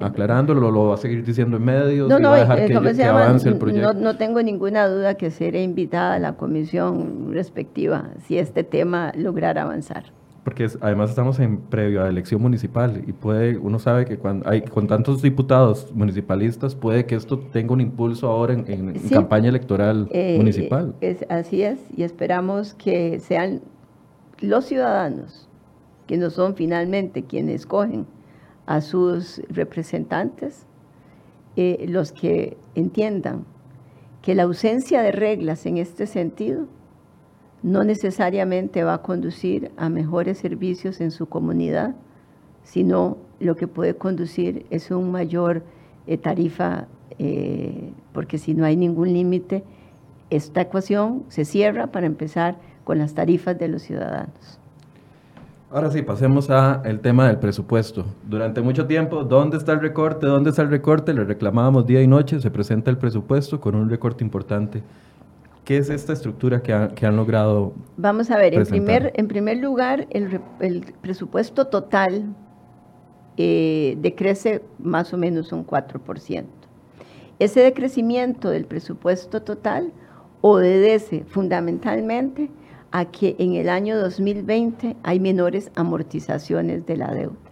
aclarándolo, 0.00 0.70
lo 0.70 0.88
va 0.88 0.94
a 0.94 0.98
seguir 0.98 1.24
diciendo 1.24 1.56
en 1.56 1.64
medios 1.64 2.08
no, 2.08 2.18
no, 2.18 2.30
va 2.30 2.36
a 2.36 2.40
dejar 2.40 2.58
eh, 2.58 2.66
que, 2.66 3.04
avance 3.04 3.48
el 3.48 3.56
proyecto. 3.56 3.94
No, 3.94 4.00
no, 4.00 4.16
tengo 4.16 4.42
ninguna 4.42 4.88
duda 4.88 5.14
que 5.14 5.30
seré 5.30 5.62
invitada 5.62 6.14
a 6.14 6.18
la 6.18 6.36
comisión 6.36 7.32
respectiva 7.32 8.10
si 8.26 8.38
este 8.38 8.64
tema 8.64 9.12
lograra 9.16 9.62
avanzar 9.62 10.15
porque 10.46 10.68
además 10.80 11.10
estamos 11.10 11.40
en 11.40 11.56
previo 11.56 12.04
a 12.04 12.08
elección 12.08 12.40
municipal 12.40 13.02
y 13.04 13.12
puede, 13.12 13.58
uno 13.58 13.80
sabe 13.80 14.04
que 14.04 14.16
cuando 14.16 14.48
hay 14.48 14.62
con 14.62 14.86
tantos 14.86 15.20
diputados 15.20 15.90
municipalistas 15.92 16.76
puede 16.76 17.04
que 17.04 17.16
esto 17.16 17.40
tenga 17.40 17.72
un 17.72 17.80
impulso 17.80 18.28
ahora 18.28 18.52
en, 18.52 18.94
campaña 19.10 19.48
electoral 19.48 20.08
eh, 20.12 20.36
municipal. 20.36 20.94
Es, 21.00 21.26
así 21.30 21.62
es, 21.62 21.80
y 21.96 22.04
esperamos 22.04 22.74
que 22.74 23.18
sean 23.18 23.60
los 24.38 24.66
ciudadanos, 24.66 25.48
que 26.06 26.16
no 26.16 26.30
son 26.30 26.54
finalmente 26.54 27.24
quienes 27.24 27.62
escogen 27.62 28.06
a 28.66 28.82
sus 28.82 29.42
representantes, 29.48 30.64
eh, 31.56 31.86
los 31.88 32.12
que 32.12 32.56
entiendan 32.76 33.46
que 34.22 34.36
la 34.36 34.44
ausencia 34.44 35.02
de 35.02 35.10
reglas 35.10 35.66
en 35.66 35.78
este 35.78 36.06
sentido 36.06 36.68
no 37.62 37.84
necesariamente 37.84 38.84
va 38.84 38.94
a 38.94 39.02
conducir 39.02 39.70
a 39.76 39.88
mejores 39.88 40.38
servicios 40.38 41.00
en 41.00 41.10
su 41.10 41.26
comunidad, 41.26 41.94
sino 42.62 43.18
lo 43.40 43.56
que 43.56 43.68
puede 43.68 43.94
conducir 43.94 44.66
es 44.70 44.90
un 44.90 45.10
mayor 45.10 45.62
eh, 46.06 46.18
tarifa, 46.18 46.86
eh, 47.18 47.92
porque 48.12 48.38
si 48.38 48.54
no 48.54 48.64
hay 48.64 48.76
ningún 48.76 49.12
límite, 49.12 49.64
esta 50.30 50.62
ecuación 50.62 51.24
se 51.28 51.44
cierra 51.44 51.88
para 51.88 52.06
empezar 52.06 52.56
con 52.84 52.98
las 52.98 53.14
tarifas 53.14 53.58
de 53.58 53.68
los 53.68 53.82
ciudadanos. 53.82 54.60
Ahora 55.70 55.90
sí, 55.90 56.02
pasemos 56.02 56.48
al 56.48 57.00
tema 57.00 57.26
del 57.26 57.38
presupuesto. 57.38 58.06
Durante 58.28 58.60
mucho 58.62 58.86
tiempo, 58.86 59.24
¿dónde 59.24 59.56
está 59.56 59.72
el 59.72 59.80
recorte? 59.80 60.26
¿Dónde 60.26 60.50
está 60.50 60.62
el 60.62 60.70
recorte? 60.70 61.12
Le 61.12 61.24
reclamábamos 61.24 61.86
día 61.86 62.00
y 62.00 62.06
noche, 62.06 62.40
se 62.40 62.50
presenta 62.50 62.90
el 62.90 62.98
presupuesto 62.98 63.60
con 63.60 63.74
un 63.74 63.90
recorte 63.90 64.22
importante 64.22 64.82
¿Qué 65.66 65.78
es 65.78 65.90
esta 65.90 66.12
estructura 66.12 66.62
que, 66.62 66.72
han 66.72 67.16
logrado? 67.16 67.72
Vamos 67.96 68.30
a 68.30 68.36
ver, 68.36 68.54
en 68.54 68.64
primer, 68.66 69.12
en 69.16 69.26
primer 69.26 69.56
lugar, 69.56 70.06
el, 70.10 70.40
presupuesto 71.00 71.66
total 71.66 72.36
eh, 73.36 73.98
decrece 74.00 74.62
más 74.78 75.12
o 75.12 75.18
menos 75.18 75.50
un 75.50 75.66
4%. 75.66 76.44
Ese 77.40 77.60
decrecimiento 77.62 78.48
del 78.48 78.64
presupuesto 78.64 79.42
total 79.42 79.92
obedece 80.40 81.24
fundamentalmente 81.26 82.48
a 82.92 83.06
que 83.06 83.34
en 83.40 83.54
el 83.56 83.68
año 83.68 83.98
2020 83.98 84.96
hay 85.02 85.18
menores 85.18 85.72
amortizaciones 85.74 86.86
de 86.86 86.96
la 86.96 87.12
deuda. 87.12 87.50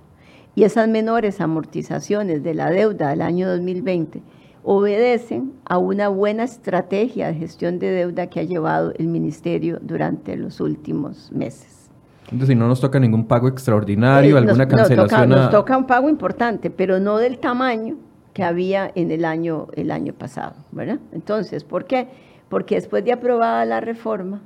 Y 0.55 0.63
esas 0.63 0.87
menores 0.87 1.41
amortizaciones 1.41 2.45
de 2.45 2.55
la 2.55 2.71
deuda 2.71 3.09
del 3.09 3.23
año 3.23 3.49
2020 3.49 4.23
obedecen 4.65 5.53
a 5.67 5.77
una 5.79 6.09
buena 6.09 6.45
estrategia 6.45 7.29
de 7.29 7.35
gestión 7.35 7.79
de 7.79 7.91
deuda 7.91 8.29
que 8.29 8.41
ha 8.41 8.45
llevado 8.45 8.93
el 8.99 9.09
Ministerio 9.09 9.79
durante 9.81 10.37
los 10.37 10.59
últimos 10.61 11.31
meses. 11.31 11.91
Entonces, 12.25 12.49
si 12.49 12.55
no 12.55 12.67
nos 12.67 12.81
toca 12.81 12.99
ningún 12.99 13.27
pago 13.27 13.47
extraordinario, 13.47 14.37
eh, 14.37 14.39
alguna 14.39 14.67
cancelación. 14.67 15.29
Nos 15.29 15.51
toca, 15.51 15.77
un 15.77 15.87
pago 15.87 16.09
importante, 16.09 16.71
pero 16.71 16.99
no 16.99 17.19
del 17.19 17.39
tamaño 17.39 17.97
que 18.33 18.43
había 18.43 18.91
en 18.95 19.11
el 19.11 19.27
año, 19.27 19.69
el 19.75 19.91
año 19.91 20.15
pasado, 20.15 20.55
¿verdad? 20.73 20.99
Entonces, 21.13 21.63
¿por 21.63 21.85
qué? 21.85 22.09
Porque 22.49 22.77
después 22.77 23.05
de 23.05 23.13
aprobada 23.13 23.65
la 23.67 23.81
reforma, 23.81 24.41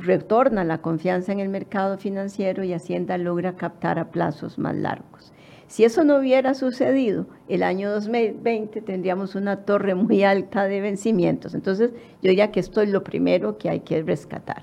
retorna 0.00 0.64
la 0.64 0.78
confianza 0.78 1.30
en 1.30 1.38
el 1.38 1.48
mercado 1.48 1.96
financiero 1.98 2.64
y 2.64 2.72
Hacienda 2.72 3.16
logra 3.16 3.54
captar 3.54 4.00
a 4.00 4.10
plazos 4.10 4.58
más 4.58 4.74
largos. 4.74 5.32
Si 5.68 5.84
eso 5.84 6.04
no 6.04 6.18
hubiera 6.18 6.54
sucedido, 6.54 7.26
el 7.48 7.64
año 7.64 7.90
2020 7.90 8.80
tendríamos 8.82 9.34
una 9.34 9.64
torre 9.64 9.96
muy 9.96 10.22
alta 10.22 10.64
de 10.64 10.80
vencimientos. 10.80 11.54
Entonces, 11.54 11.90
yo 12.22 12.30
diría 12.30 12.52
que 12.52 12.60
esto 12.60 12.80
es 12.82 12.88
lo 12.88 13.02
primero 13.02 13.58
que 13.58 13.68
hay 13.68 13.80
que 13.80 14.00
rescatar. 14.02 14.62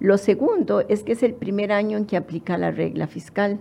Lo 0.00 0.18
segundo 0.18 0.80
es 0.88 1.04
que 1.04 1.12
es 1.12 1.22
el 1.22 1.34
primer 1.34 1.70
año 1.70 1.96
en 1.96 2.06
que 2.06 2.16
aplica 2.16 2.58
la 2.58 2.72
regla 2.72 3.06
fiscal. 3.06 3.60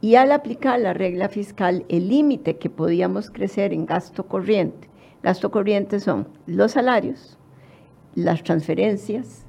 Y 0.00 0.14
al 0.14 0.32
aplicar 0.32 0.80
la 0.80 0.94
regla 0.94 1.28
fiscal, 1.28 1.84
el 1.90 2.08
límite 2.08 2.56
que 2.56 2.70
podíamos 2.70 3.30
crecer 3.30 3.74
en 3.74 3.84
gasto 3.84 4.26
corriente, 4.26 4.88
gasto 5.22 5.50
corriente 5.50 6.00
son 6.00 6.28
los 6.46 6.72
salarios, 6.72 7.36
las 8.14 8.42
transferencias 8.44 9.44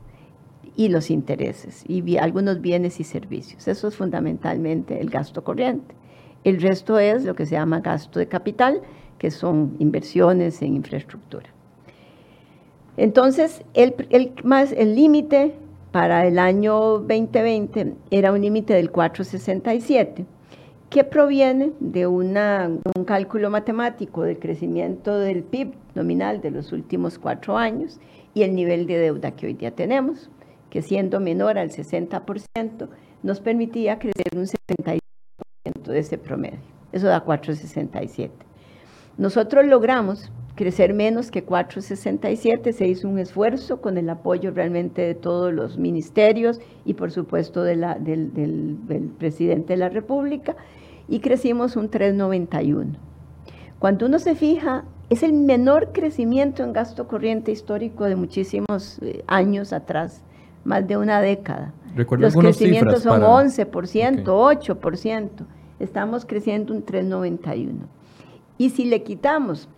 y 0.75 0.89
los 0.89 1.09
intereses 1.09 1.85
y 1.87 2.17
algunos 2.17 2.59
bienes 2.59 2.99
y 2.99 3.03
servicios. 3.05 3.67
Eso 3.67 3.87
es 3.87 3.95
fundamentalmente 3.95 4.99
el 4.99 5.09
gasto 5.09 5.43
corriente. 5.43 5.98
El 6.43 6.61
resto 6.61 6.99
es 6.99 7.25
lo 7.25 7.35
que 7.35 7.45
se 7.45 7.55
llama 7.55 7.81
gasto 7.81 8.19
de 8.19 8.27
capital, 8.27 8.81
que 9.17 9.31
son 9.31 9.75
inversiones 9.79 10.61
en 10.61 10.75
infraestructura. 10.75 11.49
Entonces, 12.97 13.63
el, 13.73 13.95
el 14.09 14.95
límite 14.95 15.53
para 15.91 16.27
el 16.27 16.39
año 16.39 16.99
2020 16.99 17.93
era 18.11 18.31
un 18.31 18.41
límite 18.41 18.73
del 18.73 18.91
467, 18.91 20.25
que 20.89 21.03
proviene 21.03 21.71
de 21.79 22.07
un 22.07 22.35
cálculo 23.05 23.49
matemático 23.49 24.23
del 24.23 24.39
crecimiento 24.39 25.19
del 25.19 25.43
PIB 25.43 25.73
nominal 25.93 26.41
de 26.41 26.51
los 26.51 26.71
últimos 26.71 27.19
cuatro 27.19 27.57
años 27.57 27.99
y 28.33 28.41
el 28.41 28.55
nivel 28.55 28.87
de 28.87 28.97
deuda 28.97 29.31
que 29.31 29.47
hoy 29.47 29.53
día 29.53 29.71
tenemos, 29.71 30.29
que 30.69 30.81
siendo 30.81 31.19
menor 31.19 31.57
al 31.57 31.69
60%, 31.69 32.87
nos 33.21 33.39
permitía 33.39 33.99
crecer 33.99 34.35
un 34.35 34.45
75% 34.45 34.99
de 35.85 35.99
ese 35.99 36.17
promedio. 36.17 36.59
Eso 36.91 37.07
da 37.07 37.23
4,67. 37.23 38.29
Nosotros 39.17 39.65
logramos 39.65 40.31
crecer 40.59 40.93
menos 40.93 41.31
que 41.31 41.45
4,67, 41.45 42.73
se 42.73 42.85
hizo 42.85 43.07
un 43.07 43.17
esfuerzo 43.17 43.79
con 43.79 43.97
el 43.97 44.09
apoyo 44.09 44.51
realmente 44.51 45.01
de 45.01 45.15
todos 45.15 45.53
los 45.53 45.77
ministerios 45.77 46.59
y 46.83 46.95
por 46.95 47.11
supuesto 47.11 47.63
de 47.63 47.77
la, 47.77 47.95
del, 47.95 48.33
del, 48.33 49.09
presidente 49.17 49.71
de 49.71 49.77
la 49.77 49.87
República 49.87 50.57
y 51.07 51.21
crecimos 51.21 51.77
un 51.77 51.89
3,91. 51.89 52.97
Cuando 53.79 54.05
uno 54.05 54.19
se 54.19 54.35
fija, 54.35 54.83
es 55.09 55.23
el 55.23 55.31
menor 55.31 55.93
crecimiento 55.93 56.61
en 56.61 56.73
gasto 56.73 57.07
corriente 57.07 57.53
histórico 57.53 58.03
de 58.03 58.17
muchísimos 58.17 58.99
eh, 59.01 59.23
años 59.27 59.71
atrás, 59.71 60.23
más 60.65 60.85
de 60.85 60.97
una 60.97 61.21
década. 61.21 61.71
Los 61.95 62.35
crecimientos 62.35 63.03
son 63.03 63.21
11%, 63.21 64.25
8%. 64.25 65.29
Estamos 65.79 66.25
creciendo 66.25 66.73
un 66.73 66.85
3,91. 66.85 67.69
Y 68.57 68.71
si 68.71 68.83
le 68.85 69.03
quitamos 69.03 69.69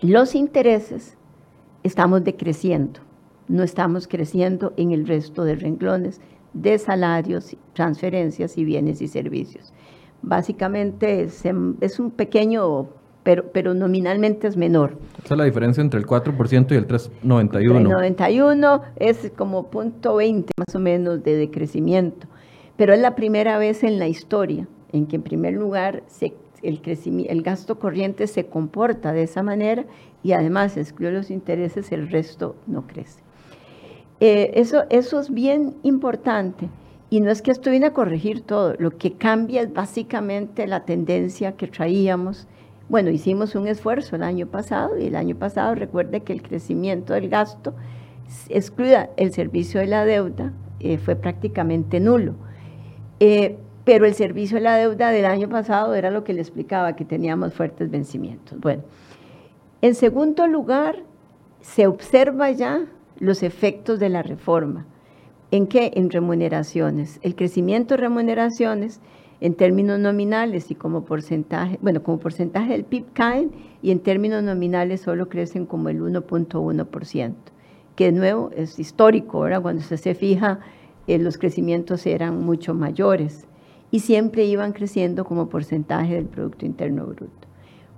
los 0.00 0.34
intereses, 0.34 1.18
estamos 1.82 2.24
decreciendo. 2.24 3.00
No 3.46 3.62
estamos 3.62 4.08
creciendo 4.08 4.72
en 4.76 4.92
el 4.92 5.06
resto 5.06 5.44
de 5.44 5.56
renglones 5.56 6.20
de 6.54 6.78
salarios, 6.78 7.56
transferencias 7.74 8.56
y 8.56 8.64
bienes 8.64 9.02
y 9.02 9.08
servicios. 9.08 9.74
Básicamente 10.22 11.22
es, 11.22 11.98
un 11.98 12.10
pequeño, 12.10 12.88
pero, 13.22 13.52
pero 13.52 13.74
nominalmente 13.74 14.48
es 14.48 14.56
menor. 14.56 14.96
Esa 15.22 15.34
es 15.34 15.38
la 15.38 15.44
diferencia 15.44 15.82
entre 15.82 16.00
el 16.00 16.06
4% 16.06 16.72
y 16.72 16.74
el 16.74 16.88
3,91. 16.88 17.76
El 17.76 17.84
91 17.84 18.82
es 18.96 19.30
como 19.36 19.68
punto 19.68 20.16
20 20.16 20.52
más 20.56 20.74
o 20.74 20.78
menos 20.78 21.22
de 21.22 21.36
decrecimiento, 21.36 22.26
pero 22.76 22.94
es 22.94 23.00
la 23.00 23.14
primera 23.14 23.58
vez 23.58 23.84
en 23.84 23.98
la 23.98 24.08
historia 24.08 24.66
en 24.92 25.06
que 25.06 25.16
en 25.16 25.22
primer 25.22 25.54
lugar 25.54 26.02
el, 26.62 27.42
gasto 27.42 27.78
corriente 27.78 28.26
se 28.26 28.46
comporta 28.46 29.12
de 29.12 29.22
esa 29.22 29.42
manera 29.42 29.84
y 30.22 30.32
además 30.32 30.76
excluye 30.76 31.12
los 31.12 31.30
intereses, 31.30 31.92
el 31.92 32.10
resto 32.10 32.56
no 32.66 32.86
crece. 32.86 33.20
Eh, 34.20 34.52
eso, 34.54 34.84
eso 34.90 35.20
es 35.20 35.30
bien 35.32 35.76
importante. 35.82 36.68
Y 37.10 37.20
no 37.20 37.30
es 37.30 37.40
que 37.40 37.50
esto 37.50 37.70
viene 37.70 37.86
a 37.86 37.92
corregir 37.94 38.42
todo, 38.42 38.74
lo 38.78 38.98
que 38.98 39.14
cambia 39.14 39.62
es 39.62 39.72
básicamente 39.72 40.66
la 40.66 40.84
tendencia 40.84 41.52
que 41.52 41.66
traíamos. 41.66 42.46
Bueno, 42.90 43.10
hicimos 43.10 43.54
un 43.54 43.66
esfuerzo 43.66 44.16
el 44.16 44.22
año 44.22 44.46
pasado 44.46 44.98
y 44.98 45.06
el 45.06 45.16
año 45.16 45.34
pasado 45.36 45.74
recuerde 45.74 46.20
que 46.20 46.34
el 46.34 46.42
crecimiento 46.42 47.14
del 47.14 47.30
gasto, 47.30 47.74
excluida 48.50 49.08
el 49.16 49.32
servicio 49.32 49.80
de 49.80 49.86
la 49.86 50.04
deuda, 50.04 50.52
eh, 50.80 50.98
fue 50.98 51.16
prácticamente 51.16 51.98
nulo. 51.98 52.34
Eh, 53.20 53.56
pero 53.88 54.04
el 54.04 54.12
servicio 54.12 54.58
de 54.58 54.64
la 54.64 54.76
deuda 54.76 55.08
del 55.08 55.24
año 55.24 55.48
pasado 55.48 55.94
era 55.94 56.10
lo 56.10 56.22
que 56.22 56.34
le 56.34 56.42
explicaba, 56.42 56.94
que 56.94 57.06
teníamos 57.06 57.54
fuertes 57.54 57.90
vencimientos. 57.90 58.60
Bueno, 58.60 58.82
en 59.80 59.94
segundo 59.94 60.46
lugar, 60.46 61.04
se 61.62 61.86
observa 61.86 62.50
ya 62.50 62.82
los 63.18 63.42
efectos 63.42 63.98
de 63.98 64.10
la 64.10 64.22
reforma. 64.22 64.84
¿En 65.50 65.66
qué? 65.66 65.90
En 65.94 66.10
remuneraciones. 66.10 67.18
El 67.22 67.34
crecimiento 67.34 67.94
de 67.94 68.02
remuneraciones 68.02 69.00
en 69.40 69.54
términos 69.54 69.98
nominales 69.98 70.70
y 70.70 70.74
como 70.74 71.06
porcentaje, 71.06 71.78
bueno, 71.80 72.02
como 72.02 72.18
porcentaje 72.18 72.72
del 72.72 72.84
PIB 72.84 73.06
caen 73.14 73.52
y 73.80 73.90
en 73.90 74.00
términos 74.00 74.42
nominales 74.42 75.00
solo 75.00 75.30
crecen 75.30 75.64
como 75.64 75.88
el 75.88 76.02
1.1%, 76.02 77.34
que 77.96 78.04
de 78.04 78.12
nuevo 78.12 78.50
es 78.54 78.78
histórico, 78.78 79.38
ahora 79.38 79.60
cuando 79.60 79.80
usted 79.80 79.96
se 79.96 80.14
fija, 80.14 80.60
eh, 81.06 81.18
los 81.18 81.38
crecimientos 81.38 82.04
eran 82.04 82.44
mucho 82.44 82.74
mayores 82.74 83.47
y 83.90 84.00
siempre 84.00 84.44
iban 84.44 84.72
creciendo 84.72 85.24
como 85.24 85.48
porcentaje 85.48 86.14
del 86.14 86.26
Producto 86.26 86.66
Interno 86.66 87.06
Bruto. 87.06 87.48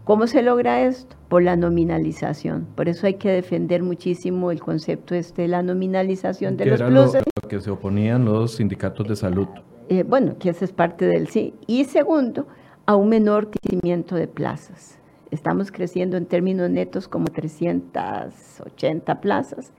¿Cómo 0.04 0.26
se 0.26 0.42
logra 0.42 0.82
esto? 0.82 1.16
Por 1.28 1.42
la 1.42 1.56
nominalización. 1.56 2.66
Por 2.74 2.88
eso 2.88 3.06
hay 3.06 3.14
que 3.14 3.30
defender 3.30 3.82
muchísimo 3.82 4.50
el 4.50 4.60
concepto 4.60 5.14
este 5.14 5.42
de 5.42 5.48
la 5.48 5.62
nominalización 5.62 6.56
de 6.56 6.66
los 6.66 6.82
pluses. 6.82 7.22
Lo, 7.42 7.48
que 7.48 7.60
se 7.60 7.70
oponían 7.70 8.24
los 8.24 8.56
sindicatos 8.56 9.06
de 9.06 9.16
salud. 9.16 9.46
Eh, 9.88 10.02
bueno, 10.02 10.36
que 10.38 10.50
ese 10.50 10.64
es 10.64 10.72
parte 10.72 11.06
del 11.06 11.28
sí. 11.28 11.54
Y 11.66 11.84
segundo, 11.84 12.46
a 12.86 12.96
un 12.96 13.08
menor 13.08 13.50
crecimiento 13.50 14.16
de 14.16 14.26
plazas. 14.26 14.98
Estamos 15.30 15.70
creciendo 15.70 16.16
en 16.16 16.26
términos 16.26 16.68
netos 16.70 17.06
como 17.06 17.26
380 17.26 19.20
plazas. 19.20 19.72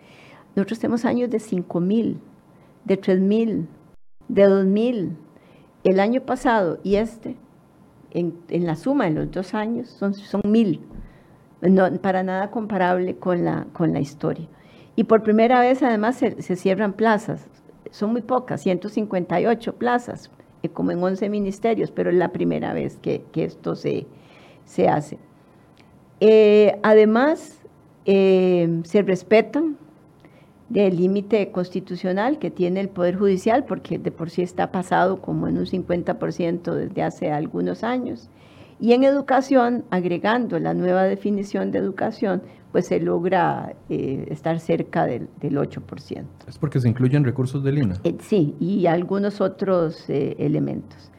Nosotros 0.55 0.79
tenemos 0.79 1.03
años 1.03 1.29
de 1.29 1.39
5.000, 1.39 2.17
de 2.85 3.01
3.000, 3.01 3.65
de 4.29 4.47
2.000. 4.47 5.09
El 5.83 5.99
año 5.99 6.21
pasado 6.21 6.79
y 6.83 6.95
este 6.95 7.35
en, 8.11 8.65
la 8.65 8.75
suma 8.75 9.05
de 9.05 9.11
los 9.11 9.31
dos 9.31 9.53
años 9.53 9.87
son, 9.89 10.13
mil, 10.43 10.81
para 12.01 12.23
nada 12.23 12.51
comparable 12.51 13.15
con 13.15 13.45
la, 13.45 13.65
con 13.73 13.93
la 13.93 13.99
historia. 13.99 14.47
Y 14.95 15.05
por 15.05 15.23
primera 15.23 15.61
vez 15.61 15.81
además 15.81 16.17
se, 16.17 16.55
cierran 16.55 16.93
plazas, 16.93 17.47
son 17.89 18.11
muy 18.11 18.21
pocas, 18.21 18.61
158 18.61 19.75
plazas, 19.75 20.29
eh, 20.63 20.69
como 20.69 20.91
en 20.91 21.01
11 21.01 21.29
ministerios, 21.29 21.91
pero 21.91 22.09
es 22.09 22.15
la 22.15 22.29
primera 22.29 22.73
vez 22.73 22.97
que, 22.97 23.23
esto 23.33 23.75
se, 23.75 24.05
se 24.65 24.87
hace. 24.87 25.17
Eh, 26.19 26.77
además, 26.83 27.59
eh, 28.05 28.81
se 28.83 29.01
respetan 29.01 29.77
del 30.71 30.95
límite 30.95 31.51
constitucional 31.51 32.39
que 32.39 32.49
tiene 32.49 32.79
el 32.79 32.87
Poder 32.87 33.17
Judicial, 33.17 33.65
porque 33.65 33.99
de 33.99 34.11
por 34.11 34.29
sí 34.29 34.41
está 34.41 34.71
pasado 34.71 35.21
como 35.21 35.49
en 35.49 35.57
un 35.57 35.65
50% 35.65 36.73
desde 36.73 37.03
hace 37.03 37.31
algunos 37.31 37.83
años. 37.83 38.29
Y 38.79 38.93
en 38.93 39.03
educación, 39.03 39.83
agregando 39.91 40.59
la 40.59 40.73
nueva 40.73 41.03
definición 41.03 41.71
de 41.71 41.79
educación, 41.79 42.41
pues 42.71 42.87
se 42.87 43.01
logra 43.01 43.75
eh, 43.89 44.27
estar 44.29 44.59
cerca 44.59 45.05
del, 45.05 45.27
8%. 45.41 46.25
¿Es 46.47 46.57
porque 46.57 46.79
se 46.79 46.87
incluyen 46.87 47.25
recursos 47.25 47.63
de 47.63 47.71
INA? 47.71 47.95
Eh, 48.05 48.15
sí, 48.21 48.55
y 48.59 48.85
algunos 48.87 49.41
otros 49.41 50.09
eh, 50.09 50.37
elementos. 50.39 51.11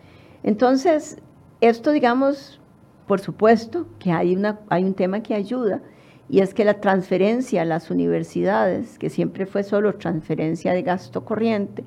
Entonces, 0.43 1.19
esto, 1.61 1.93
digamos, 1.93 2.59
por 3.07 3.21
supuesto 3.21 3.87
que 3.99 4.13
hay, 4.13 4.35
una, 4.35 4.61
hay 4.71 4.83
un 4.83 4.95
tema 4.95 5.23
que 5.23 5.35
ayuda, 5.35 5.83
y 6.29 6.41
es 6.41 6.55
que 6.55 6.65
la 6.65 6.81
transferencia 6.81 7.63
a 7.63 7.65
las 7.65 7.91
universidades, 7.91 8.99
que 8.99 9.11
siempre 9.11 9.47
fue 9.47 9.63
solo 9.63 9.95
transferencia 9.95 10.73
de 10.73 10.83
gasto 10.83 11.25
corriente, 11.25 11.85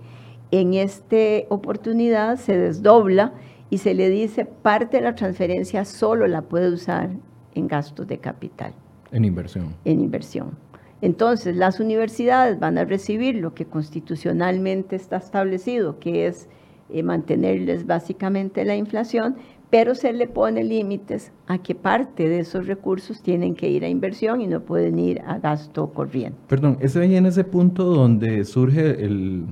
en 0.51 0.73
esta 0.73 1.15
oportunidad 1.49 2.37
se 2.37 2.57
desdobla 2.57 3.33
y 3.69 3.79
se 3.79 3.93
le 3.93 4.09
dice 4.09 4.45
parte 4.45 4.97
de 4.97 5.03
la 5.03 5.15
transferencia 5.15 5.85
solo 5.85 6.27
la 6.27 6.43
puede 6.43 6.71
usar 6.71 7.09
en 7.55 7.67
gastos 7.67 8.07
de 8.07 8.19
capital. 8.19 8.73
En 9.11 9.25
inversión. 9.25 9.75
En 9.85 9.99
inversión. 9.99 10.57
Entonces, 11.01 11.55
las 11.55 11.79
universidades 11.79 12.59
van 12.59 12.77
a 12.77 12.85
recibir 12.85 13.35
lo 13.35 13.53
que 13.53 13.65
constitucionalmente 13.65 14.95
está 14.95 15.17
establecido, 15.17 15.99
que 15.99 16.27
es 16.27 16.47
eh, 16.89 17.03
mantenerles 17.03 17.85
básicamente 17.85 18.63
la 18.63 18.75
inflación, 18.75 19.35
pero 19.75 19.93
se 19.93 20.13
le 20.13 20.27
pone 20.27 20.63
límites 20.63 21.33
a 21.47 21.57
que 21.57 21.75
parte 21.75 22.29
de 22.29 22.39
esos 22.39 22.65
recursos 22.65 23.21
tienen 23.21 23.55
que 23.55 23.69
ir 23.69 23.83
a 23.83 23.89
inversión 23.89 24.39
y 24.39 24.47
no 24.47 24.61
pueden 24.61 24.97
ir 24.97 25.19
a 25.27 25.37
gasto 25.37 25.87
corriente. 25.87 26.37
Perdón, 26.47 26.77
ese 26.79 27.01
ahí 27.01 27.17
en 27.17 27.25
ese 27.25 27.43
punto 27.43 27.83
donde 27.83 28.45
surge 28.45 29.03
el, 29.03 29.43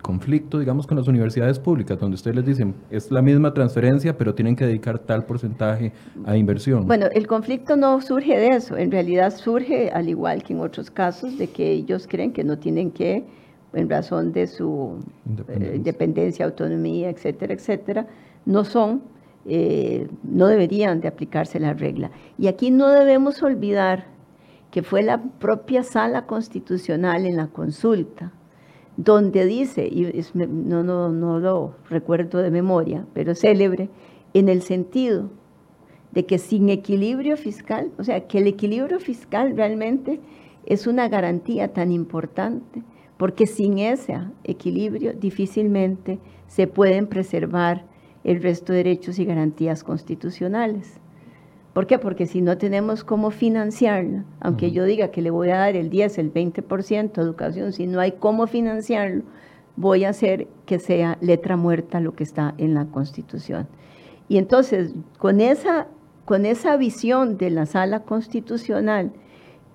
conflicto, 0.00 0.60
digamos, 0.60 0.86
con 0.86 0.96
las 0.96 1.06
universidades 1.08 1.58
públicas, 1.58 1.98
donde 1.98 2.14
ustedes 2.14 2.36
les 2.36 2.46
dicen, 2.46 2.74
es 2.90 3.10
la 3.10 3.20
misma 3.20 3.52
transferencia, 3.52 4.16
pero 4.16 4.34
tienen 4.34 4.56
que 4.56 4.64
dedicar 4.64 4.98
tal 4.98 5.26
porcentaje 5.26 5.92
a 6.24 6.38
inversión. 6.38 6.86
Bueno, 6.86 7.08
el 7.12 7.26
conflicto 7.26 7.76
no 7.76 8.00
surge 8.00 8.34
de 8.38 8.48
eso, 8.56 8.78
en 8.78 8.90
realidad 8.90 9.30
surge, 9.36 9.90
al 9.90 10.08
igual 10.08 10.42
que 10.42 10.54
en 10.54 10.60
otros 10.60 10.90
casos, 10.90 11.36
de 11.36 11.48
que 11.48 11.70
ellos 11.70 12.06
creen 12.08 12.32
que 12.32 12.44
no 12.44 12.58
tienen 12.58 12.92
que, 12.92 13.26
en 13.74 13.90
razón 13.90 14.32
de 14.32 14.46
su 14.46 15.00
independencia, 15.26 15.74
eh, 15.74 15.76
independencia 15.76 16.44
autonomía, 16.46 17.10
etcétera, 17.10 17.52
etcétera, 17.52 18.06
no 18.46 18.64
son 18.64 19.02
eh, 19.48 20.08
no 20.22 20.46
deberían 20.46 21.00
de 21.00 21.08
aplicarse 21.08 21.60
la 21.60 21.74
regla. 21.74 22.10
Y 22.38 22.48
aquí 22.48 22.70
no 22.70 22.88
debemos 22.88 23.42
olvidar 23.42 24.06
que 24.70 24.82
fue 24.82 25.02
la 25.02 25.22
propia 25.22 25.82
sala 25.82 26.26
constitucional 26.26 27.26
en 27.26 27.36
la 27.36 27.48
consulta 27.48 28.32
donde 28.96 29.44
dice, 29.44 29.86
y 29.86 30.10
no, 30.34 30.82
no, 30.82 31.10
no 31.10 31.38
lo 31.38 31.74
recuerdo 31.90 32.38
de 32.38 32.50
memoria, 32.50 33.04
pero 33.12 33.34
célebre, 33.34 33.90
en 34.32 34.48
el 34.48 34.62
sentido 34.62 35.30
de 36.12 36.24
que 36.24 36.38
sin 36.38 36.70
equilibrio 36.70 37.36
fiscal, 37.36 37.90
o 37.98 38.04
sea, 38.04 38.26
que 38.26 38.38
el 38.38 38.46
equilibrio 38.46 38.98
fiscal 39.00 39.54
realmente 39.54 40.20
es 40.64 40.86
una 40.86 41.08
garantía 41.08 41.72
tan 41.72 41.92
importante, 41.92 42.82
porque 43.18 43.46
sin 43.46 43.78
ese 43.78 44.18
equilibrio 44.44 45.12
difícilmente 45.12 46.18
se 46.46 46.66
pueden 46.66 47.06
preservar 47.06 47.84
el 48.26 48.42
resto 48.42 48.72
de 48.72 48.78
derechos 48.78 49.20
y 49.20 49.24
garantías 49.24 49.84
constitucionales. 49.84 50.98
¿Por 51.72 51.86
qué? 51.86 51.98
Porque 51.98 52.26
si 52.26 52.42
no 52.42 52.58
tenemos 52.58 53.04
cómo 53.04 53.30
financiarla, 53.30 54.24
aunque 54.40 54.72
yo 54.72 54.84
diga 54.84 55.12
que 55.12 55.22
le 55.22 55.30
voy 55.30 55.50
a 55.50 55.58
dar 55.58 55.76
el 55.76 55.90
10, 55.90 56.18
el 56.18 56.34
20% 56.34 57.18
a 57.18 57.20
educación, 57.20 57.72
si 57.72 57.86
no 57.86 58.00
hay 58.00 58.12
cómo 58.12 58.48
financiarlo, 58.48 59.22
voy 59.76 60.04
a 60.04 60.08
hacer 60.08 60.48
que 60.64 60.80
sea 60.80 61.18
letra 61.20 61.56
muerta 61.56 62.00
lo 62.00 62.16
que 62.16 62.24
está 62.24 62.54
en 62.58 62.74
la 62.74 62.86
Constitución. 62.86 63.68
Y 64.28 64.38
entonces, 64.38 64.92
con 65.18 65.40
esa, 65.40 65.86
con 66.24 66.46
esa 66.46 66.76
visión 66.76 67.38
de 67.38 67.50
la 67.50 67.66
sala 67.66 68.00
constitucional, 68.00 69.12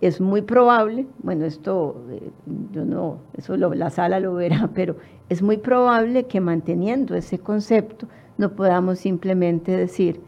es 0.02 0.20
muy 0.20 0.42
probable, 0.42 1.06
bueno, 1.20 1.46
esto 1.46 2.04
eh, 2.10 2.32
yo 2.74 2.84
no, 2.84 3.20
eso 3.38 3.56
la 3.56 3.90
sala 3.92 4.20
lo 4.20 4.34
verá, 4.34 4.70
pero 4.76 4.98
es 5.30 5.42
muy 5.42 5.56
probable 5.56 6.26
que 6.26 6.42
manteniendo 6.42 7.16
ese 7.16 7.40
concepto 7.40 8.08
no 8.41 8.54
podamos 8.56 8.99
simplemente 8.99 9.71
decir, 9.71 10.19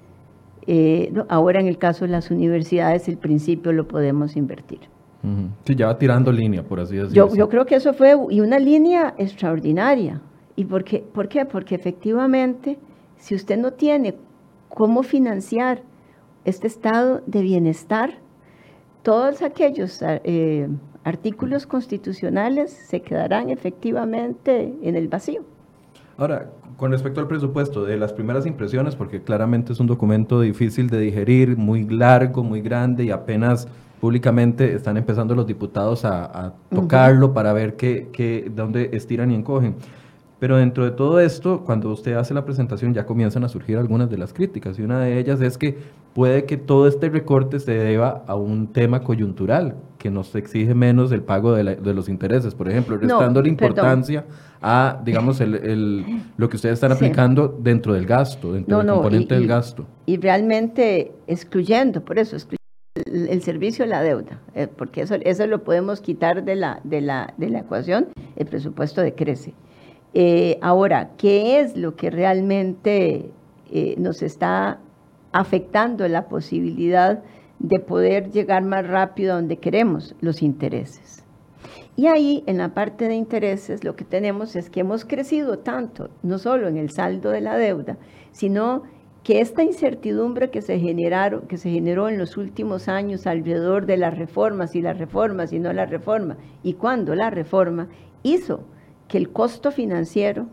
eh, 0.67 1.11
ahora 1.27 1.59
en 1.59 1.67
el 1.67 1.77
caso 1.77 2.05
de 2.05 2.11
las 2.11 2.31
universidades 2.31 3.09
el 3.09 3.17
principio 3.17 3.73
lo 3.73 3.87
podemos 3.87 4.37
invertir. 4.37 4.79
Sí, 5.65 5.75
ya 5.75 5.87
va 5.87 5.97
tirando 5.97 6.33
línea, 6.33 6.63
por 6.63 6.81
así 6.81 6.97
decirlo. 6.97 7.33
Yo, 7.33 7.47
creo 7.47 7.65
que 7.65 7.75
eso 7.75 7.93
fue 7.93 8.13
y 8.29 8.41
una 8.41 8.59
línea 8.59 9.13
extraordinaria. 9.17 10.21
¿Y 10.57 10.65
por 10.65 10.83
qué? 10.83 10.99
por 10.99 11.29
qué? 11.29 11.45
Porque 11.45 11.75
efectivamente, 11.75 12.77
si 13.15 13.33
usted 13.33 13.57
no 13.57 13.71
tiene 13.71 14.15
cómo 14.67 15.01
financiar 15.01 15.81
este 16.43 16.67
estado 16.67 17.21
de 17.25 17.41
bienestar, 17.41 18.15
todos 19.01 19.41
aquellos 19.41 20.01
eh, 20.03 20.67
artículos 21.05 21.65
constitucionales 21.65 22.71
se 22.71 23.01
quedarán 23.01 23.49
efectivamente 23.49 24.73
en 24.81 24.95
el 24.97 25.07
vacío. 25.07 25.45
Ahora, 26.17 26.51
con 26.77 26.91
respecto 26.91 27.21
al 27.21 27.27
presupuesto, 27.27 27.85
de 27.85 27.97
las 27.97 28.13
primeras 28.13 28.45
impresiones, 28.45 28.95
porque 28.95 29.21
claramente 29.21 29.73
es 29.73 29.79
un 29.79 29.87
documento 29.87 30.41
difícil 30.41 30.89
de 30.89 30.99
digerir, 30.99 31.57
muy 31.57 31.83
largo, 31.85 32.43
muy 32.43 32.61
grande 32.61 33.05
y 33.05 33.11
apenas 33.11 33.67
públicamente 33.99 34.73
están 34.75 34.97
empezando 34.97 35.33
los 35.33 35.47
diputados 35.47 36.03
a, 36.05 36.53
tocarlo 36.69 37.33
para 37.33 37.53
ver 37.53 37.75
qué, 37.75 38.09
qué, 38.11 38.51
dónde 38.53 38.89
estiran 38.93 39.31
y 39.31 39.35
encogen. 39.35 39.75
Pero 40.43 40.57
dentro 40.57 40.83
de 40.83 40.91
todo 40.91 41.21
esto, 41.21 41.61
cuando 41.61 41.89
usted 41.89 42.15
hace 42.15 42.33
la 42.33 42.43
presentación 42.43 42.93
ya 42.93 43.05
comienzan 43.05 43.45
a 43.45 43.47
surgir 43.47 43.77
algunas 43.77 44.09
de 44.09 44.17
las 44.17 44.33
críticas 44.33 44.77
y 44.77 44.81
una 44.81 44.99
de 44.99 45.17
ellas 45.17 45.39
es 45.39 45.57
que 45.57 45.77
puede 46.13 46.43
que 46.43 46.57
todo 46.57 46.85
este 46.85 47.07
recorte 47.07 47.61
se 47.61 47.71
deba 47.71 48.25
a 48.27 48.35
un 48.35 48.67
tema 48.67 49.03
coyuntural 49.03 49.77
que 49.97 50.11
nos 50.11 50.35
exige 50.35 50.75
menos 50.75 51.13
el 51.13 51.21
pago 51.21 51.53
de, 51.53 51.93
los 51.93 52.09
intereses, 52.09 52.55
por 52.55 52.67
ejemplo, 52.67 52.97
restando 52.97 53.41
la 53.41 53.47
importancia 53.47 54.25
a, 54.63 55.01
digamos, 55.03 55.41
el, 55.41 56.23
lo 56.37 56.47
que 56.47 56.55
ustedes 56.55 56.75
están 56.75 56.93
aplicando 56.93 57.49
dentro 57.59 57.93
del 57.93 58.05
gasto, 58.05 58.53
dentro 58.53 58.77
del 58.77 58.87
componente 58.87 59.35
del 59.35 59.45
gasto. 59.45 59.85
Y 60.05 60.15
realmente 60.17 61.11
excluyendo, 61.27 62.03
por 62.03 62.17
eso, 62.17 62.37
excluyendo 62.37 62.63
el, 63.29 63.41
servicio 63.43 63.83
de 63.83 63.89
la 63.89 64.01
deuda, 64.01 64.39
eh, 64.55 64.67
porque 64.67 65.01
eso, 65.01 65.15
eso 65.15 65.47
lo 65.47 65.65
podemos 65.65 65.99
quitar 65.99 66.45
de 66.45 66.55
la, 66.55 66.79
de, 66.85 67.01
la, 67.01 67.33
de 67.35 67.49
la 67.49 67.59
ecuación, 67.59 68.07
el 68.37 68.45
presupuesto 68.45 69.01
decrece. 69.01 69.53
Eh, 70.13 70.59
ahora, 70.61 71.11
¿qué 71.17 71.59
es 71.59 71.75
lo 71.75 71.97
que 71.97 72.09
realmente 72.09 73.31
eh, 73.69 73.95
nos 73.97 74.21
está 74.21 74.79
afectando 75.33 76.07
la 76.07 76.29
posibilidad 76.29 77.21
de 77.59 77.79
poder 77.79 78.31
llegar 78.31 78.63
más 78.63 78.87
rápido 78.87 79.33
a 79.33 79.35
donde 79.35 79.57
queremos? 79.57 80.15
Los 80.21 80.41
intereses. 80.41 81.22
Y 81.95 82.07
ahí, 82.07 82.43
en 82.47 82.57
la 82.57 82.73
parte 82.73 83.07
de 83.07 83.13
intereses, 83.13 83.83
lo 83.83 83.95
que 83.95 84.03
tenemos 84.03 84.55
es 84.55 84.71
que 84.71 84.79
hemos 84.79 85.05
crecido 85.05 85.59
tanto, 85.59 86.09
no 86.23 86.39
solo 86.39 86.67
en 86.67 86.77
el 86.77 86.89
saldo 86.89 87.29
de 87.29 87.41
la 87.41 87.55
deuda, 87.55 87.97
sino 88.31 88.83
que 89.23 89.41
esta 89.41 89.63
incertidumbre 89.63 90.49
que 90.49 90.61
se, 90.61 90.79
generaron, 90.79 91.41
que 91.47 91.57
se 91.57 91.69
generó 91.69 92.09
en 92.09 92.17
los 92.17 92.35
últimos 92.35 92.87
años 92.87 93.27
alrededor 93.27 93.85
de 93.85 93.97
las 93.97 94.17
reformas 94.17 94.75
y 94.75 94.81
las 94.81 94.97
reformas 94.97 95.53
y 95.53 95.59
no 95.59 95.71
la 95.71 95.85
reforma, 95.85 96.37
y 96.63 96.73
cuando 96.73 97.13
la 97.13 97.29
reforma 97.29 97.87
hizo 98.23 98.61
que 99.07 99.19
el 99.19 99.29
costo 99.31 99.71
financiero 99.71 100.47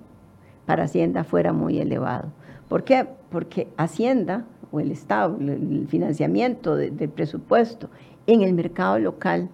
para 0.67 0.85
Hacienda 0.85 1.25
fuera 1.25 1.53
muy 1.53 1.79
elevado. 1.79 2.33
¿Por 2.69 2.85
qué? 2.85 3.07
Porque 3.31 3.67
Hacienda 3.79 4.45
o 4.71 4.79
el 4.79 4.93
Estado, 4.93 5.37
el 5.41 5.89
financiamiento 5.89 6.77
del 6.77 7.09
presupuesto 7.09 7.89
en 8.27 8.43
el 8.43 8.53
mercado 8.53 8.99
local 8.99 9.49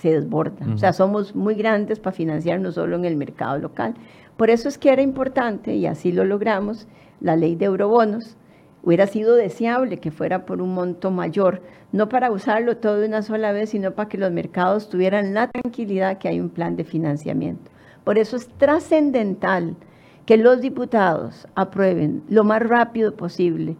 se 0.00 0.12
desborda. 0.12 0.66
O 0.72 0.78
sea, 0.78 0.92
somos 0.92 1.34
muy 1.34 1.54
grandes 1.54 1.98
para 2.00 2.14
financiar 2.14 2.60
no 2.60 2.72
solo 2.72 2.96
en 2.96 3.04
el 3.04 3.16
mercado 3.16 3.58
local. 3.58 3.94
Por 4.36 4.50
eso 4.50 4.68
es 4.68 4.78
que 4.78 4.90
era 4.90 5.02
importante, 5.02 5.74
y 5.74 5.86
así 5.86 6.12
lo 6.12 6.24
logramos, 6.24 6.86
la 7.20 7.36
ley 7.36 7.56
de 7.56 7.66
eurobonos. 7.66 8.36
Hubiera 8.82 9.06
sido 9.06 9.34
deseable 9.34 9.98
que 9.98 10.10
fuera 10.10 10.46
por 10.46 10.62
un 10.62 10.74
monto 10.74 11.10
mayor, 11.10 11.62
no 11.92 12.08
para 12.08 12.30
usarlo 12.30 12.76
todo 12.76 13.00
de 13.00 13.08
una 13.08 13.22
sola 13.22 13.52
vez, 13.52 13.70
sino 13.70 13.92
para 13.92 14.08
que 14.08 14.18
los 14.18 14.30
mercados 14.30 14.88
tuvieran 14.88 15.34
la 15.34 15.48
tranquilidad 15.48 16.18
que 16.18 16.28
hay 16.28 16.40
un 16.40 16.48
plan 16.48 16.76
de 16.76 16.84
financiamiento. 16.84 17.70
Por 18.04 18.18
eso 18.18 18.36
es 18.36 18.48
trascendental 18.48 19.76
que 20.24 20.36
los 20.36 20.60
diputados 20.60 21.48
aprueben 21.54 22.22
lo 22.28 22.44
más 22.44 22.62
rápido 22.62 23.14
posible 23.16 23.76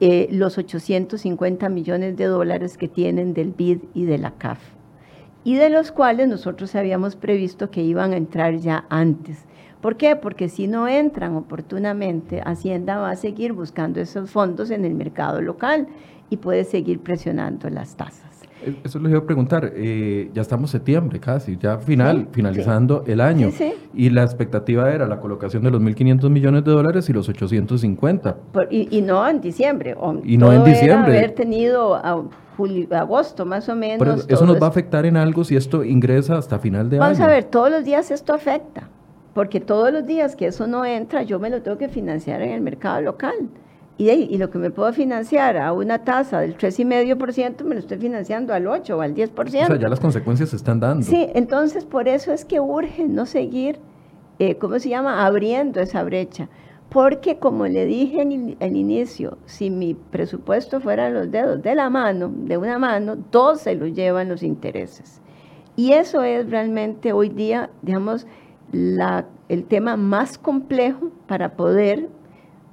eh, 0.00 0.28
los 0.32 0.58
850 0.58 1.68
millones 1.68 2.16
de 2.16 2.24
dólares 2.24 2.76
que 2.76 2.88
tienen 2.88 3.32
del 3.32 3.52
BID 3.52 3.78
y 3.94 4.04
de 4.04 4.18
la 4.18 4.32
CAF, 4.32 4.58
y 5.44 5.56
de 5.56 5.70
los 5.70 5.92
cuales 5.92 6.26
nosotros 6.28 6.74
habíamos 6.74 7.16
previsto 7.16 7.70
que 7.70 7.82
iban 7.82 8.12
a 8.12 8.16
entrar 8.16 8.56
ya 8.56 8.86
antes. 8.88 9.44
¿Por 9.82 9.96
qué? 9.96 10.16
Porque 10.16 10.48
si 10.48 10.66
no 10.66 10.88
entran 10.88 11.36
oportunamente, 11.36 12.40
Hacienda 12.44 12.96
va 12.96 13.10
a 13.10 13.16
seguir 13.16 13.52
buscando 13.52 14.00
esos 14.00 14.30
fondos 14.30 14.70
en 14.70 14.86
el 14.86 14.94
mercado 14.94 15.42
local 15.42 15.86
y 16.30 16.38
puede 16.38 16.64
seguir 16.64 17.00
presionando 17.00 17.68
las 17.68 17.94
tasas. 17.94 18.33
Eso 18.82 18.98
les 18.98 19.10
iba 19.10 19.20
a 19.20 19.24
preguntar, 19.24 19.72
eh, 19.74 20.30
ya 20.32 20.42
estamos 20.42 20.70
septiembre 20.70 21.20
casi, 21.20 21.56
ya 21.56 21.78
final, 21.78 22.28
finalizando 22.32 23.04
el 23.06 23.20
año. 23.20 23.50
y 23.94 24.10
la 24.10 24.22
expectativa 24.22 24.90
era 24.92 25.06
la 25.06 25.20
colocación 25.20 25.62
de 25.62 25.70
los 25.70 25.80
1.500 25.80 26.30
millones 26.30 26.64
de 26.64 26.72
dólares 26.72 27.08
y 27.08 27.12
los 27.12 27.28
850. 27.28 28.36
y, 28.70 29.02
no 29.02 29.28
en 29.28 29.40
diciembre. 29.40 29.96
y 30.24 30.36
no 30.36 30.52
en 30.52 30.64
diciembre. 30.64 31.18
haber 31.18 31.32
tenido 31.32 31.94
a 31.94 32.22
julio, 32.56 32.86
agosto 32.96 33.44
más 33.44 33.68
o 33.68 33.76
menos. 33.76 34.26
eso 34.28 34.46
nos 34.46 34.60
va 34.60 34.66
a 34.66 34.70
afectar 34.70 35.06
en 35.06 35.16
algo 35.16 35.44
si 35.44 35.56
esto 35.56 35.84
ingresa 35.84 36.38
hasta 36.38 36.58
final 36.58 36.88
de 36.88 36.96
año. 36.96 37.04
Vamos 37.04 37.20
a 37.20 37.26
ver, 37.26 37.44
todos 37.44 37.70
los 37.70 37.84
días 37.84 38.10
esto 38.10 38.34
afecta, 38.34 38.88
porque 39.32 39.60
todos 39.60 39.92
los 39.92 40.06
días 40.06 40.36
que 40.36 40.46
eso 40.46 40.66
no 40.66 40.84
entra, 40.84 41.22
yo 41.22 41.38
me 41.38 41.50
lo 41.50 41.62
tengo 41.62 41.78
que 41.78 41.88
financiar 41.88 42.42
en 42.42 42.50
el 42.50 42.60
mercado 42.60 43.00
local. 43.00 43.34
Y, 43.96 44.10
y, 44.10 44.38
lo 44.38 44.50
que 44.50 44.58
me 44.58 44.70
puedo 44.70 44.92
financiar 44.92 45.56
a 45.56 45.72
una 45.72 46.02
tasa 46.02 46.40
del 46.40 46.56
3,5%, 46.56 47.62
me 47.62 47.74
lo 47.74 47.80
estoy 47.80 47.98
financiando 47.98 48.52
al 48.52 48.66
8 48.66 48.96
o 48.96 49.00
al 49.00 49.14
10%. 49.14 49.30
O 49.38 49.48
sea, 49.50 49.76
ya 49.76 49.88
las 49.88 50.00
consecuencias 50.00 50.50
se 50.50 50.56
están 50.56 50.80
dando. 50.80 51.06
Sí, 51.06 51.28
entonces 51.34 51.84
por 51.84 52.08
eso 52.08 52.32
es 52.32 52.44
que 52.44 52.58
urge 52.58 53.06
no 53.06 53.24
seguir, 53.24 53.78
eh, 54.40 54.56
¿cómo 54.56 54.80
se 54.80 54.88
llama?, 54.88 55.24
abriendo 55.24 55.80
esa 55.80 56.02
brecha. 56.02 56.48
Porque 56.88 57.38
como 57.38 57.66
le 57.66 57.86
dije 57.86 58.22
en 58.22 58.56
el, 58.60 58.76
inicio, 58.76 59.38
si 59.46 59.70
mi 59.70 59.94
presupuesto 59.94 60.80
fuera 60.80 61.10
los 61.10 61.30
dedos 61.30 61.62
de 61.62 61.74
la 61.74 61.90
mano, 61.90 62.32
de 62.32 62.56
una 62.56 62.78
mano, 62.78 63.16
dos 63.30 63.62
se 63.62 63.74
lo 63.74 63.86
llevan 63.86 64.28
los 64.28 64.42
intereses. 64.42 65.20
Y 65.76 65.92
eso 65.92 66.22
es 66.22 66.48
realmente 66.50 67.12
hoy 67.12 67.30
día, 67.30 67.70
digamos, 67.82 68.26
la, 68.70 69.26
el 69.48 69.64
tema 69.64 69.96
más 69.96 70.38
complejo 70.38 71.10
para 71.26 71.56
poder 71.56 72.08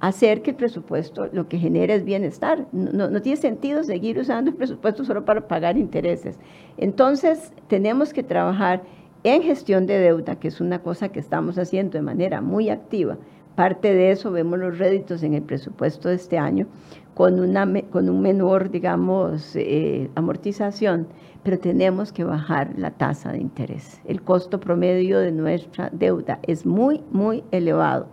hacer 0.02 0.42
que 0.42 0.50
el 0.50 0.56
presupuesto 0.56 1.28
lo 1.32 1.48
que 1.48 1.58
genere 1.58 1.94
es 1.94 2.04
bienestar. 2.04 2.66
No, 2.72 3.08
no, 3.08 3.22
tiene 3.22 3.40
sentido 3.40 3.84
seguir 3.84 4.18
usando 4.18 4.50
el 4.50 4.56
presupuesto 4.56 5.04
solo 5.04 5.24
para 5.24 5.46
pagar 5.46 5.78
intereses. 5.78 6.40
Entonces, 6.76 7.52
tenemos 7.68 8.12
que 8.12 8.24
trabajar 8.24 8.82
en 9.22 9.42
gestión 9.42 9.86
de 9.86 10.00
deuda, 10.00 10.40
que 10.40 10.48
es 10.48 10.60
una 10.60 10.80
cosa 10.80 11.10
que 11.10 11.20
estamos 11.20 11.56
haciendo 11.56 11.98
de 11.98 12.02
manera 12.02 12.40
muy 12.40 12.68
activa. 12.68 13.16
Parte 13.54 13.94
de 13.94 14.10
eso 14.10 14.32
vemos 14.32 14.58
los 14.58 14.76
réditos 14.76 15.22
en 15.22 15.34
el 15.34 15.42
presupuesto 15.42 16.08
de 16.08 16.16
este 16.16 16.36
año 16.36 16.66
con, 17.14 17.38
una, 17.38 17.64
con 17.90 18.08
un 18.08 18.20
menor, 18.22 18.72
digamos, 18.72 19.54
eh, 19.54 20.10
amortización, 20.16 21.06
pero 21.44 21.60
tenemos 21.60 22.10
que 22.10 22.24
bajar 22.24 22.72
la 22.76 22.90
tasa 22.90 23.30
de 23.30 23.38
interés. 23.38 24.00
El 24.04 24.22
costo 24.22 24.58
promedio 24.58 25.20
de 25.20 25.30
nuestra 25.30 25.90
deuda 25.92 26.40
es 26.42 26.66
muy, 26.66 27.02
muy 27.12 27.44
elevado 27.52 28.08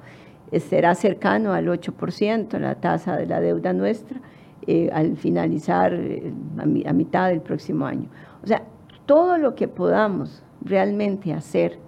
será 0.57 0.95
cercano 0.95 1.53
al 1.53 1.67
8% 1.67 2.57
la 2.59 2.75
tasa 2.75 3.15
de 3.15 3.27
la 3.27 3.39
deuda 3.39 3.73
nuestra 3.73 4.19
eh, 4.67 4.89
al 4.91 5.15
finalizar 5.15 5.93
eh, 5.93 6.33
a, 6.57 6.93
mitad 6.93 7.29
del 7.29 7.41
próximo 7.41 7.85
año. 7.85 8.09
O 8.43 8.47
sea, 8.47 8.63
todo 9.05 9.37
lo 9.37 9.55
que 9.55 9.67
podamos 9.67 10.43
realmente 10.61 11.33
hacer 11.33 11.79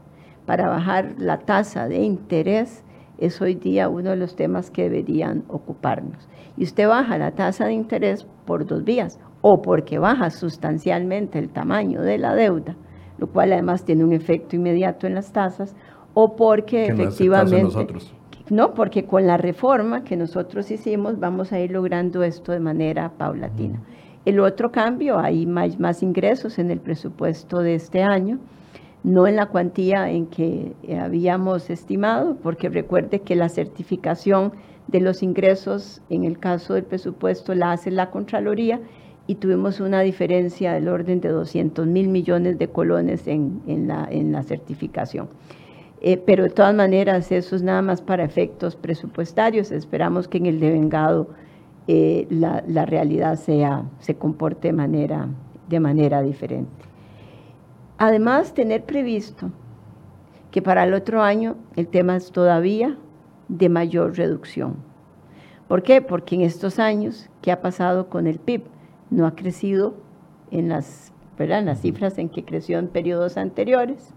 para 0.46 0.68
bajar 0.68 1.16
la 1.18 1.38
tasa 1.40 1.88
de 1.88 1.98
interés 1.98 2.84
es 3.18 3.40
hoy 3.42 3.56
día 3.56 3.88
uno 3.88 4.10
de 4.12 4.16
los 4.16 4.36
temas 4.36 4.72
que 4.72 4.84
deberían 4.84 5.44
ocuparnos. 5.48 6.28
Y 6.58 6.64
usted 6.64 6.88
baja 6.88 7.18
la 7.18 7.32
tasa 7.32 7.66
de 7.66 7.74
interés 7.74 8.26
por 8.46 8.66
dos 8.66 8.84
vías, 8.84 9.20
o 9.42 9.62
porque 9.62 10.00
baja 10.00 10.30
sustancialmente 10.30 11.38
el 11.38 11.50
tamaño 11.50 12.02
de 12.02 12.18
la 12.18 12.34
deuda, 12.34 12.76
lo 13.18 13.28
cual 13.28 13.54
además 13.54 13.86
tiene 13.86 14.04
un 14.04 14.14
efecto 14.14 14.56
inmediato 14.56 15.06
en 15.06 15.14
las 15.14 15.32
tasas, 15.32 15.76
o 16.14 16.36
porque 16.36 16.86
efectivamente... 16.86 17.62
No, 17.62 18.21
porque 18.74 19.06
con 19.06 19.26
la 19.28 19.38
reforma 19.38 20.04
que 20.04 20.18
nosotros 20.18 20.70
hicimos 20.72 21.20
vamos 21.20 21.54
a 21.54 21.60
ir 21.60 21.72
logrando 21.72 22.22
esto 22.22 22.52
de 22.52 22.60
manera 22.60 23.10
paulatina. 23.18 23.80
El 24.26 24.40
otro 24.40 24.72
cambio, 24.72 25.18
hay 25.18 25.46
más, 25.46 25.80
más 25.80 26.04
ingresos 26.04 26.60
en 26.60 26.70
el 26.70 26.80
presupuesto 26.80 27.60
de 27.60 27.76
este 27.76 28.04
año, 28.04 28.40
no 29.04 29.26
en 29.26 29.38
la 29.38 29.48
cuantía 29.48 30.12
en 30.12 30.28
que 30.28 30.74
habíamos 31.02 31.70
estimado, 31.70 32.36
porque 32.44 32.70
recuerde 32.70 33.22
que 33.22 33.36
la 33.36 33.50
certificación 33.50 34.52
de 34.88 35.00
los 35.00 35.24
ingresos, 35.24 36.02
en 36.10 36.26
el 36.26 36.38
caso 36.38 36.74
del 36.74 36.84
presupuesto, 36.84 37.56
la 37.56 37.72
hace 37.72 37.90
la 37.90 38.12
Contraloría 38.12 38.82
y 39.28 39.36
tuvimos 39.36 39.80
una 39.80 40.02
diferencia 40.02 40.74
del 40.74 40.90
orden 40.90 41.22
de 41.22 41.30
200 41.30 41.88
mil 41.88 42.10
millones 42.10 42.60
de 42.60 42.68
colones 42.68 43.28
en, 43.28 43.62
la, 43.88 44.08
en 44.12 44.34
la, 44.34 44.44
certificación. 44.44 45.30
Eh, 46.02 46.18
pero 46.18 46.44
de 46.44 46.50
todas 46.50 46.74
maneras, 46.74 47.32
eso 47.32 47.56
es 47.56 47.62
nada 47.62 47.84
más 47.84 48.02
para 48.02 48.24
efectos 48.24 48.76
presupuestarios. 48.76 49.72
Esperamos 49.72 50.28
que 50.28 50.40
en 50.40 50.48
el 50.48 50.60
devengado 50.60 51.30
eh, 51.88 52.26
la, 52.30 52.64
la, 52.68 52.86
realidad 52.86 53.36
sea, 53.36 53.86
se 54.00 54.16
comporte 54.16 54.70
de 54.70 54.74
manera, 54.74 55.28
de 55.70 55.80
manera 55.80 56.24
diferente. 56.24 56.72
Además, 58.00 58.56
tener 58.56 58.84
previsto 58.84 59.52
que 60.50 60.62
para 60.62 60.84
el 60.84 60.94
otro 60.96 61.22
año 61.22 61.56
el 61.76 61.88
tema 61.88 62.16
es 62.16 62.32
todavía 62.32 62.98
de 63.48 63.70
mayor 63.70 64.18
reducción. 64.18 64.78
¿Por 65.68 65.84
qué? 65.84 66.02
Porque 66.02 66.36
en 66.36 66.42
estos 66.42 66.80
años, 66.80 67.30
¿qué 67.42 67.52
ha 67.52 67.62
pasado 67.62 68.10
con 68.10 68.26
el 68.28 68.40
PIB? 68.40 68.64
No 69.10 69.28
ha 69.28 69.36
crecido 69.36 69.94
en 70.50 70.68
las, 70.68 71.14
en 71.38 71.66
las 71.66 71.80
cifras 71.80 72.18
en 72.18 72.30
que 72.30 72.44
creció 72.44 72.80
en 72.80 72.88
periodos 72.88 73.38
anteriores. 73.38 74.14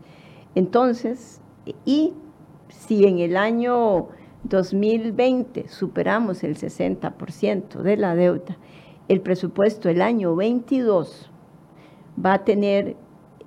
Entonces, 0.54 1.40
y 1.84 2.12
si 2.68 3.04
en 3.04 3.18
el 3.18 3.36
año 3.36 4.08
2020 4.44 5.68
superamos 5.68 6.44
el 6.44 6.56
60% 6.56 7.82
de 7.82 7.96
la 7.96 8.14
deuda, 8.14 8.56
el 9.08 9.20
presupuesto 9.20 9.88
del 9.88 10.02
año 10.02 10.34
22 10.36 11.30
va 12.24 12.34
a 12.34 12.44
tener 12.44 12.96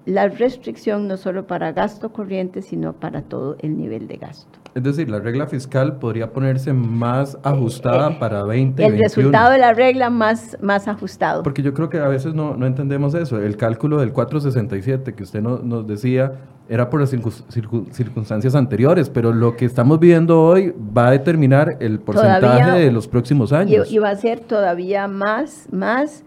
la 0.06 0.30
restricción 0.30 1.08
no 1.08 1.18
solo 1.18 1.48
para 1.48 1.74
gasto 1.74 2.14
corriente, 2.14 2.62
sino 2.62 2.94
para 2.94 3.24
todo 3.24 3.58
el 3.60 3.78
nivel 3.78 4.08
de 4.08 4.16
gasto. 4.16 4.58
Es 4.74 4.84
decir, 4.84 5.10
la 5.10 5.20
regla 5.20 5.48
fiscal 5.48 5.98
podría 5.98 6.32
ponerse 6.32 6.72
más 6.72 7.38
ajustada 7.44 8.12
eh, 8.12 8.18
para 8.18 8.44
20. 8.44 8.86
El 8.86 8.98
resultado 9.00 9.52
de 9.52 9.58
la 9.58 9.74
regla 9.74 10.10
más, 10.10 10.58
más 10.62 10.88
ajustado. 10.88 11.44
Porque 11.44 11.62
yo 11.62 11.74
creo 11.74 11.90
que 11.90 11.98
a 11.98 12.08
veces 12.08 12.34
no, 12.34 12.56
no 12.56 12.66
entendemos 12.66 13.16
eso. 13.16 13.42
El 13.42 13.58
cálculo 13.58 13.98
del 13.98 14.14
467 14.14 15.14
que 15.14 15.24
usted 15.24 15.42
nos 15.42 15.86
decía 15.86 16.34
era 16.70 16.90
por 16.90 17.00
las 17.00 17.10
circunstancias 17.10 18.56
anteriores, 18.56 19.10
pero 19.10 19.34
lo 19.34 19.56
que 19.56 19.66
estamos 19.66 20.00
viendo 20.00 20.42
hoy 20.44 20.74
va 20.96 21.08
a 21.08 21.12
determinar 21.12 21.78
el 21.80 22.00
porcentaje 22.00 22.80
de 22.80 22.92
los 22.92 23.08
próximos 23.08 23.54
años. 23.54 23.92
Y, 23.92 23.98
va 24.00 24.10
a 24.10 24.16
ser 24.16 24.42
todavía 24.42 25.08
más, 25.08 25.68
más 25.72 26.24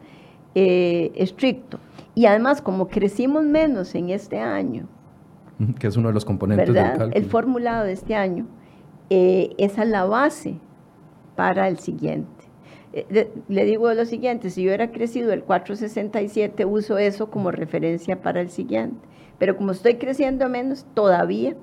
eh, 0.54 1.12
estricto. 1.14 1.78
Y 2.14 2.26
además, 2.26 2.62
como 2.62 2.88
crecimos 2.88 3.44
menos 3.44 3.94
en 3.94 4.10
este 4.10 4.38
año, 4.38 4.86
que 5.78 5.86
es 5.86 5.96
uno 5.96 6.08
de 6.08 6.14
los 6.14 6.24
componentes 6.24 6.72
del 6.72 6.84
cálculo. 6.84 7.10
El 7.12 7.24
formulado 7.26 7.84
de 7.84 7.92
este 7.92 8.14
año, 8.14 8.46
eh, 9.10 9.50
esa 9.58 9.82
es 9.82 9.88
la 9.88 10.04
base 10.04 10.58
para 11.36 11.68
el 11.68 11.78
siguiente. 11.78 12.49
Eh, 12.92 13.30
le 13.48 13.64
digo 13.64 13.92
lo 13.92 14.04
siguiente, 14.04 14.50
si 14.50 14.62
yo 14.62 14.68
hubiera 14.68 14.90
crecido 14.90 15.32
el 15.32 15.44
467, 15.44 16.64
uso 16.64 16.98
eso 16.98 17.30
como 17.30 17.50
referencia 17.50 18.20
para 18.20 18.40
el 18.40 18.50
siguiente. 18.50 18.98
Pero 19.38 19.56
como 19.56 19.72
estoy 19.72 19.94
creciendo 19.94 20.48
menos, 20.48 20.86
todavía 20.94 21.54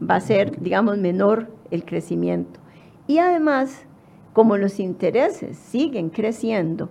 va 0.00 0.16
a 0.16 0.20
ser, 0.20 0.60
digamos, 0.60 0.98
menor 0.98 1.50
el 1.70 1.84
crecimiento. 1.84 2.58
Y 3.06 3.18
además, 3.18 3.86
como 4.32 4.56
los 4.56 4.80
intereses 4.80 5.56
siguen 5.56 6.08
creciendo, 6.08 6.88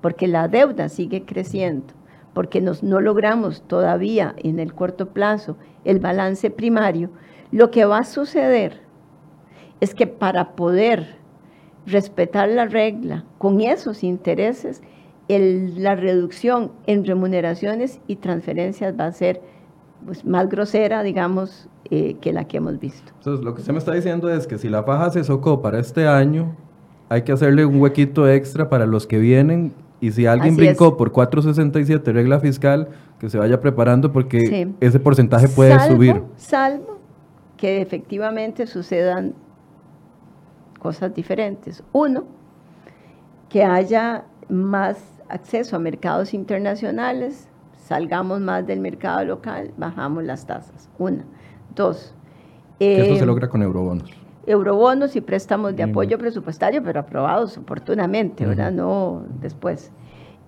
porque 0.00 0.26
la 0.26 0.48
deuda 0.48 0.88
sigue 0.88 1.24
creciendo, 1.24 1.94
porque 2.34 2.60
nos, 2.60 2.82
no 2.82 3.00
logramos 3.00 3.62
todavía 3.62 4.34
en 4.38 4.58
el 4.58 4.74
corto 4.74 5.10
plazo 5.10 5.56
el 5.84 6.00
balance 6.00 6.50
primario, 6.50 7.10
lo 7.52 7.70
que 7.70 7.84
va 7.84 7.98
a 7.98 8.04
suceder 8.04 8.82
es 9.80 9.94
que 9.94 10.06
para 10.06 10.56
poder 10.56 11.15
respetar 11.86 12.48
la 12.48 12.66
regla 12.66 13.24
con 13.38 13.60
esos 13.60 14.02
intereses, 14.02 14.82
la 15.28 15.94
reducción 15.94 16.72
en 16.86 17.04
remuneraciones 17.04 18.00
y 18.06 18.16
transferencias 18.16 18.94
va 18.98 19.06
a 19.06 19.12
ser 19.12 19.40
pues, 20.04 20.24
más 20.24 20.48
grosera, 20.48 21.02
digamos, 21.02 21.68
eh, 21.90 22.16
que 22.20 22.32
la 22.32 22.44
que 22.44 22.58
hemos 22.58 22.78
visto. 22.78 23.12
Entonces, 23.18 23.44
lo 23.44 23.54
que 23.54 23.60
usted 23.60 23.72
me 23.72 23.78
está 23.78 23.92
diciendo 23.92 24.30
es 24.30 24.46
que 24.46 24.58
si 24.58 24.68
la 24.68 24.82
faja 24.82 25.10
se 25.10 25.24
socó 25.24 25.62
para 25.62 25.78
este 25.78 26.06
año, 26.06 26.56
hay 27.08 27.22
que 27.22 27.32
hacerle 27.32 27.64
un 27.64 27.80
huequito 27.80 28.28
extra 28.28 28.68
para 28.68 28.86
los 28.86 29.06
que 29.06 29.18
vienen 29.18 29.72
y 30.00 30.10
si 30.10 30.26
alguien 30.26 30.56
brincó 30.56 30.96
por 30.96 31.12
467 31.12 32.12
regla 32.12 32.40
fiscal, 32.40 32.88
que 33.18 33.30
se 33.30 33.38
vaya 33.38 33.60
preparando 33.60 34.12
porque 34.12 34.68
ese 34.80 35.00
porcentaje 35.00 35.48
puede 35.48 35.78
subir. 35.88 36.22
Salvo 36.36 36.98
que 37.56 37.80
efectivamente 37.80 38.66
sucedan 38.66 39.34
cosas 40.78 41.14
diferentes. 41.14 41.82
Uno, 41.92 42.24
que 43.48 43.64
haya 43.64 44.24
más 44.48 44.98
acceso 45.28 45.76
a 45.76 45.78
mercados 45.78 46.34
internacionales, 46.34 47.48
salgamos 47.76 48.40
más 48.40 48.66
del 48.66 48.80
mercado 48.80 49.24
local, 49.24 49.72
bajamos 49.76 50.24
las 50.24 50.46
tasas. 50.46 50.88
Una. 50.98 51.24
Dos. 51.74 52.14
esto 52.78 53.16
se 53.16 53.22
eh, 53.22 53.26
logra 53.26 53.48
con 53.48 53.62
eurobonos 53.62 54.10
eurobonos 54.46 55.16
y 55.16 55.20
préstamos 55.20 55.76
de 55.76 55.82
apoyo 55.82 56.18
presupuestario, 56.18 56.82
pero 56.82 57.00
aprobados 57.00 57.58
oportunamente, 57.58 58.46
¿verdad? 58.46 58.72
No 58.72 59.24
después. 59.40 59.90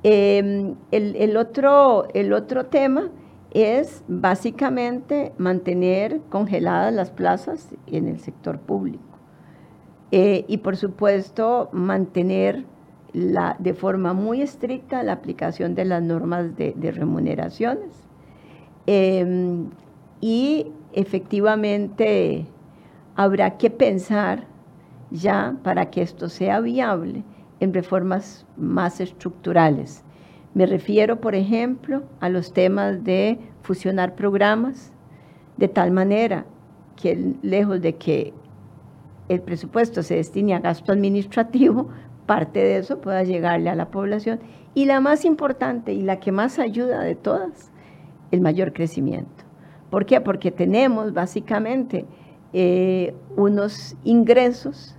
Em, 0.04 0.76
el, 0.92 1.36
otro, 1.36 2.06
el 2.14 2.32
otro 2.32 2.66
tema 2.66 3.10
es 3.50 4.04
básicamente 4.06 5.32
mantener 5.38 6.20
congeladas 6.28 6.94
las 6.94 7.10
plazas 7.10 7.68
en 7.88 8.06
el 8.06 8.20
sector 8.20 8.60
público. 8.60 9.02
Eh, 10.10 10.44
y 10.48 10.58
por 10.58 10.76
supuesto, 10.76 11.68
mantener 11.72 12.64
la, 13.12 13.56
de 13.58 13.74
forma 13.74 14.12
muy 14.12 14.42
estricta 14.42 15.02
la 15.02 15.12
aplicación 15.12 15.74
de 15.74 15.84
las 15.84 16.02
normas 16.02 16.56
de, 16.56 16.92
remuneraciones. 16.92 17.90
Em, 18.86 19.70
y 20.20 20.72
efectivamente 20.92 22.46
habrá 23.16 23.56
que 23.58 23.70
pensar 23.70 24.46
ya 25.10 25.56
para 25.62 25.90
que 25.90 26.02
esto 26.02 26.28
sea 26.28 26.60
viable 26.60 27.22
en 27.60 27.74
reformas 27.74 28.46
más 28.56 29.00
estructurales. 29.00 30.04
Me 30.54 30.66
refiero, 30.66 31.20
por 31.20 31.34
ejemplo, 31.34 32.02
a 32.20 32.28
los 32.28 32.52
temas 32.52 33.04
de 33.04 33.38
fusionar 33.62 34.14
programas 34.14 34.92
de 35.56 35.68
tal 35.68 35.90
manera 35.90 36.46
que 36.96 37.34
lejos 37.42 37.80
de 37.80 37.96
que 37.96 38.32
el 39.28 39.40
presupuesto 39.40 40.02
se 40.02 40.16
destine 40.16 40.54
a 40.54 40.60
gasto 40.60 40.92
administrativo, 40.92 41.88
parte 42.26 42.60
de 42.60 42.78
eso 42.78 43.00
pueda 43.00 43.22
llegarle 43.22 43.70
a 43.70 43.74
la 43.74 43.90
población. 43.90 44.40
Y 44.74 44.84
la 44.84 45.00
más 45.00 45.24
importante 45.24 45.92
y 45.92 46.02
la 46.02 46.20
que 46.20 46.32
más 46.32 46.58
ayuda 46.58 47.00
de 47.00 47.14
todas, 47.14 47.70
el 48.30 48.40
mayor 48.40 48.72
crecimiento. 48.72 49.44
¿Por 49.90 50.06
qué? 50.06 50.20
Porque 50.20 50.50
tenemos 50.50 51.14
básicamente 51.14 52.04
eh, 52.52 53.14
unos 53.36 53.96
ingresos 54.04 54.94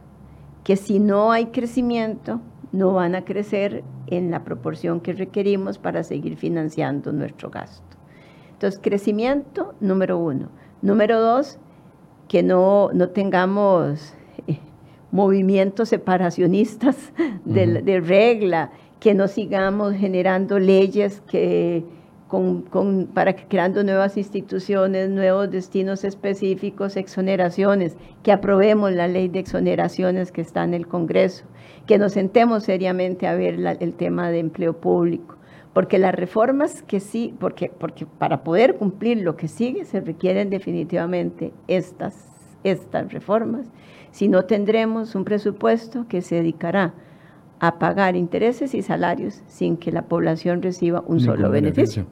que 0.63 0.75
si 0.75 0.99
no 0.99 1.32
hay 1.32 1.47
crecimiento, 1.47 2.41
no 2.71 2.93
van 2.93 3.15
a 3.15 3.25
crecer 3.25 3.84
en 4.07 4.32
la 4.32 4.43
proporción 4.43 4.99
que 4.99 5.13
requerimos 5.13 5.77
para 5.77 6.03
seguir 6.03 6.36
financiando 6.36 7.11
nuestro 7.11 7.49
gasto. 7.49 7.97
Entonces, 8.53 8.80
crecimiento, 8.84 9.73
número 9.80 10.17
uno. 10.17 10.49
Número 10.82 11.19
dos, 11.21 11.57
que 12.27 12.43
no, 12.43 12.89
no 12.93 13.09
tengamos 13.09 14.13
movimientos 15.12 15.89
separacionistas 15.89 17.14
de 17.45 17.99
regla, 17.99 18.72
que 18.99 19.14
no 19.14 19.28
sigamos 19.28 19.93
generando 19.95 20.60
leyes 20.60 21.22
que 21.30 21.84
con, 22.30 23.07
para 23.12 23.36
creando 23.36 23.84
nuevas 23.84 24.16
instituciones, 24.16 25.10
nuevos 25.10 25.49
destinos 25.49 26.03
específicos, 26.03 26.95
exoneraciones, 26.95 27.97
que 28.22 28.32
aprobemos 28.32 28.91
la 28.91 29.07
ley 29.07 29.30
de 29.30 29.39
exoneraciones 29.39 30.32
que 30.32 30.41
está 30.41 30.64
en 30.64 30.76
el 30.76 30.88
Congreso, 30.88 31.45
que 31.88 31.97
nos 31.97 32.14
sentemos 32.14 32.64
seriamente 32.64 33.26
a 33.26 33.34
ver 33.34 33.60
el 33.80 33.93
tema 33.95 34.30
de 34.30 34.39
empleo 34.39 34.80
público, 34.80 35.38
porque 35.74 35.97
las 35.97 36.14
reformas 36.14 36.84
que 36.84 36.99
sí, 36.99 37.34
porque, 37.39 37.72
porque 37.76 38.05
para 38.05 38.43
poder 38.43 38.76
cumplir 38.76 39.22
lo 39.22 39.36
que 39.36 39.47
sigue 39.47 39.84
se 39.86 39.99
requieren 39.99 40.51
definitivamente 40.51 41.51
estas, 41.68 42.16
estas 42.64 43.12
reformas, 43.12 43.66
si 44.12 44.28
no 44.28 44.45
tendremos 44.45 45.16
un 45.16 45.24
presupuesto 45.24 46.05
que 46.07 46.22
se 46.22 46.36
dedicará 46.36 46.93
a 47.60 47.78
pagar 47.78 48.16
intereses 48.16 48.74
y 48.74 48.82
salarios 48.82 49.41
sin 49.47 49.78
que 49.78 49.91
la 49.91 50.03
población 50.03 50.62
reciba 50.62 51.03
un 51.05 51.20
solo 51.20 51.49
beneficio. 51.49 52.05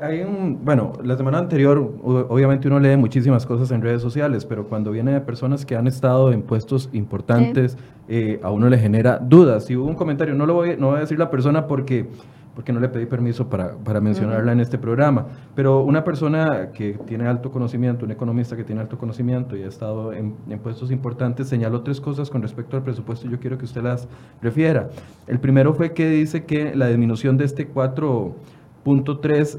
Hay 0.00 0.20
un, 0.20 0.64
bueno, 0.64 0.92
la 1.02 1.16
semana 1.16 1.38
anterior, 1.38 1.78
obviamente 2.04 2.68
uno 2.68 2.78
lee 2.78 2.96
muchísimas 2.96 3.44
cosas 3.44 3.72
en 3.72 3.82
redes 3.82 4.00
sociales, 4.00 4.44
pero 4.44 4.68
cuando 4.68 4.92
viene 4.92 5.12
de 5.12 5.20
personas 5.20 5.66
que 5.66 5.74
han 5.74 5.88
estado 5.88 6.30
en 6.30 6.42
puestos 6.42 6.88
importantes, 6.92 7.76
eh, 8.08 8.38
a 8.44 8.50
uno 8.52 8.68
le 8.68 8.78
genera 8.78 9.18
dudas. 9.18 9.64
Si 9.64 9.74
hubo 9.74 9.88
un 9.88 9.96
comentario, 9.96 10.34
no 10.36 10.46
lo 10.46 10.54
voy, 10.54 10.76
no 10.78 10.88
voy 10.88 10.98
a 10.98 11.00
decir 11.00 11.18
la 11.18 11.30
persona 11.30 11.66
porque 11.66 12.06
porque 12.54 12.72
no 12.72 12.80
le 12.80 12.88
pedí 12.88 13.06
permiso 13.06 13.48
para, 13.48 13.72
para 13.76 14.00
mencionarla 14.00 14.52
en 14.52 14.60
este 14.60 14.78
programa. 14.78 15.26
Pero 15.54 15.82
una 15.82 16.04
persona 16.04 16.70
que 16.72 16.98
tiene 17.06 17.26
alto 17.26 17.50
conocimiento, 17.50 18.04
un 18.04 18.10
economista 18.10 18.56
que 18.56 18.64
tiene 18.64 18.80
alto 18.80 18.98
conocimiento 18.98 19.56
y 19.56 19.62
ha 19.62 19.68
estado 19.68 20.12
en, 20.12 20.34
en 20.48 20.58
puestos 20.58 20.90
importantes, 20.90 21.48
señaló 21.48 21.82
tres 21.82 22.00
cosas 22.00 22.28
con 22.30 22.42
respecto 22.42 22.76
al 22.76 22.82
presupuesto. 22.82 23.28
Yo 23.28 23.38
quiero 23.40 23.58
que 23.58 23.64
usted 23.64 23.82
las 23.82 24.06
refiera. 24.40 24.90
El 25.26 25.40
primero 25.40 25.72
fue 25.74 25.92
que 25.92 26.08
dice 26.08 26.44
que 26.44 26.74
la 26.74 26.88
disminución 26.88 27.38
de 27.38 27.44
este 27.46 27.72
4.3 27.72 29.58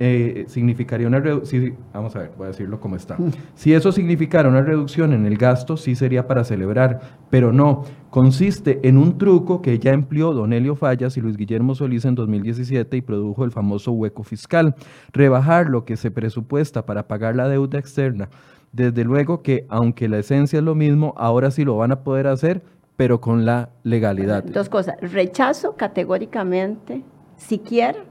eh, 0.00 0.44
significaría 0.48 1.06
una 1.06 1.20
reducción, 1.20 1.76
vamos 1.92 2.16
a 2.16 2.20
ver, 2.20 2.32
voy 2.36 2.46
a 2.46 2.48
decirlo 2.48 2.80
como 2.80 2.96
está. 2.96 3.16
Si 3.54 3.72
eso 3.72 3.92
significara 3.92 4.48
una 4.48 4.62
reducción 4.62 5.12
en 5.12 5.24
el 5.24 5.36
gasto, 5.36 5.76
sí 5.76 5.94
sería 5.94 6.26
para 6.26 6.42
celebrar, 6.42 7.00
pero 7.30 7.52
no, 7.52 7.84
consiste 8.10 8.80
en 8.82 8.96
un 8.96 9.18
truco 9.18 9.62
que 9.62 9.78
ya 9.78 9.92
empleó 9.92 10.34
Don 10.34 10.52
Elio 10.52 10.74
Fallas 10.74 11.16
y 11.16 11.20
Luis 11.20 11.36
Guillermo 11.36 11.76
Solís 11.76 12.04
en 12.04 12.16
2017 12.16 12.96
y 12.96 13.02
produjo 13.02 13.44
el 13.44 13.52
famoso 13.52 13.92
hueco 13.92 14.24
fiscal, 14.24 14.74
rebajar 15.12 15.68
lo 15.68 15.84
que 15.84 15.96
se 15.96 16.10
presupuesta 16.10 16.84
para 16.84 17.06
pagar 17.06 17.36
la 17.36 17.48
deuda 17.48 17.78
externa. 17.78 18.30
Desde 18.72 19.04
luego 19.04 19.42
que, 19.42 19.64
aunque 19.68 20.08
la 20.08 20.18
esencia 20.18 20.58
es 20.58 20.64
lo 20.64 20.74
mismo, 20.74 21.14
ahora 21.16 21.52
sí 21.52 21.64
lo 21.64 21.76
van 21.76 21.92
a 21.92 22.00
poder 22.00 22.26
hacer, 22.26 22.62
pero 22.96 23.20
con 23.20 23.46
la 23.46 23.70
legalidad. 23.84 24.42
Dos 24.42 24.68
cosas, 24.68 24.96
rechazo 25.00 25.76
categóricamente, 25.76 27.04
siquiera 27.36 28.04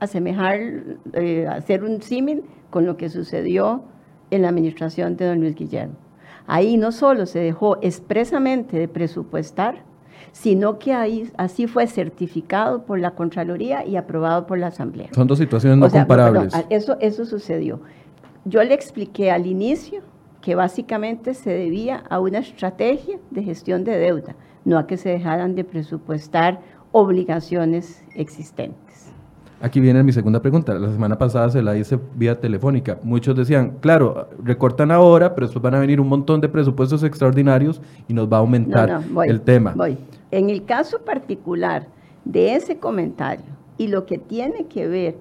asemejar, 0.00 0.58
eh, 1.12 1.46
hacer 1.46 1.84
un 1.84 2.02
símil 2.02 2.44
con 2.70 2.86
lo 2.86 2.96
que 2.96 3.08
sucedió 3.08 3.82
en 4.30 4.42
la 4.42 4.48
administración 4.48 5.16
de 5.16 5.26
don 5.26 5.40
Luis 5.40 5.54
Guillermo. 5.54 5.94
Ahí 6.46 6.76
no 6.76 6.92
solo 6.92 7.26
se 7.26 7.40
dejó 7.40 7.78
expresamente 7.82 8.78
de 8.78 8.88
presupuestar, 8.88 9.84
sino 10.32 10.78
que 10.78 10.92
ahí 10.92 11.30
así 11.36 11.66
fue 11.66 11.86
certificado 11.86 12.84
por 12.84 12.98
la 13.00 13.12
Contraloría 13.12 13.84
y 13.84 13.96
aprobado 13.96 14.46
por 14.46 14.58
la 14.58 14.68
Asamblea. 14.68 15.08
Son 15.12 15.26
dos 15.26 15.38
situaciones 15.38 15.78
no 15.78 15.90
comparables. 15.90 16.54
eso, 16.70 16.96
eso 17.00 17.24
sucedió. 17.24 17.80
Yo 18.44 18.62
le 18.62 18.74
expliqué 18.74 19.30
al 19.30 19.46
inicio 19.46 20.02
que 20.40 20.54
básicamente 20.54 21.34
se 21.34 21.50
debía 21.50 22.04
a 22.08 22.20
una 22.20 22.38
estrategia 22.38 23.18
de 23.30 23.42
gestión 23.42 23.84
de 23.84 23.98
deuda, 23.98 24.36
no 24.64 24.78
a 24.78 24.86
que 24.86 24.96
se 24.96 25.10
dejaran 25.10 25.54
de 25.54 25.64
presupuestar 25.64 26.60
obligaciones 26.92 28.04
existentes. 28.14 28.87
Aquí 29.60 29.80
viene 29.80 30.04
mi 30.04 30.12
segunda 30.12 30.40
pregunta. 30.40 30.74
La 30.74 30.90
semana 30.90 31.18
pasada 31.18 31.50
se 31.50 31.62
la 31.62 31.76
hice 31.76 31.98
vía 32.14 32.40
telefónica. 32.40 32.98
Muchos 33.02 33.34
decían, 33.34 33.78
claro, 33.80 34.28
recortan 34.42 34.92
ahora, 34.92 35.34
pero 35.34 35.48
después 35.48 35.62
van 35.62 35.74
a 35.74 35.80
venir 35.80 36.00
un 36.00 36.08
montón 36.08 36.40
de 36.40 36.48
presupuestos 36.48 37.02
extraordinarios 37.02 37.80
y 38.06 38.14
nos 38.14 38.32
va 38.32 38.36
a 38.36 38.40
aumentar 38.40 39.02
el 39.26 39.40
tema. 39.40 39.72
Voy. 39.76 39.98
En 40.30 40.48
el 40.48 40.64
caso 40.64 41.00
particular 41.00 41.88
de 42.24 42.54
ese 42.54 42.78
comentario 42.78 43.46
y 43.78 43.88
lo 43.88 44.06
que 44.06 44.18
tiene 44.18 44.66
que 44.66 44.86
ver 44.86 45.16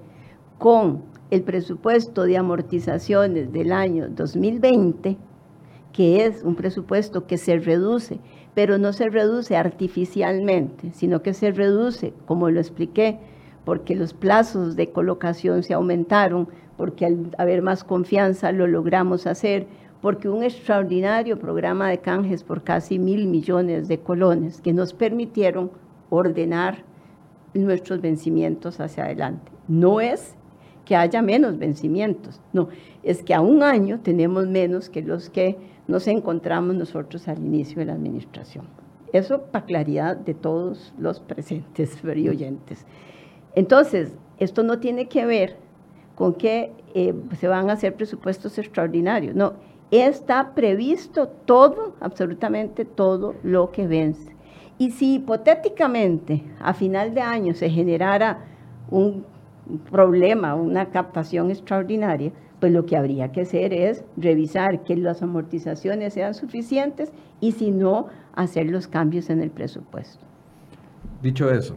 con 0.59 1.01
el 1.31 1.41
presupuesto 1.41 2.23
de 2.23 2.37
amortizaciones 2.37 3.51
del 3.51 3.71
año 3.71 4.07
2020, 4.09 5.17
que 5.93 6.25
es 6.25 6.43
un 6.43 6.55
presupuesto 6.55 7.25
que 7.25 7.37
se 7.37 7.57
reduce, 7.57 8.19
pero 8.53 8.77
no 8.77 8.93
se 8.93 9.09
reduce 9.09 9.55
artificialmente, 9.55 10.91
sino 10.93 11.23
que 11.23 11.33
se 11.33 11.51
reduce, 11.51 12.13
como 12.25 12.49
lo 12.49 12.59
expliqué, 12.59 13.19
porque 13.67 13.95
los 13.95 14.13
plazos 14.13 14.77
de 14.77 14.91
colocación 14.91 15.61
se 15.61 15.73
aumentaron, 15.73 16.47
porque 16.77 17.05
al 17.05 17.35
haber 17.37 17.61
más 17.61 17.83
confianza 17.83 18.53
lo 18.53 18.65
logramos 18.65 19.27
hacer, 19.27 19.67
porque 19.99 20.29
un 20.29 20.41
extraordinario 20.41 21.37
programa 21.37 21.89
de 21.89 21.97
canjes 21.97 22.45
por 22.45 22.63
casi 22.63 22.97
mil 22.97 23.27
millones 23.27 23.89
de 23.89 23.99
colones 23.99 24.61
que 24.61 24.71
nos 24.71 24.93
permitieron 24.93 25.69
ordenar 26.09 26.85
nuestros 27.53 27.99
vencimientos 27.99 28.79
hacia 28.79 29.03
adelante. 29.03 29.51
No 29.67 29.99
es 29.99 30.37
que 30.85 30.95
haya 30.95 31.21
menos 31.21 31.59
vencimientos, 31.59 32.39
no, 32.53 32.69
es 33.03 33.21
que 33.21 33.33
a 33.33 33.41
un 33.41 33.63
año 33.63 33.99
tenemos 33.99 34.47
menos 34.47 34.89
que 34.89 35.01
los 35.01 35.29
que 35.29 35.57
nos 35.89 36.07
encontramos 36.07 36.73
nosotros 36.73 37.27
al 37.27 37.39
inicio 37.39 37.79
de 37.79 37.87
la 37.87 37.95
administración. 37.95 38.63
Eso 39.11 39.41
para 39.41 39.65
claridad 39.65 40.15
de 40.15 40.35
todos 40.35 40.93
los 40.97 41.19
presentes 41.19 41.97
y 42.15 42.29
oyentes. 42.29 42.85
Entonces, 43.57 44.15
esto 44.37 44.61
no 44.61 44.77
tiene 44.77 45.07
que 45.07 45.25
ver 45.25 45.55
con 46.13 46.35
que 46.35 46.71
eh, 46.93 47.15
se 47.39 47.47
van 47.47 47.71
a 47.71 47.73
hacer 47.73 47.95
presupuestos 47.95 48.55
extraordinarios, 48.59 49.35
no, 49.35 49.53
está 49.89 50.53
previsto 50.53 51.27
todo, 51.27 51.95
absolutamente 51.99 52.85
todo 52.85 53.33
lo 53.41 53.71
que 53.71 53.87
vence. 53.87 54.31
Y 54.77 54.91
si 54.91 55.15
hipotéticamente 55.15 56.43
a 56.59 56.75
final 56.75 57.15
de 57.15 57.21
año 57.21 57.55
se 57.55 57.71
generara 57.71 58.45
un 58.91 59.25
problema, 59.89 60.53
una 60.53 60.91
captación 60.91 61.49
extraordinaria, 61.49 62.31
pues 62.59 62.71
lo 62.71 62.85
que 62.85 62.95
habría 62.95 63.31
que 63.31 63.41
hacer 63.41 63.73
es 63.73 64.03
revisar 64.17 64.83
que 64.83 64.95
las 64.95 65.23
amortizaciones 65.23 66.13
sean 66.13 66.35
suficientes 66.35 67.11
y 67.39 67.53
si 67.53 67.71
no, 67.71 68.05
hacer 68.35 68.67
los 68.67 68.87
cambios 68.87 69.31
en 69.31 69.41
el 69.41 69.49
presupuesto. 69.49 70.23
Dicho 71.23 71.49
eso, 71.49 71.75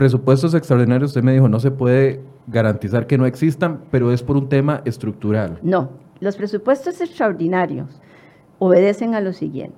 presupuestos 0.00 0.54
extraordinarios, 0.54 1.10
usted 1.10 1.22
me 1.22 1.34
dijo, 1.34 1.46
no 1.46 1.60
se 1.60 1.70
puede 1.70 2.22
garantizar 2.46 3.06
que 3.06 3.18
no 3.18 3.26
existan, 3.26 3.82
pero 3.90 4.12
es 4.12 4.22
por 4.22 4.38
un 4.38 4.48
tema 4.48 4.80
estructural. 4.86 5.58
No, 5.60 5.90
los 6.20 6.38
presupuestos 6.38 7.02
extraordinarios 7.02 8.00
obedecen 8.58 9.14
a 9.14 9.20
lo 9.20 9.34
siguiente. 9.34 9.76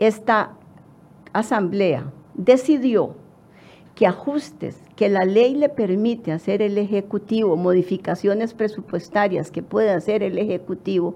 Esta 0.00 0.54
asamblea 1.32 2.10
decidió 2.34 3.14
que 3.94 4.08
ajustes 4.08 4.82
que 4.96 5.08
la 5.08 5.24
ley 5.24 5.54
le 5.54 5.68
permite 5.68 6.32
hacer 6.32 6.60
el 6.60 6.76
Ejecutivo, 6.76 7.56
modificaciones 7.56 8.54
presupuestarias 8.54 9.52
que 9.52 9.62
puede 9.62 9.90
hacer 9.90 10.24
el 10.24 10.38
Ejecutivo, 10.38 11.14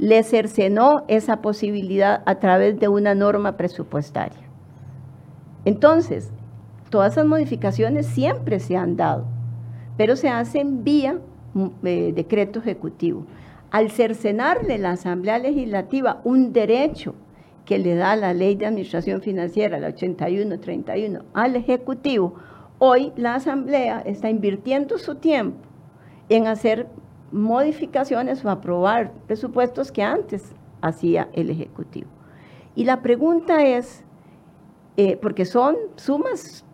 le 0.00 0.24
cercenó 0.24 1.04
esa 1.06 1.40
posibilidad 1.40 2.24
a 2.26 2.40
través 2.40 2.80
de 2.80 2.88
una 2.88 3.14
norma 3.14 3.56
presupuestaria. 3.56 4.42
Entonces, 5.64 6.32
Todas 6.96 7.12
esas 7.12 7.26
modificaciones 7.26 8.06
siempre 8.06 8.58
se 8.58 8.74
han 8.74 8.96
dado, 8.96 9.26
pero 9.98 10.16
se 10.16 10.30
hacen 10.30 10.82
vía 10.82 11.18
mm, 11.52 11.66
eh, 11.84 12.12
decreto 12.16 12.60
ejecutivo. 12.60 13.26
Al 13.70 13.90
cercenarle 13.90 14.78
la 14.78 14.92
Asamblea 14.92 15.38
Legislativa 15.38 16.22
un 16.24 16.54
derecho 16.54 17.14
que 17.66 17.78
le 17.78 17.96
da 17.96 18.16
la 18.16 18.32
ley 18.32 18.54
de 18.54 18.64
administración 18.64 19.20
financiera, 19.20 19.78
la 19.78 19.88
8131, 19.88 21.20
al 21.34 21.56
Ejecutivo, 21.56 22.32
hoy 22.78 23.12
la 23.16 23.34
Asamblea 23.34 24.00
está 24.06 24.30
invirtiendo 24.30 24.96
su 24.96 25.16
tiempo 25.16 25.58
en 26.30 26.46
hacer 26.46 26.86
modificaciones 27.30 28.42
o 28.42 28.48
aprobar 28.48 29.12
presupuestos 29.26 29.92
que 29.92 30.02
antes 30.02 30.54
hacía 30.80 31.28
el 31.34 31.50
Ejecutivo. 31.50 32.08
Y 32.74 32.84
la 32.84 33.02
pregunta 33.02 33.66
es, 33.66 34.02
eh, 34.96 35.18
porque 35.20 35.44
son 35.44 35.76
sumas 35.96 36.65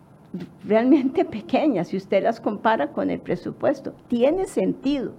realmente 0.65 1.25
pequeñas 1.39 1.89
si 1.89 1.97
usted 1.97 2.23
las 2.23 2.39
compara 2.39 2.91
con 2.91 3.09
el 3.09 3.19
presupuesto. 3.19 3.93
Tiene 4.07 4.45
sentido, 4.45 5.13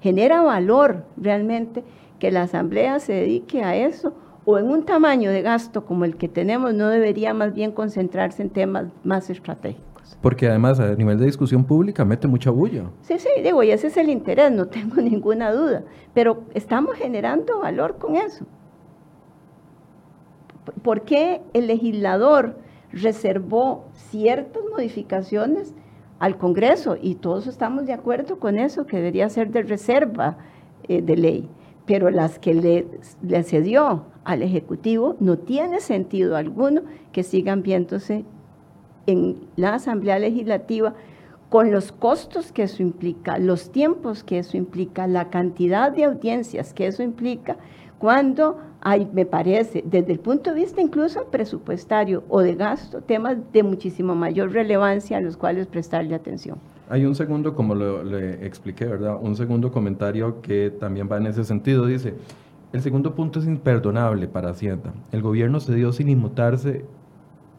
genera 0.00 0.42
valor 0.42 1.04
realmente 1.16 1.84
que 2.18 2.30
la 2.30 2.42
Asamblea 2.42 3.00
se 3.00 3.14
dedique 3.14 3.62
a 3.62 3.76
eso 3.76 4.14
o 4.44 4.58
en 4.58 4.68
un 4.68 4.84
tamaño 4.84 5.30
de 5.30 5.42
gasto 5.42 5.84
como 5.84 6.04
el 6.04 6.16
que 6.16 6.28
tenemos 6.28 6.74
no 6.74 6.88
debería 6.88 7.34
más 7.34 7.54
bien 7.54 7.72
concentrarse 7.72 8.42
en 8.42 8.50
temas 8.50 8.86
más 9.04 9.30
estratégicos. 9.30 10.18
Porque 10.20 10.48
además 10.48 10.80
a 10.80 10.94
nivel 10.94 11.18
de 11.18 11.26
discusión 11.26 11.64
pública 11.64 12.04
mete 12.04 12.26
mucha 12.26 12.50
bulla. 12.50 12.84
Sí, 13.02 13.18
sí, 13.18 13.28
digo, 13.42 13.62
y 13.62 13.70
ese 13.70 13.88
es 13.88 13.96
el 13.96 14.08
interés, 14.08 14.50
no 14.50 14.66
tengo 14.68 15.00
ninguna 15.00 15.52
duda, 15.52 15.84
pero 16.14 16.44
estamos 16.54 16.96
generando 16.96 17.60
valor 17.60 17.98
con 17.98 18.16
eso. 18.16 18.44
¿Por 20.82 21.02
qué 21.02 21.40
el 21.52 21.66
legislador 21.66 22.56
reservó 22.92 23.84
ciertas 23.94 24.62
modificaciones 24.70 25.74
al 26.18 26.36
Congreso 26.36 26.96
y 27.00 27.14
todos 27.14 27.46
estamos 27.46 27.86
de 27.86 27.92
acuerdo 27.92 28.38
con 28.38 28.58
eso, 28.58 28.86
que 28.86 28.96
debería 28.96 29.28
ser 29.28 29.50
de 29.50 29.62
reserva 29.62 30.36
eh, 30.88 31.02
de 31.02 31.16
ley, 31.16 31.48
pero 31.86 32.10
las 32.10 32.38
que 32.38 32.54
le, 32.54 32.86
le 33.22 33.42
cedió 33.42 34.04
al 34.24 34.42
Ejecutivo 34.42 35.16
no 35.18 35.38
tiene 35.38 35.80
sentido 35.80 36.36
alguno 36.36 36.82
que 37.12 37.22
sigan 37.22 37.62
viéndose 37.62 38.24
en 39.06 39.48
la 39.56 39.74
Asamblea 39.74 40.18
Legislativa 40.18 40.94
con 41.48 41.72
los 41.72 41.90
costos 41.90 42.52
que 42.52 42.64
eso 42.64 42.82
implica, 42.82 43.38
los 43.38 43.72
tiempos 43.72 44.22
que 44.22 44.38
eso 44.38 44.56
implica, 44.56 45.06
la 45.08 45.30
cantidad 45.30 45.90
de 45.90 46.04
audiencias 46.04 46.72
que 46.72 46.86
eso 46.86 47.02
implica, 47.02 47.56
cuando 47.98 48.58
me 49.12 49.26
parece, 49.26 49.82
desde 49.86 50.12
el 50.12 50.20
punto 50.20 50.50
de 50.50 50.60
vista 50.60 50.80
incluso 50.80 51.24
presupuestario 51.26 52.24
o 52.28 52.40
de 52.40 52.54
gasto, 52.54 53.02
temas 53.02 53.36
de 53.52 53.62
muchísimo 53.62 54.14
mayor 54.14 54.52
relevancia 54.52 55.18
a 55.18 55.20
los 55.20 55.36
cuales 55.36 55.66
prestarle 55.66 56.14
atención. 56.14 56.58
Hay 56.88 57.04
un 57.04 57.14
segundo, 57.14 57.54
como 57.54 57.74
le 57.74 58.44
expliqué, 58.44 58.86
¿verdad? 58.86 59.16
Un 59.20 59.36
segundo 59.36 59.70
comentario 59.70 60.40
que 60.40 60.70
también 60.70 61.08
va 61.10 61.18
en 61.18 61.26
ese 61.26 61.44
sentido. 61.44 61.86
Dice, 61.86 62.14
el 62.72 62.82
segundo 62.82 63.14
punto 63.14 63.38
es 63.38 63.46
imperdonable 63.46 64.26
para 64.28 64.50
Hacienda. 64.50 64.92
El 65.12 65.22
gobierno 65.22 65.60
se 65.60 65.74
dio 65.74 65.92
sin 65.92 66.08
inmutarse 66.08 66.84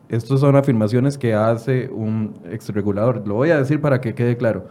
Estas 0.10 0.42
son 0.42 0.56
afirmaciones 0.58 1.18
que 1.18 1.34
hace 1.34 1.90
un 1.90 2.34
exregulador. 2.50 3.26
Lo 3.26 3.36
voy 3.36 3.52
a 3.52 3.58
decir 3.58 3.80
para 3.80 4.02
que 4.02 4.14
quede 4.14 4.36
claro. 4.36 4.66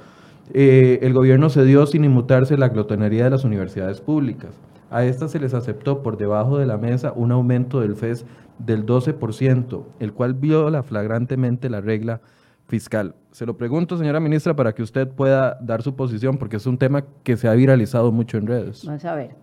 Eh, 0.53 0.99
el 1.03 1.15
gobierno 1.15 1.49
cedió 1.49 1.87
sin 1.87 2.05
inmutarse 2.05 2.59
la 2.59 2.69
glotonería 2.69 3.25
de 3.25 3.31
las 3.31 3.45
universidades 3.45 4.01
públicas. 4.01 4.51
A 4.91 5.05
estas 5.05 5.31
se 5.31 5.39
les 5.39 5.55
aceptó 5.55 6.03
por 6.03 6.17
debajo 6.17 6.59
de 6.59 6.67
la 6.67 6.77
mesa 6.77 7.13
un 7.15 7.31
aumento 7.31 7.81
del 7.81 7.95
FES 7.95 8.27
del 8.59 8.85
12%, 8.85 9.85
el 10.01 10.13
cual 10.13 10.35
viola 10.35 10.83
flagrantemente 10.83 11.71
la 11.71 11.81
regla 11.81 12.21
fiscal. 12.67 13.15
Se 13.31 13.47
lo 13.47 13.57
pregunto, 13.57 13.97
señora 13.97 14.19
ministra, 14.19 14.55
para 14.55 14.75
que 14.75 14.83
usted 14.83 15.09
pueda 15.09 15.59
dar 15.61 15.83
su 15.83 15.95
posición, 15.95 16.39
porque 16.39 16.57
es 16.57 16.67
un 16.67 16.77
tema 16.77 17.05
que 17.23 17.37
se 17.37 17.49
ha 17.49 17.53
viralizado 17.53 18.11
mucho 18.11 18.37
en 18.37 18.47
redes. 18.49 18.85
Vamos 18.85 19.05
a 19.05 19.15
ver, 19.15 19.37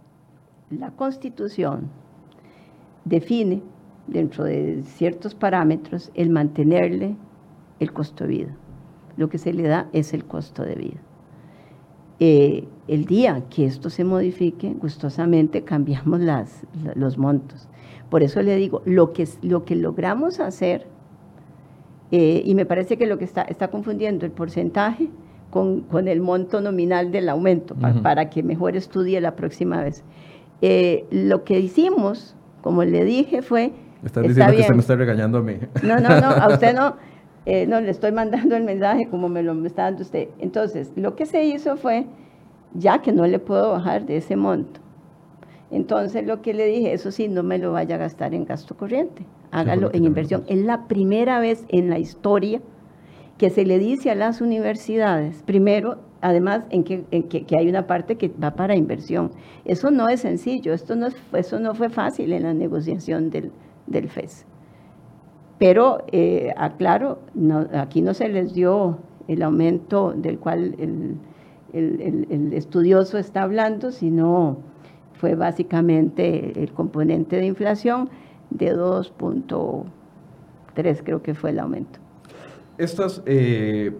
la 0.70 0.92
Constitución 0.92 1.90
define 3.06 3.64
dentro 4.08 4.44
de 4.44 4.84
ciertos 4.84 5.34
parámetros 5.34 6.12
el 6.14 6.30
mantenerle 6.30 7.16
el 7.80 7.94
costo 7.94 8.26
de 8.26 8.30
vida. 8.30 8.56
Lo 9.16 9.30
que 9.30 9.38
se 9.38 9.54
le 9.54 9.64
da 9.64 9.88
es 9.94 10.14
el 10.14 10.26
costo 10.26 10.64
de 10.64 10.76
vida. 10.76 11.07
Eh, 12.20 12.68
el 12.88 13.06
día 13.06 13.44
que 13.50 13.66
esto 13.66 13.90
se 13.90 14.04
modifique, 14.04 14.74
gustosamente 14.80 15.64
cambiamos 15.64 16.20
las, 16.22 16.66
los 16.96 17.18
montos. 17.18 17.68
Por 18.10 18.24
eso 18.24 18.42
le 18.42 18.56
digo, 18.56 18.82
lo 18.86 19.14
que, 19.14 19.28
lo 19.42 19.66
que 19.66 19.76
logramos 19.76 20.40
hacer, 20.40 20.88
eh, 22.12 22.42
y 22.46 22.56
me 22.56 22.66
parece 22.66 22.98
que 22.98 23.06
lo 23.06 23.18
que 23.18 23.26
está, 23.26 23.42
está 23.44 23.68
confundiendo 23.68 24.26
el 24.26 24.32
porcentaje 24.32 25.10
con, 25.50 25.82
con 25.82 26.08
el 26.08 26.22
monto 26.22 26.62
nominal 26.62 27.12
del 27.12 27.30
aumento, 27.30 27.76
para, 28.02 28.30
que 28.30 28.44
mejor 28.44 28.76
estudie 28.76 29.20
la 29.20 29.36
próxima 29.36 29.84
vez. 29.84 30.04
Eh, 30.62 31.06
lo 31.12 31.44
que 31.44 31.60
hicimos, 31.60 32.36
como 32.62 32.84
le 32.84 33.04
dije, 33.04 33.42
fue... 33.42 33.74
Estás 34.04 34.24
diciendo 34.24 34.54
que 34.54 34.62
usted 34.62 34.74
me 34.76 34.82
está 34.82 34.96
regañando 34.96 35.40
a 35.40 35.42
mí. 35.42 35.56
No, 35.84 36.00
no, 36.00 36.22
no, 36.22 36.28
a 36.28 36.48
usted 36.48 36.74
no. 36.76 36.96
No, 37.68 37.80
le 37.82 37.92
estoy 37.92 38.12
mandando 38.12 38.56
el 38.56 38.64
mensaje 38.64 39.08
como 39.08 39.30
me 39.30 39.42
lo 39.44 39.66
está 39.66 39.84
dando 39.84 40.04
usted. 40.04 40.30
Entonces, 40.40 40.92
lo 40.96 41.16
que 41.16 41.26
se 41.26 41.46
hizo 41.46 41.78
fue 41.78 42.06
ya 42.74 43.02
que 43.02 43.12
no 43.12 43.26
le 43.26 43.40
puedo 43.40 43.72
bajar 43.72 44.06
de 44.06 44.18
ese 44.18 44.36
monto. 44.36 44.82
Entonces 45.70 46.26
lo 46.26 46.42
que 46.42 46.54
le 46.54 46.66
dije, 46.66 46.94
eso 46.94 47.12
sí, 47.12 47.28
no 47.28 47.44
me 47.44 47.58
lo 47.58 47.74
vaya 47.74 47.96
a 47.96 47.98
gastar 47.98 48.34
en 48.34 48.46
gasto 48.46 48.76
corriente, 48.78 49.26
hágalo 49.52 49.90
en 49.94 50.06
inversión. 50.06 50.44
Es 50.48 50.60
la 50.60 50.88
primera 50.88 51.40
vez 51.40 51.66
en 51.70 51.90
la 51.90 52.00
historia 52.00 52.62
que 53.38 53.50
se 53.50 53.66
le 53.66 53.78
dice 53.78 54.10
a 54.10 54.16
las 54.16 54.42
universidades, 54.42 55.44
primero, 55.44 56.00
además, 56.22 56.64
en 56.70 56.84
que, 56.84 57.46
hay 57.58 57.70
una 57.70 57.86
parte 57.86 58.16
que 58.16 58.30
va 58.30 58.52
para 58.52 58.76
inversión. 58.76 59.32
Eso 59.66 59.92
no 59.92 60.08
es 60.08 60.22
sencillo, 60.22 60.74
esto 60.74 60.96
no, 60.96 61.10
eso 61.34 61.60
no 61.60 61.76
fue 61.76 61.90
fácil 61.90 62.32
en 62.32 62.44
la 62.44 62.54
negociación 62.54 63.30
del, 63.30 63.52
del 63.88 64.10
FES. 64.10 64.46
Pero, 65.60 66.04
eh, 66.12 66.54
aclaro, 66.56 67.20
aquí 67.74 68.02
no 68.02 68.14
se 68.14 68.30
les 68.30 68.54
dio 68.54 69.00
el 69.28 69.42
aumento 69.42 70.14
del 70.16 70.40
cual 70.40 70.76
el, 70.78 71.18
estudioso 72.54 73.18
está 73.18 73.44
hablando, 73.44 73.92
sino 73.92 74.58
fue 75.14 75.36
básicamente 75.36 76.64
el 76.64 76.72
componente 76.72 77.36
de 77.38 77.46
inflación 77.46 78.10
de 78.50 78.76
2.3 78.76 81.04
creo 81.04 81.22
que 81.22 81.34
fue 81.34 81.50
el 81.50 81.60
aumento. 81.60 82.00
Estas, 82.78 83.22
eh, 83.26 83.94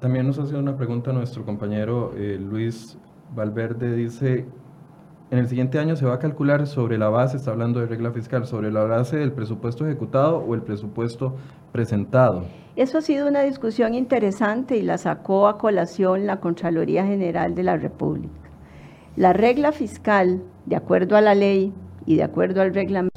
también 0.00 0.26
nos 0.26 0.38
hace 0.38 0.56
una 0.56 0.76
pregunta 0.76 1.12
nuestro 1.12 1.44
compañero 1.44 2.12
eh, 2.16 2.38
Luis 2.40 2.98
Valverde, 3.34 3.94
dice, 3.94 4.46
en 5.32 5.38
el 5.38 5.48
siguiente 5.48 5.78
año 5.78 5.96
se 5.96 6.04
va 6.04 6.16
a 6.16 6.18
calcular 6.18 6.66
sobre 6.66 6.98
la 6.98 7.08
base, 7.08 7.38
está 7.38 7.52
hablando 7.52 7.80
de 7.80 7.86
regla 7.86 8.12
fiscal, 8.12 8.46
sobre 8.46 8.70
la 8.70 8.84
base 8.84 9.16
del 9.16 9.32
presupuesto 9.32 9.86
ejecutado 9.86 10.36
o 10.36 10.54
el 10.54 10.60
presupuesto 10.60 11.36
presentado. 11.72 12.44
Eso 12.76 12.98
ha 12.98 13.00
sido 13.00 13.26
una 13.26 13.40
discusión 13.40 13.94
interesante 13.94 14.76
y 14.76 14.82
la 14.82 14.98
sacó 14.98 15.48
a 15.48 15.56
colación 15.56 16.26
la 16.26 16.40
Contraloría 16.40 17.06
General 17.06 17.54
de 17.54 17.62
la 17.62 17.78
República. 17.78 18.50
La 19.16 19.32
regla 19.32 19.72
fiscal, 19.72 20.42
de 20.66 20.76
acuerdo 20.76 21.16
a 21.16 21.22
la 21.22 21.34
ley 21.34 21.72
y 22.04 22.16
de 22.16 22.24
acuerdo 22.24 22.60
al 22.60 22.74
reglamento, 22.74 23.16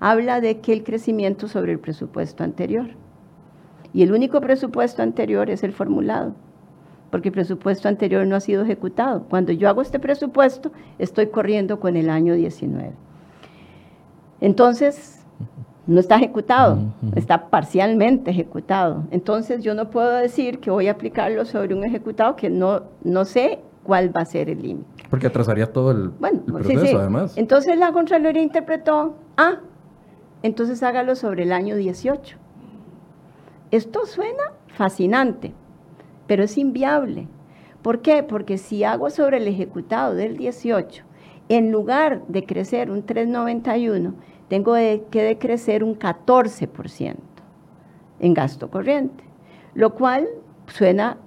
habla 0.00 0.40
de 0.40 0.60
que 0.60 0.72
el 0.72 0.82
crecimiento 0.82 1.46
sobre 1.46 1.72
el 1.72 1.78
presupuesto 1.78 2.42
anterior. 2.42 2.88
Y 3.92 4.02
el 4.02 4.12
único 4.12 4.40
presupuesto 4.40 5.02
anterior 5.02 5.50
es 5.50 5.62
el 5.62 5.74
formulado 5.74 6.36
porque 7.14 7.28
el 7.28 7.32
presupuesto 7.32 7.86
anterior 7.86 8.26
no 8.26 8.34
ha 8.34 8.40
sido 8.40 8.64
ejecutado. 8.64 9.22
Cuando 9.30 9.52
yo 9.52 9.68
hago 9.68 9.82
este 9.82 10.00
presupuesto, 10.00 10.72
estoy 10.98 11.28
corriendo 11.28 11.78
con 11.78 11.96
el 11.96 12.10
año 12.10 12.34
19. 12.34 12.90
Entonces, 14.40 15.24
no 15.86 16.00
está 16.00 16.16
ejecutado, 16.16 16.92
está 17.14 17.50
parcialmente 17.50 18.32
ejecutado. 18.32 19.04
Entonces, 19.12 19.62
yo 19.62 19.76
no 19.76 19.90
puedo 19.90 20.10
decir 20.10 20.58
que 20.58 20.72
voy 20.72 20.88
a 20.88 20.90
aplicarlo 20.90 21.44
sobre 21.44 21.72
un 21.72 21.84
ejecutado 21.84 22.34
que 22.34 22.50
no, 22.50 22.82
no 23.04 23.24
sé 23.24 23.60
cuál 23.84 24.10
va 24.10 24.22
a 24.22 24.24
ser 24.24 24.50
el 24.50 24.60
límite. 24.60 25.04
Porque 25.08 25.28
atrasaría 25.28 25.72
todo 25.72 25.92
el, 25.92 26.10
proceso, 26.46 26.98
además. 26.98 27.34
Entonces, 27.36 27.78
la 27.78 27.92
Contraloría 27.92 28.42
interpretó, 28.42 29.14
ah, 29.36 29.60
entonces 30.42 30.82
hágalo 30.82 31.14
sobre 31.14 31.44
el 31.44 31.52
año 31.52 31.76
18. 31.76 32.36
Esto 33.70 34.04
suena 34.04 34.42
fascinante, 34.66 35.54
pero 36.26 36.44
es 36.44 36.58
inviable. 36.58 37.28
¿Por 37.82 38.00
qué? 38.00 38.22
Porque 38.22 38.58
si 38.58 38.84
hago 38.84 39.10
sobre 39.10 39.36
el 39.36 39.48
ejecutado 39.48 40.14
del 40.14 40.36
18, 40.36 41.04
en 41.48 41.70
lugar 41.70 42.22
de 42.28 42.44
crecer 42.44 42.90
un 42.90 43.02
391, 43.02 44.14
tengo 44.48 44.74
que 44.74 45.22
decrecer 45.22 45.84
un 45.84 45.98
14% 45.98 47.16
en 48.20 48.34
gasto 48.34 48.70
corriente, 48.70 49.24
lo 49.74 49.94
cual 49.94 50.26
suena 50.66 51.18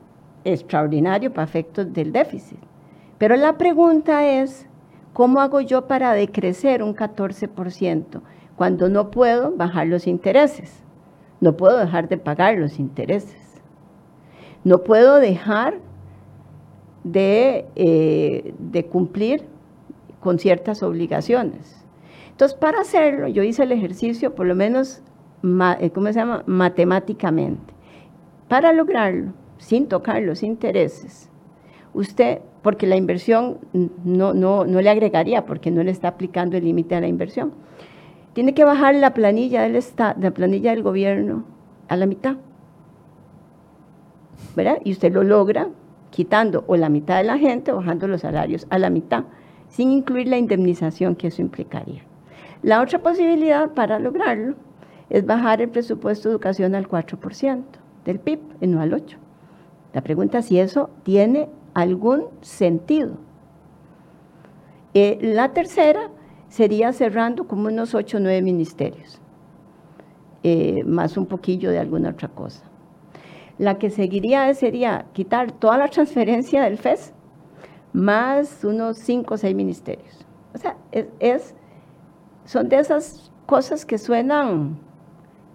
extraordinario 0.44 1.32
para 1.32 1.46
efectos 1.46 1.92
del 1.94 2.12
déficit. 2.12 2.60
Pero 3.18 3.36
la 3.36 3.58
pregunta 3.58 4.26
es, 4.28 4.68
¿cómo 5.14 5.42
hago 5.42 5.62
yo 5.62 5.88
para 5.88 6.14
decrecer 6.14 6.82
un 6.84 6.96
14% 6.96 8.22
cuando 8.56 8.90
no 8.90 9.12
puedo 9.12 9.56
bajar 9.56 9.88
los 9.88 10.08
intereses? 10.08 10.84
No 11.40 11.56
puedo 11.56 11.78
dejar 11.78 12.08
de 12.08 12.18
pagar 12.18 12.58
los 12.58 12.80
intereses. 12.80 13.47
No 14.68 14.80
puedo 14.80 15.16
dejar 15.16 15.76
eh, 17.14 18.54
de, 18.60 18.86
cumplir 18.88 19.46
con 20.20 20.40
ciertas 20.40 20.84
obligaciones. 20.84 21.86
Entonces, 22.32 22.58
para 22.58 22.82
hacerlo, 22.82 23.30
yo 23.30 23.44
hice 23.44 23.64
el 23.64 23.72
ejercicio, 23.72 24.36
por 24.36 24.46
lo 24.46 24.56
menos, 24.56 25.02
eh, 25.80 25.90
¿cómo 25.92 26.08
se 26.08 26.16
llama? 26.16 26.44
Matemáticamente. 26.48 27.74
Para 28.50 28.74
lograrlo, 28.74 29.32
sin 29.58 29.88
tocar 29.88 30.22
los 30.24 30.44
intereses, 30.44 31.30
usted, 31.94 32.42
porque 32.62 32.88
la 32.88 32.98
inversión 32.98 33.60
no, 34.04 34.34
no, 34.34 34.66
no 34.66 34.82
le 34.82 34.90
agregaría, 34.90 35.46
porque 35.46 35.72
no 35.72 35.82
le 35.82 35.92
está 35.92 36.10
aplicando 36.10 36.58
el 36.58 36.66
límite 36.66 36.94
a 36.94 37.00
la 37.00 37.08
inversión, 37.08 37.54
tiene 38.34 38.54
que 38.54 38.66
bajar 38.66 38.96
la 38.96 39.14
planilla 39.14 39.62
del, 39.62 39.82
la 39.98 40.32
planilla 40.32 40.72
del 40.72 40.84
gobierno 40.84 41.46
a 41.88 41.96
la 41.96 42.06
mitad. 42.06 42.36
Y 44.84 44.92
usted 44.92 45.14
lo 45.14 45.24
logra 45.24 45.70
quitando 46.10 46.64
o 46.68 46.76
la 46.78 46.90
mitad 46.90 47.18
de 47.18 47.24
la 47.24 47.38
gente 47.38 47.72
bajando 47.72 48.08
los 48.08 48.22
salarios 48.22 48.66
a 48.70 48.80
la 48.80 48.90
mitad, 48.90 49.26
sin 49.70 49.92
incluir 49.92 50.28
la 50.28 50.38
indemnización 50.38 51.16
que 51.16 51.28
eso 51.28 51.42
implicaría. 51.42 52.02
La 52.64 52.82
otra 52.82 53.00
posibilidad 53.00 53.72
para 53.74 54.00
lograrlo 54.00 54.56
es 55.10 55.26
bajar 55.26 55.62
el 55.62 55.70
presupuesto 55.70 56.30
de 56.30 56.34
educación 56.34 56.76
al 56.76 56.88
4% 56.88 57.64
del 58.04 58.20
PIB 58.20 58.40
y 58.62 58.68
no 58.68 58.82
al 58.82 58.92
8%. 58.92 59.18
La 59.94 60.02
pregunta 60.02 60.40
es 60.40 60.46
si 60.46 60.60
eso 60.60 60.90
tiene 61.04 61.50
algún 61.74 62.26
sentido. 62.42 63.18
Eh, 64.94 65.20
la 65.22 65.54
tercera 65.54 66.10
sería 66.50 66.94
cerrando 66.94 67.48
como 67.48 67.68
unos 67.68 67.94
8 67.94 68.18
o 68.18 68.20
9 68.20 68.42
ministerios, 68.42 69.20
eh, 70.44 70.84
más 70.86 71.18
un 71.18 71.26
poquillo 71.26 71.70
de 71.70 71.80
alguna 71.80 72.10
otra 72.10 72.30
cosa. 72.30 72.64
La 73.58 73.78
que 73.78 73.90
seguiría 73.90 74.54
sería 74.54 75.06
quitar 75.14 75.52
toda 75.52 75.78
la 75.78 75.88
transferencia 75.88 76.64
del 76.64 76.78
FES 76.78 77.14
más 77.94 78.64
unos 78.64 78.98
cinco 78.98 79.34
o 79.34 79.38
seis 79.38 79.56
ministerios. 79.56 80.26
O 80.54 80.58
sea, 80.58 80.76
es, 81.20 81.56
son 82.46 82.70
de 82.70 82.80
esas 82.80 83.32
cosas 83.46 83.86
que 83.86 83.98
suenan 83.98 84.78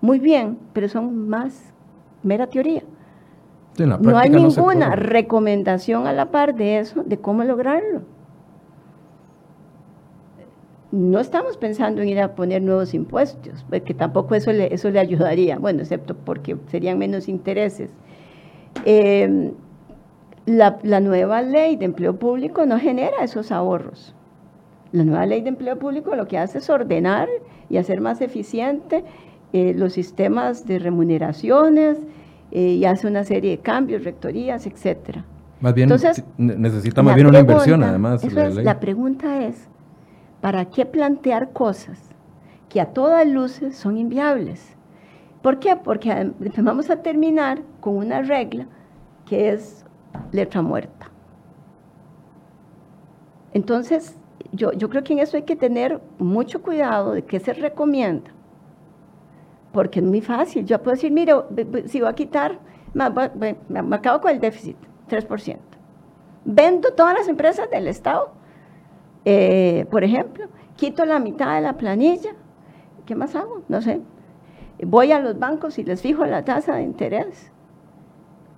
muy 0.01 0.19
bien, 0.19 0.59
pero 0.73 0.89
son 0.89 1.29
más 1.29 1.73
mera 2.23 2.49
teoría. 2.49 2.83
no 3.79 4.19
hay 4.19 4.31
ninguna 4.31 4.97
recomendación 4.97 6.07
a 6.07 6.13
la 6.13 6.31
par 6.31 6.55
de 6.55 6.79
eso, 6.79 7.03
de 7.05 7.19
cómo 7.19 7.45
lograrlo 7.45 8.03
no 10.93 11.21
estamos 11.21 11.57
pensando 11.57 12.03
en 12.03 12.11
ir 12.11 12.21
a 12.21 12.35
poner 12.35 12.63
nuevos 12.63 12.93
impuestos, 12.95 13.65
porque 13.69 13.95
tampoco 13.95 14.35
eso 14.35 14.53
le, 14.53 14.73
eso 14.73 14.91
le 14.91 15.01
ayudaría, 15.01 15.59
bueno, 15.59 15.81
excepto 15.81 16.15
porque 16.15 16.57
serían 16.69 16.99
menos 16.99 17.29
intereses. 17.29 17.91
Eh, 18.85 19.53
la, 20.45 20.79
la, 20.83 21.01
nueva 21.01 21.41
ley 21.41 21.77
de 21.77 21.87
empleo 21.87 22.17
público 22.17 22.67
no 22.67 22.79
genera 22.79 23.25
esos 23.25 23.51
ahorros. 23.53 24.15
La 24.93 25.05
nueva 25.05 25.25
ley 25.25 25.41
de 25.41 25.49
empleo 25.49 25.79
público 25.79 26.15
lo 26.15 26.29
que 26.29 26.37
hace 26.37 26.59
es 26.59 26.69
ordenar 26.69 27.29
y 27.71 27.79
hacer 27.79 28.01
más 28.03 28.21
eficiente 28.21 29.05
eh, 29.55 29.75
los 29.75 29.95
sistemas 29.95 30.67
de 30.67 30.79
remuneraciones 30.79 31.99
eh, 32.51 32.61
y 32.61 32.85
hace 32.85 33.07
una 33.07 33.25
serie 33.25 33.53
de 33.53 33.59
cambios, 33.59 34.05
rectorías, 34.05 34.67
etcétera. 34.67 35.25
Más 35.61 35.75
bien 35.75 35.85
Entonces, 35.85 36.25
necesita 36.37 37.03
más 37.03 37.15
bien 37.15 37.29
una 37.29 37.41
inversión, 37.41 37.83
además. 37.83 38.25
la 38.33 38.81
pregunta 38.81 39.45
es, 39.45 39.69
¿para 40.43 40.67
qué 40.67 40.85
plantear 40.85 41.53
cosas 41.53 42.11
que 42.69 42.81
a 42.81 42.93
todas 42.93 43.27
luces 43.27 43.77
son 43.77 43.97
inviables? 43.97 44.77
¿Por 45.41 45.59
qué? 45.61 45.77
Porque 45.77 46.33
vamos 46.59 46.91
a 46.91 46.97
terminar 46.97 47.63
con 47.81 47.97
una 47.97 48.21
regla 48.21 48.67
que 49.25 49.51
es 49.51 49.87
letra 50.33 50.61
muerta. 50.61 51.11
Entonces, 53.55 54.19
yo, 54.51 54.73
creo 54.89 55.05
que 55.05 55.13
en 55.13 55.21
eso 55.21 55.37
hay 55.37 55.45
que 55.45 55.57
tener 55.57 56.01
mucho 56.19 56.61
cuidado 56.61 57.13
de 57.13 57.25
qué 57.25 57.39
se 57.39 57.53
recomienda, 57.53 58.31
porque 59.73 60.01
es 60.01 60.05
muy 60.05 60.21
fácil. 60.21 60.67
Yo 60.67 60.83
puedo 60.83 60.97
decir, 60.97 61.13
mire, 61.13 61.35
si 61.87 62.01
voy 62.01 62.11
a 62.11 62.15
quitar, 62.15 62.59
me, 62.95 63.05
acabo 63.95 64.21
con 64.21 64.33
el 64.33 64.41
déficit, 64.41 64.77
3%. 65.09 65.59
Vendo 66.45 66.93
todas 66.95 67.15
las 67.15 67.29
empresas 67.29 67.71
del 67.71 67.87
Estado, 67.87 68.33
eh, 69.25 69.87
por 69.91 70.05
ejemplo, 70.05 70.47
quito 70.77 71.05
la 71.05 71.19
mitad 71.19 71.55
de 71.55 71.63
la 71.63 71.75
planilla, 71.75 72.31
¿qué 73.07 73.15
más 73.15 73.35
hago? 73.35 73.63
No 73.69 73.81
sé. 73.81 74.01
Voy 74.85 75.13
a 75.13 75.21
los 75.21 75.39
bancos 75.39 75.79
y 75.79 75.85
les 75.85 76.03
fijo 76.03 76.25
la 76.27 76.45
tasa 76.45 76.77
de 76.77 76.83
interés, 76.83 77.53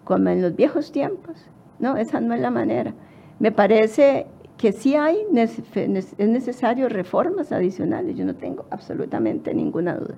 como 0.04 0.28
en 0.30 0.40
los 0.40 0.56
viejos 0.56 0.90
tiempos. 0.92 1.46
No, 1.78 1.96
esa 1.96 2.20
no 2.20 2.34
es 2.34 2.40
la 2.40 2.50
manera. 2.50 2.94
Me 3.38 3.52
parece 3.52 4.26
que 4.56 4.72
sí 4.72 4.94
hay, 4.94 5.18
es 5.34 6.18
necesario 6.18 6.88
reformas 6.88 7.52
adicionales, 7.52 8.16
yo 8.16 8.24
no 8.24 8.36
tengo 8.36 8.64
absolutamente 8.70 9.52
ninguna 9.52 9.94
duda. 9.96 10.14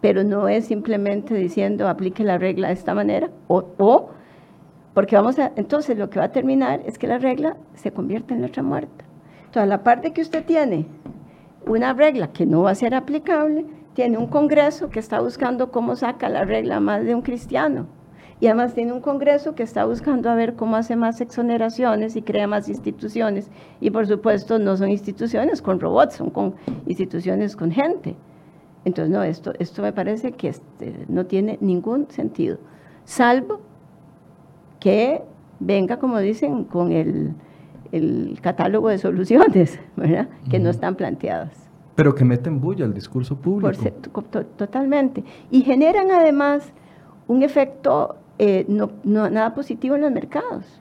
Pero 0.00 0.24
no 0.24 0.48
es 0.48 0.66
simplemente 0.66 1.34
diciendo 1.34 1.88
aplique 1.88 2.24
la 2.24 2.38
regla 2.38 2.68
de 2.68 2.74
esta 2.74 2.94
manera 2.94 3.30
o, 3.48 3.64
o 3.78 4.10
porque 4.94 5.16
vamos 5.16 5.38
a, 5.38 5.52
entonces 5.56 5.98
lo 5.98 6.08
que 6.08 6.20
va 6.20 6.26
a 6.26 6.32
terminar 6.32 6.80
es 6.86 6.98
que 6.98 7.06
la 7.06 7.18
regla 7.18 7.56
se 7.74 7.92
convierte 7.92 8.32
en 8.34 8.42
letra 8.42 8.62
muerta. 8.62 9.03
Entonces, 9.54 9.68
la 9.68 9.84
parte 9.84 10.12
que 10.12 10.20
usted 10.20 10.44
tiene 10.44 10.84
una 11.64 11.92
regla 11.92 12.32
que 12.32 12.44
no 12.44 12.62
va 12.62 12.72
a 12.72 12.74
ser 12.74 12.92
aplicable, 12.92 13.64
tiene 13.94 14.18
un 14.18 14.26
Congreso 14.26 14.90
que 14.90 14.98
está 14.98 15.20
buscando 15.20 15.70
cómo 15.70 15.94
saca 15.94 16.28
la 16.28 16.44
regla 16.44 16.80
más 16.80 17.04
de 17.04 17.14
un 17.14 17.22
cristiano. 17.22 17.86
Y 18.40 18.46
además 18.46 18.74
tiene 18.74 18.92
un 18.92 19.00
Congreso 19.00 19.54
que 19.54 19.62
está 19.62 19.84
buscando 19.84 20.28
a 20.28 20.34
ver 20.34 20.56
cómo 20.56 20.74
hace 20.74 20.96
más 20.96 21.20
exoneraciones 21.20 22.16
y 22.16 22.22
crea 22.22 22.48
más 22.48 22.68
instituciones. 22.68 23.48
Y 23.80 23.92
por 23.92 24.08
supuesto 24.08 24.58
no 24.58 24.76
son 24.76 24.90
instituciones 24.90 25.62
con 25.62 25.78
robots, 25.78 26.16
son 26.16 26.30
con 26.30 26.56
instituciones 26.88 27.54
con 27.54 27.70
gente. 27.70 28.16
Entonces, 28.84 29.14
no, 29.14 29.22
esto, 29.22 29.52
esto 29.60 29.82
me 29.82 29.92
parece 29.92 30.32
que 30.32 30.48
este, 30.48 31.04
no 31.06 31.26
tiene 31.26 31.58
ningún 31.60 32.10
sentido, 32.10 32.58
salvo 33.04 33.60
que 34.80 35.22
venga, 35.60 36.00
como 36.00 36.18
dicen, 36.18 36.64
con 36.64 36.90
el, 36.90 37.36
el 37.94 38.38
catálogo 38.40 38.88
de 38.88 38.98
soluciones, 38.98 39.78
¿verdad? 39.96 40.28
Que 40.50 40.58
no 40.58 40.70
están 40.70 40.96
planteadas. 40.96 41.70
Pero 41.94 42.14
que 42.14 42.24
meten 42.24 42.60
bulla 42.60 42.84
al 42.84 42.92
discurso 42.92 43.36
público. 43.36 43.90
totalmente. 44.56 45.22
Y 45.50 45.62
generan 45.62 46.10
además 46.10 46.72
un 47.28 47.42
efecto 47.42 48.16
eh, 48.38 48.66
no, 48.68 48.90
nada 49.04 49.54
positivo 49.54 49.94
en 49.94 50.02
los 50.02 50.10
mercados. 50.10 50.80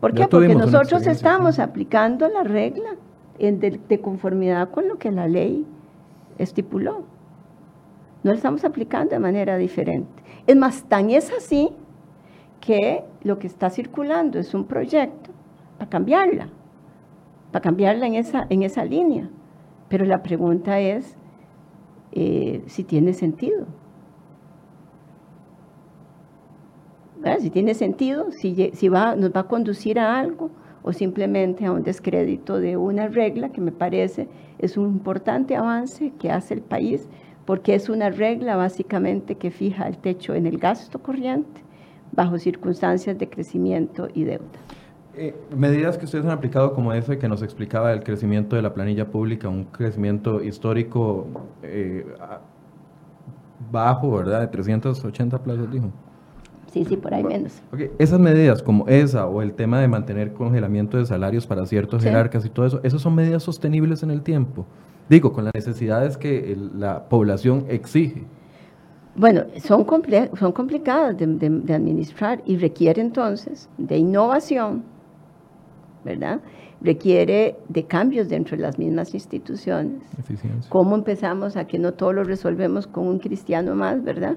¿Por 0.00 0.14
qué? 0.14 0.28
Porque 0.28 0.54
nosotros 0.54 1.06
estamos 1.06 1.58
aplicando 1.58 2.28
la 2.28 2.44
regla 2.44 2.90
de, 3.38 4.00
conformidad 4.00 4.70
con 4.70 4.86
lo 4.86 4.98
que 4.98 5.10
la 5.10 5.26
ley 5.26 5.66
estipuló. 6.36 7.02
No 8.22 8.30
la 8.30 8.36
estamos 8.36 8.64
aplicando 8.64 9.10
de 9.10 9.18
manera 9.18 9.56
diferente. 9.56 10.22
Es 10.46 10.56
más, 10.56 10.84
tan 10.84 11.10
es 11.10 11.32
así 11.32 11.70
que 12.60 13.02
lo 13.22 13.38
que 13.38 13.46
está 13.48 13.70
circulando 13.70 14.38
es 14.38 14.54
un 14.54 14.64
proyecto 14.64 15.27
para 15.78 15.88
cambiarla, 15.88 16.48
para 17.52 17.62
cambiarla 17.62 18.06
en 18.06 18.14
esa, 18.14 18.46
en 18.50 18.62
esa 18.62 18.84
línea. 18.84 19.30
Pero 19.88 20.04
la 20.04 20.22
pregunta 20.22 20.80
es 20.80 21.16
eh, 22.12 22.62
si 22.66 22.84
tiene 22.84 23.12
sentido. 23.12 23.66
Si 27.40 27.50
tiene 27.50 27.74
sentido, 27.74 28.30
si, 28.30 28.88
va, 28.88 29.14
nos 29.14 29.30
va 29.30 29.40
a 29.40 29.48
conducir 29.48 29.98
a 29.98 30.18
algo 30.18 30.50
o 30.82 30.92
simplemente 30.92 31.66
a 31.66 31.72
un 31.72 31.82
descrédito 31.82 32.58
de 32.58 32.76
una 32.76 33.08
regla 33.08 33.50
que 33.50 33.60
me 33.60 33.72
parece 33.72 34.28
es 34.58 34.76
un 34.76 34.86
importante 34.86 35.54
avance 35.54 36.12
que 36.18 36.30
hace 36.30 36.54
el 36.54 36.62
país 36.62 37.06
porque 37.44 37.74
es 37.74 37.88
una 37.88 38.10
regla 38.10 38.56
básicamente 38.56 39.34
que 39.34 39.50
fija 39.50 39.86
el 39.88 39.98
techo 39.98 40.34
en 40.34 40.46
el 40.46 40.58
gasto 40.58 41.00
corriente 41.00 41.60
bajo 42.12 42.38
circunstancias 42.38 43.18
de 43.18 43.28
crecimiento 43.28 44.08
y 44.14 44.24
deuda. 44.24 44.58
Eh, 45.20 45.34
medidas 45.56 45.98
que 45.98 46.04
ustedes 46.04 46.24
han 46.24 46.30
aplicado 46.30 46.72
como 46.74 46.92
ese 46.92 47.18
que 47.18 47.28
nos 47.28 47.42
explicaba 47.42 47.92
el 47.92 48.04
crecimiento 48.04 48.54
de 48.54 48.62
la 48.62 48.72
planilla 48.72 49.08
pública, 49.08 49.48
un 49.48 49.64
crecimiento 49.64 50.44
histórico 50.44 51.26
eh, 51.60 52.06
bajo, 53.72 54.12
¿verdad? 54.12 54.42
De 54.42 54.46
380 54.46 55.42
plazas, 55.42 55.68
dijo. 55.72 55.90
Sí, 56.72 56.84
sí, 56.84 56.96
por 56.96 57.12
ahí 57.14 57.24
menos. 57.24 57.60
Esas 57.98 58.20
medidas 58.20 58.62
como 58.62 58.86
esa 58.86 59.26
o 59.26 59.42
el 59.42 59.54
tema 59.54 59.80
de 59.80 59.88
mantener 59.88 60.32
congelamiento 60.34 60.98
de 60.98 61.06
salarios 61.06 61.48
para 61.48 61.66
ciertos 61.66 62.04
jerarcas 62.04 62.46
y 62.46 62.50
todo 62.50 62.66
eso, 62.66 62.80
¿esas 62.84 63.02
son 63.02 63.16
medidas 63.16 63.42
sostenibles 63.42 64.04
en 64.04 64.12
el 64.12 64.22
tiempo? 64.22 64.66
Digo, 65.08 65.32
con 65.32 65.46
las 65.46 65.54
necesidades 65.54 66.16
que 66.16 66.56
la 66.76 67.08
población 67.08 67.64
exige. 67.68 68.24
Bueno, 69.16 69.46
son, 69.64 69.84
son 70.38 70.52
complicadas 70.52 71.16
de 71.18 71.74
administrar 71.74 72.40
y 72.46 72.56
requiere 72.56 73.00
entonces 73.00 73.68
de 73.78 73.96
innovación, 73.96 74.84
¿verdad? 76.04 76.40
Requiere 76.80 77.56
de 77.68 77.84
cambios 77.84 78.28
dentro 78.28 78.56
de 78.56 78.62
las 78.62 78.78
mismas 78.78 79.14
instituciones. 79.14 80.02
Eficiencia. 80.18 80.70
¿Cómo 80.70 80.94
empezamos 80.94 81.56
a 81.56 81.66
que 81.66 81.78
no 81.78 81.94
todo 81.94 82.12
lo 82.12 82.24
resolvemos 82.24 82.86
con 82.86 83.06
un 83.06 83.18
cristiano 83.18 83.74
más, 83.74 84.02
¿verdad? 84.02 84.36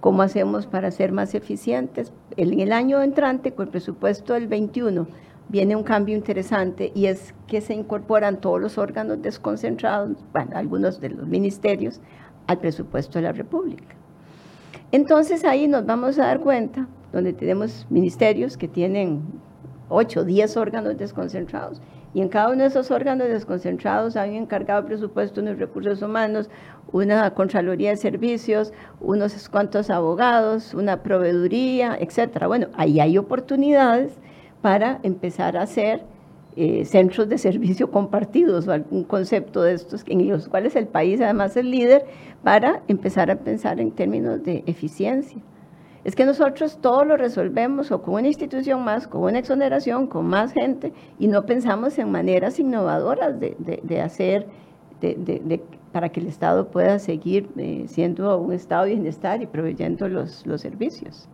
¿Cómo 0.00 0.22
hacemos 0.22 0.66
para 0.66 0.90
ser 0.90 1.12
más 1.12 1.34
eficientes? 1.34 2.12
En 2.36 2.60
el 2.60 2.72
año 2.72 3.02
entrante, 3.02 3.52
con 3.52 3.66
el 3.66 3.70
presupuesto 3.70 4.34
del 4.34 4.46
21, 4.46 5.06
viene 5.48 5.74
un 5.74 5.82
cambio 5.82 6.14
interesante 6.14 6.92
y 6.94 7.06
es 7.06 7.34
que 7.46 7.60
se 7.60 7.74
incorporan 7.74 8.40
todos 8.40 8.60
los 8.60 8.78
órganos 8.78 9.20
desconcentrados, 9.22 10.16
bueno, 10.32 10.50
algunos 10.54 11.00
de 11.00 11.10
los 11.10 11.26
ministerios, 11.26 12.00
al 12.46 12.58
presupuesto 12.58 13.18
de 13.18 13.22
la 13.22 13.32
República. 13.32 13.94
Entonces 14.92 15.44
ahí 15.44 15.68
nos 15.68 15.84
vamos 15.84 16.18
a 16.18 16.26
dar 16.26 16.40
cuenta, 16.40 16.88
donde 17.12 17.32
tenemos 17.32 17.86
ministerios 17.90 18.56
que 18.56 18.68
tienen 18.68 19.22
8, 19.88 20.24
10 20.24 20.56
órganos 20.56 20.98
desconcentrados. 20.98 21.80
Y 22.14 22.22
en 22.22 22.28
cada 22.28 22.48
uno 22.48 22.62
de 22.62 22.68
esos 22.68 22.90
órganos 22.90 23.28
desconcentrados 23.28 24.16
hay 24.16 24.30
un 24.30 24.44
encargado 24.44 24.82
de 24.82 25.40
unos 25.40 25.58
recursos 25.58 26.00
humanos, 26.02 26.48
una 26.90 27.32
Contraloría 27.34 27.90
de 27.90 27.96
Servicios, 27.96 28.72
unos 29.00 29.48
cuantos 29.48 29.90
abogados, 29.90 30.72
una 30.72 31.02
proveeduría, 31.02 31.96
etcétera. 32.00 32.46
Bueno, 32.46 32.68
ahí 32.74 32.98
hay 32.98 33.18
oportunidades 33.18 34.18
para 34.62 35.00
empezar 35.02 35.56
a 35.56 35.62
hacer 35.62 36.02
eh, 36.56 36.84
centros 36.86 37.28
de 37.28 37.38
servicio 37.38 37.90
compartidos 37.92 38.66
o 38.66 38.72
algún 38.72 39.04
concepto 39.04 39.62
de 39.62 39.74
estos 39.74 40.02
en 40.06 40.28
los 40.28 40.48
cuales 40.48 40.74
el 40.76 40.88
país 40.88 41.20
además 41.20 41.56
es 41.56 41.64
líder 41.64 42.06
para 42.42 42.82
empezar 42.88 43.30
a 43.30 43.36
pensar 43.36 43.80
en 43.80 43.92
términos 43.92 44.42
de 44.42 44.64
eficiencia. 44.66 45.40
Es 46.08 46.16
que 46.16 46.24
nosotros 46.24 46.78
todo 46.80 47.04
lo 47.04 47.18
resolvemos 47.18 47.92
o 47.92 48.00
con 48.00 48.14
una 48.14 48.28
institución 48.28 48.82
más, 48.82 49.06
con 49.06 49.24
una 49.24 49.40
exoneración, 49.40 50.06
con 50.06 50.26
más 50.26 50.54
gente, 50.54 50.94
y 51.18 51.26
no 51.28 51.44
pensamos 51.44 51.98
en 51.98 52.10
maneras 52.10 52.58
innovadoras 52.58 53.38
de, 53.38 54.00
hacer, 54.00 54.46
de, 55.02 55.60
para 55.92 56.08
que 56.08 56.20
el 56.20 56.26
Estado 56.28 56.68
pueda 56.68 56.98
seguir 56.98 57.50
eh, 57.58 57.84
siendo 57.88 58.38
un 58.38 58.54
Estado 58.54 58.84
de 58.84 58.92
bienestar 58.92 59.42
y 59.42 59.46
proveyendo 59.46 60.08
los, 60.08 60.46
los 60.46 60.62
servicios. 60.62 61.28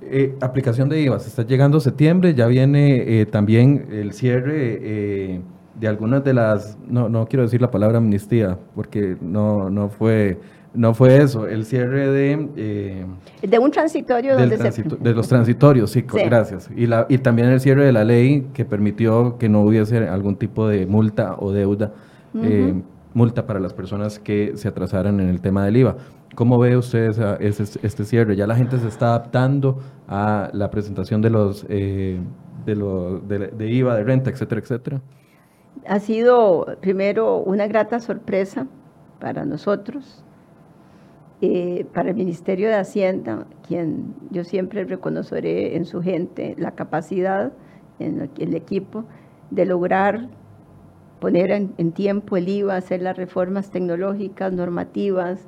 Eh, 0.00 0.34
aplicación 0.40 0.88
de 0.88 1.02
IVA, 1.02 1.18
se 1.18 1.28
está 1.28 1.42
llegando 1.42 1.78
septiembre, 1.78 2.32
ya 2.32 2.46
viene 2.46 3.20
eh, 3.20 3.26
también 3.26 3.88
el 3.90 4.14
cierre 4.14 5.42
de 5.78 5.88
algunas 5.88 6.24
de 6.24 6.32
las, 6.32 6.78
no, 6.88 7.10
no 7.10 7.26
quiero 7.26 7.42
decir 7.42 7.60
la 7.60 7.70
palabra 7.70 7.98
amnistía, 7.98 8.56
porque 8.74 9.18
no, 9.20 9.68
no 9.68 9.90
fue 9.90 10.38
no 10.74 10.92
fue 10.92 11.22
eso, 11.22 11.46
el 11.46 11.64
cierre 11.64 12.08
de... 12.08 12.48
Eh, 12.56 13.06
de 13.42 13.58
un 13.58 13.70
transitorio 13.70 14.36
donde 14.36 14.72
se... 14.72 14.82
De 14.82 15.14
los 15.14 15.28
transitorios, 15.28 15.90
sí, 15.90 16.02
gracias. 16.02 16.68
Y, 16.76 16.86
la, 16.86 17.06
y 17.08 17.18
también 17.18 17.48
el 17.48 17.60
cierre 17.60 17.84
de 17.84 17.92
la 17.92 18.04
ley 18.04 18.48
que 18.52 18.64
permitió 18.64 19.38
que 19.38 19.48
no 19.48 19.62
hubiese 19.62 20.08
algún 20.08 20.36
tipo 20.36 20.66
de 20.66 20.86
multa 20.86 21.36
o 21.38 21.52
deuda, 21.52 21.92
eh, 22.42 22.74
multa 23.14 23.46
para 23.46 23.60
las 23.60 23.72
personas 23.72 24.18
que 24.18 24.52
se 24.56 24.66
atrasaran 24.66 25.20
en 25.20 25.28
el 25.28 25.40
tema 25.40 25.64
del 25.64 25.76
IVA. 25.76 25.96
¿Cómo 26.34 26.58
ve 26.58 26.76
usted 26.76 27.10
este, 27.40 27.86
este, 27.86 28.04
cierre? 28.04 28.34
¿Ya 28.34 28.48
la 28.48 28.56
gente 28.56 28.78
se 28.80 28.88
está 28.88 29.10
adaptando 29.10 29.78
a 30.08 30.50
la 30.52 30.70
presentación 30.70 31.22
de 31.22 31.30
los... 31.30 31.64
Eh, 31.68 32.18
de 32.66 33.70
IVA, 33.70 33.94
de 33.94 34.04
renta, 34.04 34.30
etcétera, 34.30 34.60
etcétera? 34.60 35.00
Ha 35.86 36.00
sido 36.00 36.66
primero 36.80 37.36
una 37.36 37.66
grata 37.66 38.00
sorpresa 38.00 38.66
para 39.20 39.44
nosotros, 39.44 40.24
eh, 41.46 41.84
para 41.92 42.08
el 42.08 42.16
Ministerio 42.16 42.68
de 42.68 42.76
Hacienda, 42.76 43.46
quien 43.68 44.14
yo 44.30 44.44
siempre 44.44 44.82
reconoceré 44.84 45.76
en 45.76 45.84
su 45.84 46.00
gente 46.00 46.54
la 46.56 46.70
capacidad, 46.70 47.52
en 47.98 48.30
el 48.38 48.54
equipo, 48.54 49.04
de 49.50 49.66
lograr 49.66 50.30
poner 51.20 51.50
en, 51.50 51.92
tiempo 51.92 52.38
el 52.38 52.48
IVA, 52.48 52.76
hacer 52.76 53.02
las 53.02 53.18
reformas 53.18 53.70
tecnológicas, 53.70 54.54
normativas, 54.54 55.46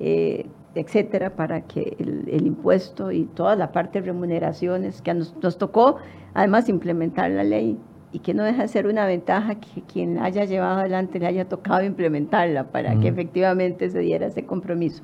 eh, 0.00 0.46
etcétera, 0.74 1.36
para 1.36 1.60
que 1.66 1.94
el, 1.98 2.46
impuesto 2.46 3.12
y 3.12 3.26
toda 3.26 3.54
la 3.54 3.70
parte 3.70 4.00
de 4.00 4.06
remuneraciones 4.06 5.02
que 5.02 5.12
nos, 5.12 5.36
nos, 5.42 5.58
tocó, 5.58 5.98
además, 6.32 6.70
implementar 6.70 7.30
la 7.30 7.44
ley 7.44 7.78
y 8.12 8.20
que 8.20 8.32
no 8.32 8.44
deja 8.44 8.62
de 8.62 8.68
ser 8.68 8.86
una 8.86 9.04
ventaja 9.04 9.56
que 9.56 9.82
quien 9.82 10.14
la 10.14 10.24
haya 10.24 10.46
llevado 10.46 10.80
adelante 10.80 11.18
le 11.18 11.26
haya 11.26 11.48
tocado 11.48 11.84
implementarla 11.84 12.70
para 12.70 12.98
que 12.98 13.08
efectivamente 13.08 13.90
se 13.90 13.98
diera 13.98 14.28
ese 14.28 14.46
compromiso. 14.46 15.02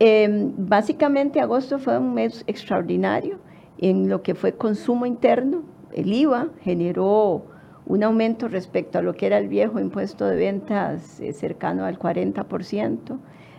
Em, 0.00 0.52
básicamente 0.56 1.40
agosto 1.40 1.78
fue 1.78 1.98
un 1.98 2.14
mes 2.14 2.42
extraordinario 2.46 3.38
en 3.78 4.08
lo 4.08 4.22
que 4.22 4.34
fue 4.34 4.54
consumo 4.54 5.06
interno. 5.06 5.62
El 5.92 6.12
IVA 6.12 6.48
generó 6.62 7.44
un 7.86 8.02
aumento 8.02 8.48
respecto 8.48 8.98
a 8.98 9.02
lo 9.02 9.14
que 9.14 9.26
era 9.26 9.38
el 9.38 9.48
viejo 9.48 9.78
impuesto 9.78 10.26
de 10.26 10.36
ventas 10.36 11.20
eh, 11.20 11.32
cercano 11.32 11.84
al 11.84 11.98
40%. 11.98 13.18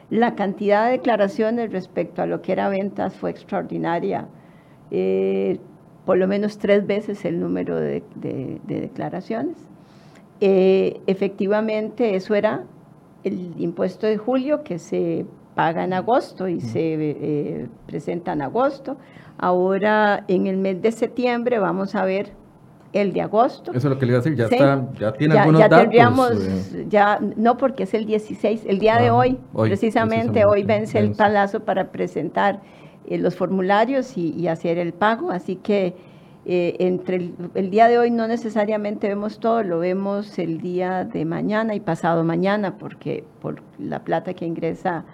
La 0.10 0.36
cantidad 0.36 0.86
de 0.86 0.94
declaraciones 0.94 1.72
respecto 1.72 2.22
a 2.22 2.26
lo 2.26 2.42
que 2.42 2.52
era 2.52 2.70
ventas 2.70 3.16
fue 3.16 3.32
extraordinaria, 3.32 4.28
eh, 4.92 5.60
por 6.06 6.18
lo 6.18 6.28
menos 6.28 6.58
tres 6.58 6.86
veces 6.86 7.26
el 7.26 7.40
número 7.40 7.80
de, 7.80 8.04
declaraciones. 8.66 9.58
Eh, 10.42 11.00
efectivamente, 11.08 12.16
eso 12.16 12.36
era 12.36 12.66
el 13.24 13.54
impuesto 13.58 14.06
de 14.06 14.18
julio 14.18 14.64
que 14.64 14.78
se 14.78 15.26
paga 15.56 15.86
en 15.86 15.94
agosto 15.94 16.48
y 16.48 16.60
se 16.60 16.96
eh, 17.00 17.68
presenta 17.88 18.34
en 18.34 18.42
agosto. 18.42 18.98
Ahora 19.38 20.24
en 20.28 20.48
el 20.48 20.58
mes 20.58 20.82
de 20.82 20.92
septiembre 20.92 21.58
vamos 21.60 21.96
a 21.96 22.06
ver 22.06 22.34
el 22.94 23.12
de 23.12 23.22
agosto. 23.22 23.72
Eso 23.72 23.88
es 23.88 23.94
lo 23.94 23.98
que 23.98 24.06
le 24.06 24.12
iba 24.12 24.20
a 24.20 24.22
decir, 24.22 24.38
ya, 24.38 24.46
está, 24.46 24.88
ya 25.00 25.12
tiene 25.14 25.38
algunos 25.38 25.60
ya 25.60 25.70
Tendríamos, 25.70 26.32
eh. 26.32 26.86
ya, 26.88 27.20
no 27.36 27.58
porque 27.58 27.84
es 27.84 27.94
el 27.94 28.06
16, 28.06 28.64
el 28.68 28.80
día 28.80 28.98
de 28.98 29.12
hoy, 29.12 29.38
precisamente, 29.54 30.46
hoy 30.46 30.64
vence, 30.64 31.00
el 31.00 31.12
palazo 31.12 31.62
para 31.62 31.92
presentar 31.92 32.62
eh, 33.06 33.18
los 33.18 33.36
formularios 33.36 34.18
y, 34.18 34.48
hacer 34.48 34.78
el 34.78 34.94
pago, 34.94 35.32
así 35.32 35.58
que 35.58 35.96
entre 36.46 37.16
el, 37.18 37.34
el, 37.56 37.70
día 37.72 37.88
de 37.88 37.98
hoy 37.98 38.12
no 38.12 38.28
necesariamente 38.28 39.08
vemos 39.08 39.40
todo, 39.40 39.64
lo 39.64 39.80
vemos 39.80 40.38
el 40.38 40.62
día 40.62 41.04
de 41.04 41.26
mañana 41.26 41.76
y 41.76 41.80
pasado 41.80 42.24
mañana, 42.24 42.78
porque 42.78 43.26
por 43.42 43.62
la 43.80 44.04
plata 44.04 44.36
que 44.36 44.46
ingresa 44.46 45.06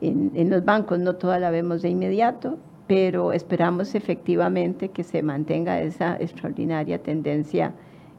en, 0.00 0.50
los 0.50 0.64
bancos 0.64 0.98
no 0.98 1.16
toda 1.16 1.38
la 1.38 1.50
vemos 1.50 1.82
de 1.82 1.90
inmediato, 1.90 2.58
pero 2.86 3.32
esperamos 3.32 3.94
efectivamente 3.94 4.90
que 4.90 5.04
se 5.04 5.22
mantenga 5.22 5.80
esa 5.80 6.16
extraordinaria 6.16 7.02
tendencia 7.02 7.72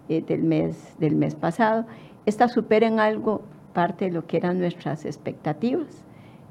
eh, 0.07 0.21
del, 0.21 0.43
mes, 0.43 0.95
del 0.99 1.15
mes 1.15 1.35
pasado. 1.35 1.85
Esta 2.25 2.47
supera 2.47 2.87
en 2.87 2.99
algo 2.99 3.41
parte 3.73 4.05
de 4.05 4.11
lo 4.11 4.27
que 4.27 4.37
eran 4.37 4.59
nuestras 4.59 5.05
expectativas. 5.05 6.05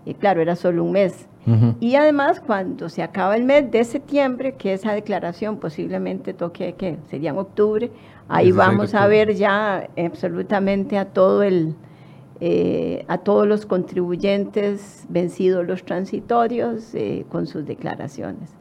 Y 0.05 0.15
claro, 0.15 0.41
era 0.41 0.57
solo 0.57 0.85
un 0.85 0.93
mes. 0.93 1.29
Y 1.81 1.95
además, 1.95 2.41
cuando 2.41 2.91
se 2.91 3.03
acaba 3.03 3.35
el 3.35 3.45
mes 3.45 3.71
de 3.71 3.83
septiembre, 3.85 4.57
que 4.57 4.75
esa 4.75 4.93
declaración 4.93 5.57
posiblemente 5.57 6.35
toque, 6.35 6.75
que 6.75 6.99
sería 7.09 7.31
en 7.31 7.39
octubre, 7.39 7.91
ahí 8.29 8.53
vamos 8.53 8.95
a 8.95 9.07
ver 9.07 9.35
ya 9.35 9.89
absolutamente 9.97 10.99
a 10.99 11.07
todo 11.07 11.43
el, 11.43 11.75
eh, 12.41 13.05
a 13.09 13.19
todos 13.19 13.49
los 13.49 13.67
contribuyentes 13.67 15.07
vencidos 15.09 15.67
los 15.67 15.83
transitorios 15.85 16.95
eh, 16.95 17.27
con 17.29 17.49
sus 17.49 17.67
declaraciones. 17.67 18.55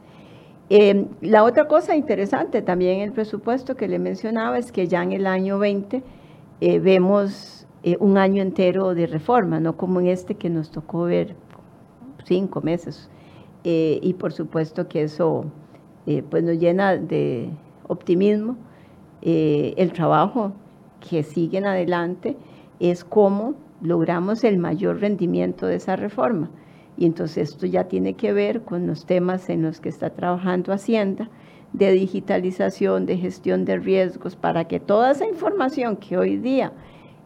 Eh, 0.71 1.05
la 1.21 1.43
otra 1.43 1.67
cosa 1.67 1.95
interesante 1.95 2.63
también 2.63 3.01
el 3.01 3.11
presupuesto 3.11 3.75
que 3.75 3.88
le 3.88 3.99
mencionaba 3.99 4.57
es 4.57 4.71
que 4.71 4.88
ya 4.88 5.03
en 5.03 5.11
el 5.11 5.28
año 5.28 5.59
20 5.59 6.01
vemos 6.82 7.67
un 7.99 8.17
año 8.17 8.41
entero 8.41 8.95
de 8.95 9.05
reforma, 9.05 9.59
no 9.59 9.78
como 9.78 9.99
en 9.99 10.07
este 10.07 10.34
que 10.34 10.49
nos 10.49 10.71
tocó 10.71 11.03
ver 11.03 11.36
cinco 12.25 12.61
meses. 12.61 13.11
y 13.63 14.13
por 14.15 14.34
supuesto 14.34 14.88
que 14.88 15.03
eso 15.03 15.45
pues 16.30 16.43
nos 16.43 16.57
llena 16.57 16.97
de 16.97 17.51
optimismo. 17.88 18.57
el 19.21 19.93
trabajo 19.93 20.53
que 21.07 21.21
siguen 21.21 21.65
adelante 21.67 22.36
es 22.80 23.03
cómo 23.03 23.53
logramos 23.82 24.43
el 24.43 24.57
mayor 24.57 24.99
rendimiento 24.99 25.65
de 25.65 25.75
esa 25.75 25.95
reforma. 25.95 26.49
Y 26.97 27.05
entonces 27.05 27.49
esto 27.49 27.65
ya 27.67 27.86
tiene 27.86 28.15
que 28.15 28.34
ver 28.34 28.61
con 28.61 28.88
los 28.88 29.05
temas 29.05 29.49
en 29.49 29.61
los 29.61 29.80
que 29.80 29.89
está 29.89 30.09
trabajando 30.09 30.73
Hacienda, 30.73 31.30
de 31.73 31.91
digitalización, 31.91 33.05
de 33.05 33.17
gestión 33.17 33.65
de 33.65 33.78
riesgos, 33.78 34.36
para 34.36 34.65
que 34.65 34.80
toda 34.80 35.11
esa 35.11 35.28
información 35.28 35.97
que 35.97 36.17
hoy 36.17 36.38
día 36.38 36.71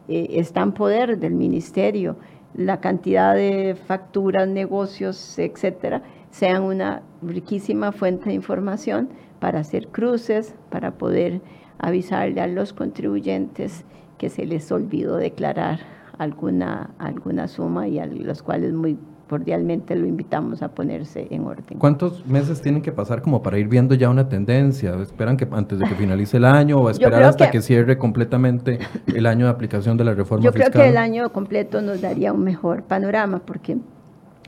eh, 0.08 0.28
está 0.32 0.62
en 0.62 0.74
poder 0.74 1.20
del 1.20 1.34
ministerio, 1.34 2.18
la 2.54 2.82
cantidad 2.82 3.34
de 3.34 3.76
facturas, 3.88 4.48
negocios, 4.48 5.40
etcétera, 5.40 6.04
sean 6.32 6.64
una 6.64 7.02
riquísima 7.22 7.92
fuente 7.92 8.30
de 8.30 8.36
información 8.36 9.10
para 9.40 9.60
hacer 9.60 9.88
cruces, 9.88 10.54
para 10.70 10.92
poder 10.92 11.42
avisarle 11.80 12.42
a 12.42 12.48
los 12.48 12.74
contribuyentes 12.74 13.86
que 14.18 14.30
se 14.30 14.46
les 14.46 14.72
olvidó 14.72 15.18
declarar 15.18 15.80
alguna, 16.22 16.92
alguna 17.00 17.48
suma 17.48 17.88
y 17.88 17.98
a 17.98 18.06
los 18.06 18.44
cuales 18.44 18.74
muy 18.74 18.98
cordialmente 19.28 19.96
lo 19.96 20.06
invitamos 20.06 20.62
a 20.62 20.70
ponerse 20.76 21.28
en 21.32 21.46
orden. 21.46 21.80
¿Cuántos 21.80 22.26
meses 22.28 22.62
tienen 22.62 22.82
que 22.82 22.92
pasar 22.92 23.22
como 23.22 23.42
para 23.42 23.58
ir 23.58 23.68
viendo 23.68 23.96
ya 23.96 24.10
una 24.10 24.28
tendencia? 24.28 24.94
¿Esperan 25.02 25.38
que 25.38 25.48
antes 25.52 25.80
de 25.80 25.86
que 25.86 25.96
finalice 25.96 26.38
el 26.38 26.46
año 26.46 26.78
o 26.78 26.90
esperar 26.90 27.24
hasta 27.24 27.50
que, 27.50 27.62
cierre 27.62 27.98
completamente 27.98 28.80
el 29.08 29.26
año 29.26 29.46
de 29.46 29.52
aplicación 29.52 29.98
de 29.98 30.04
la 30.04 30.14
reforma 30.14 30.44
fiscal? 30.44 30.66
Yo 30.66 30.72
creo 30.72 30.84
que 30.84 30.90
el 30.90 30.98
año 30.98 31.32
completo 31.32 31.82
nos 31.82 32.02
daría 32.02 32.34
un 32.34 32.44
mejor 32.44 32.84
panorama 32.84 33.40
porque 33.40 33.78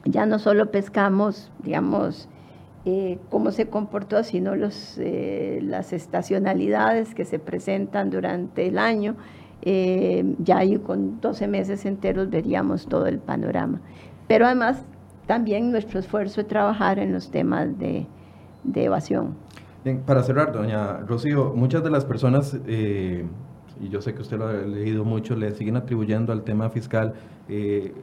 ya 0.05 0.25
no 0.25 0.37
solo 0.37 0.69
pescamos, 0.69 1.49
digamos, 1.63 2.27
eh, 2.85 3.19
cómo 3.29 3.51
se 3.51 3.67
comportó, 3.67 4.23
sino 4.23 4.55
los, 4.55 4.97
eh, 4.99 5.59
las 5.63 5.93
estacionalidades 5.93 7.15
que 7.15 7.23
se 7.23 7.39
presentan 7.39 8.09
durante 8.09 8.67
el 8.67 8.77
año 8.77 9.15
eh, 9.65 10.35
ya 10.39 10.59
con 10.79 11.21
12 11.21 11.47
meses 11.47 11.85
enteros 11.85 12.29
veríamos 12.29 12.87
todo 12.87 13.05
el 13.07 13.19
panorama. 13.19 13.79
Pero 14.27 14.45
además 14.45 14.83
también 15.25 15.71
nuestro 15.71 15.99
esfuerzo 15.99 16.41
de 16.41 16.49
trabajar 16.49 16.99
en 16.99 17.13
los 17.13 17.31
temas 17.31 17.69
de, 17.77 18.05
evasión. 18.75 19.35
Bien, 19.83 20.01
para 20.01 20.23
cerrar, 20.23 20.51
doña 20.51 20.99
Rocío, 20.99 21.53
muchas 21.55 21.83
de 21.83 21.89
las 21.89 22.05
personas, 22.05 22.57
eh, 22.67 23.25
y 23.81 23.89
yo 23.89 24.01
sé 24.01 24.13
que 24.13 24.21
usted 24.21 24.37
lo 24.37 24.47
ha 24.47 24.53
leído 24.53 25.03
mucho, 25.03 25.35
le 25.35 25.51
siguen 25.51 25.75
atribuyendo 25.75 26.31
al 26.31 26.43
tema 26.43 26.69
fiscal 26.69 27.13
eh, 27.49 27.93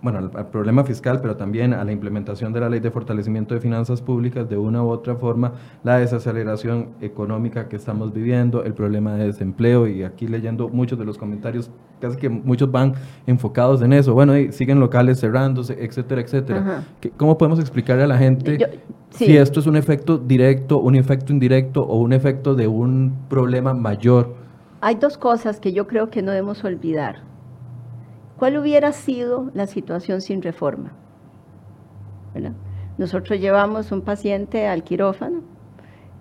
bueno, 0.00 0.30
al, 0.32 0.46
problema 0.48 0.84
fiscal, 0.84 1.20
pero 1.20 1.36
también 1.36 1.74
a 1.74 1.84
la 1.84 1.90
implementación 1.90 2.52
de 2.52 2.60
la 2.60 2.68
ley 2.68 2.78
de 2.80 2.90
fortalecimiento 2.90 3.54
de 3.54 3.60
finanzas 3.60 4.00
públicas 4.00 4.48
de 4.48 4.56
una 4.56 4.82
u 4.82 4.88
otra 4.88 5.16
forma, 5.16 5.52
la 5.82 5.98
desaceleración 5.98 6.90
económica 7.00 7.68
que 7.68 7.76
estamos 7.76 8.12
viviendo, 8.12 8.62
el 8.62 8.74
problema 8.74 9.14
de 9.14 9.26
desempleo 9.26 9.88
y 9.88 10.04
aquí 10.04 10.28
leyendo 10.28 10.68
muchos 10.68 10.98
de 10.98 11.04
los 11.04 11.18
comentarios, 11.18 11.70
casi 12.00 12.16
que 12.16 12.28
muchos 12.28 12.70
van 12.70 12.94
enfocados 13.26 13.82
en 13.82 13.92
eso, 13.92 14.14
bueno, 14.14 14.36
y 14.36 14.52
siguen 14.52 14.78
locales 14.78 15.20
cerrándose, 15.20 15.76
etcétera, 15.84 16.20
etcétera. 16.20 16.84
¿Cómo 17.16 17.36
podemos 17.36 17.58
explicarle 17.58 18.04
a 18.04 18.08
la 18.08 18.18
gente 18.18 18.80
si 19.10 19.36
esto 19.36 19.58
es 19.58 19.66
un 19.66 19.76
efecto 19.76 20.16
directo, 20.16 20.78
un 20.78 20.94
efecto 20.94 21.32
indirecto 21.32 21.82
o 21.82 21.98
un 21.98 22.12
efecto 22.12 22.54
de 22.54 22.68
un 22.68 23.26
problema 23.28 23.74
mayor? 23.74 24.36
Hay 24.80 24.94
dos 24.94 25.18
cosas 25.18 25.58
que 25.58 25.72
yo 25.72 25.88
creo 25.88 26.08
que 26.08 26.22
no 26.22 26.30
debemos 26.30 26.62
olvidar. 26.62 27.27
¿Cuál 28.38 28.56
hubiera 28.56 28.92
sido 28.92 29.50
la 29.54 29.66
situación 29.66 30.20
sin 30.20 30.42
reforma? 30.42 30.92
Nosotros 32.96 33.40
llevamos 33.40 33.90
un 33.90 34.02
paciente 34.02 34.68
al 34.68 34.84
quirófano 34.84 35.40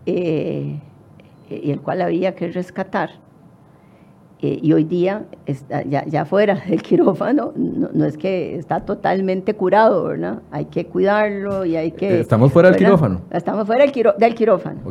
eh, 0.08 0.80
y 1.50 1.72
el 1.72 1.82
cual 1.82 2.02
había 2.02 2.34
que 2.34 2.48
rescatar. 2.48 3.12
Eh, 4.40 4.60
y 4.62 4.74
hoy 4.74 4.84
día, 4.84 5.26
está 5.48 5.84
ya, 5.84 6.26
fuera 6.26 6.56
del 6.68 6.82
quirófano, 6.82 7.54
no, 7.56 8.06
es 8.06 8.18
que 8.18 8.56
está 8.56 8.82
totalmente 8.82 9.56
curado, 9.56 10.06
¿verdad? 10.06 10.42
Hay 10.52 10.66
que 10.66 10.86
cuidarlo 10.86 11.66
y 11.66 11.76
hay 11.76 11.92
que... 11.92 12.20
¿Estamos 12.20 12.52
fuera 12.52 12.70
del 12.70 12.78
quirófano? 12.78 13.22
Estamos 13.32 13.66
fuera 13.66 13.84
del, 13.84 14.36
quirófano. 14.36 14.82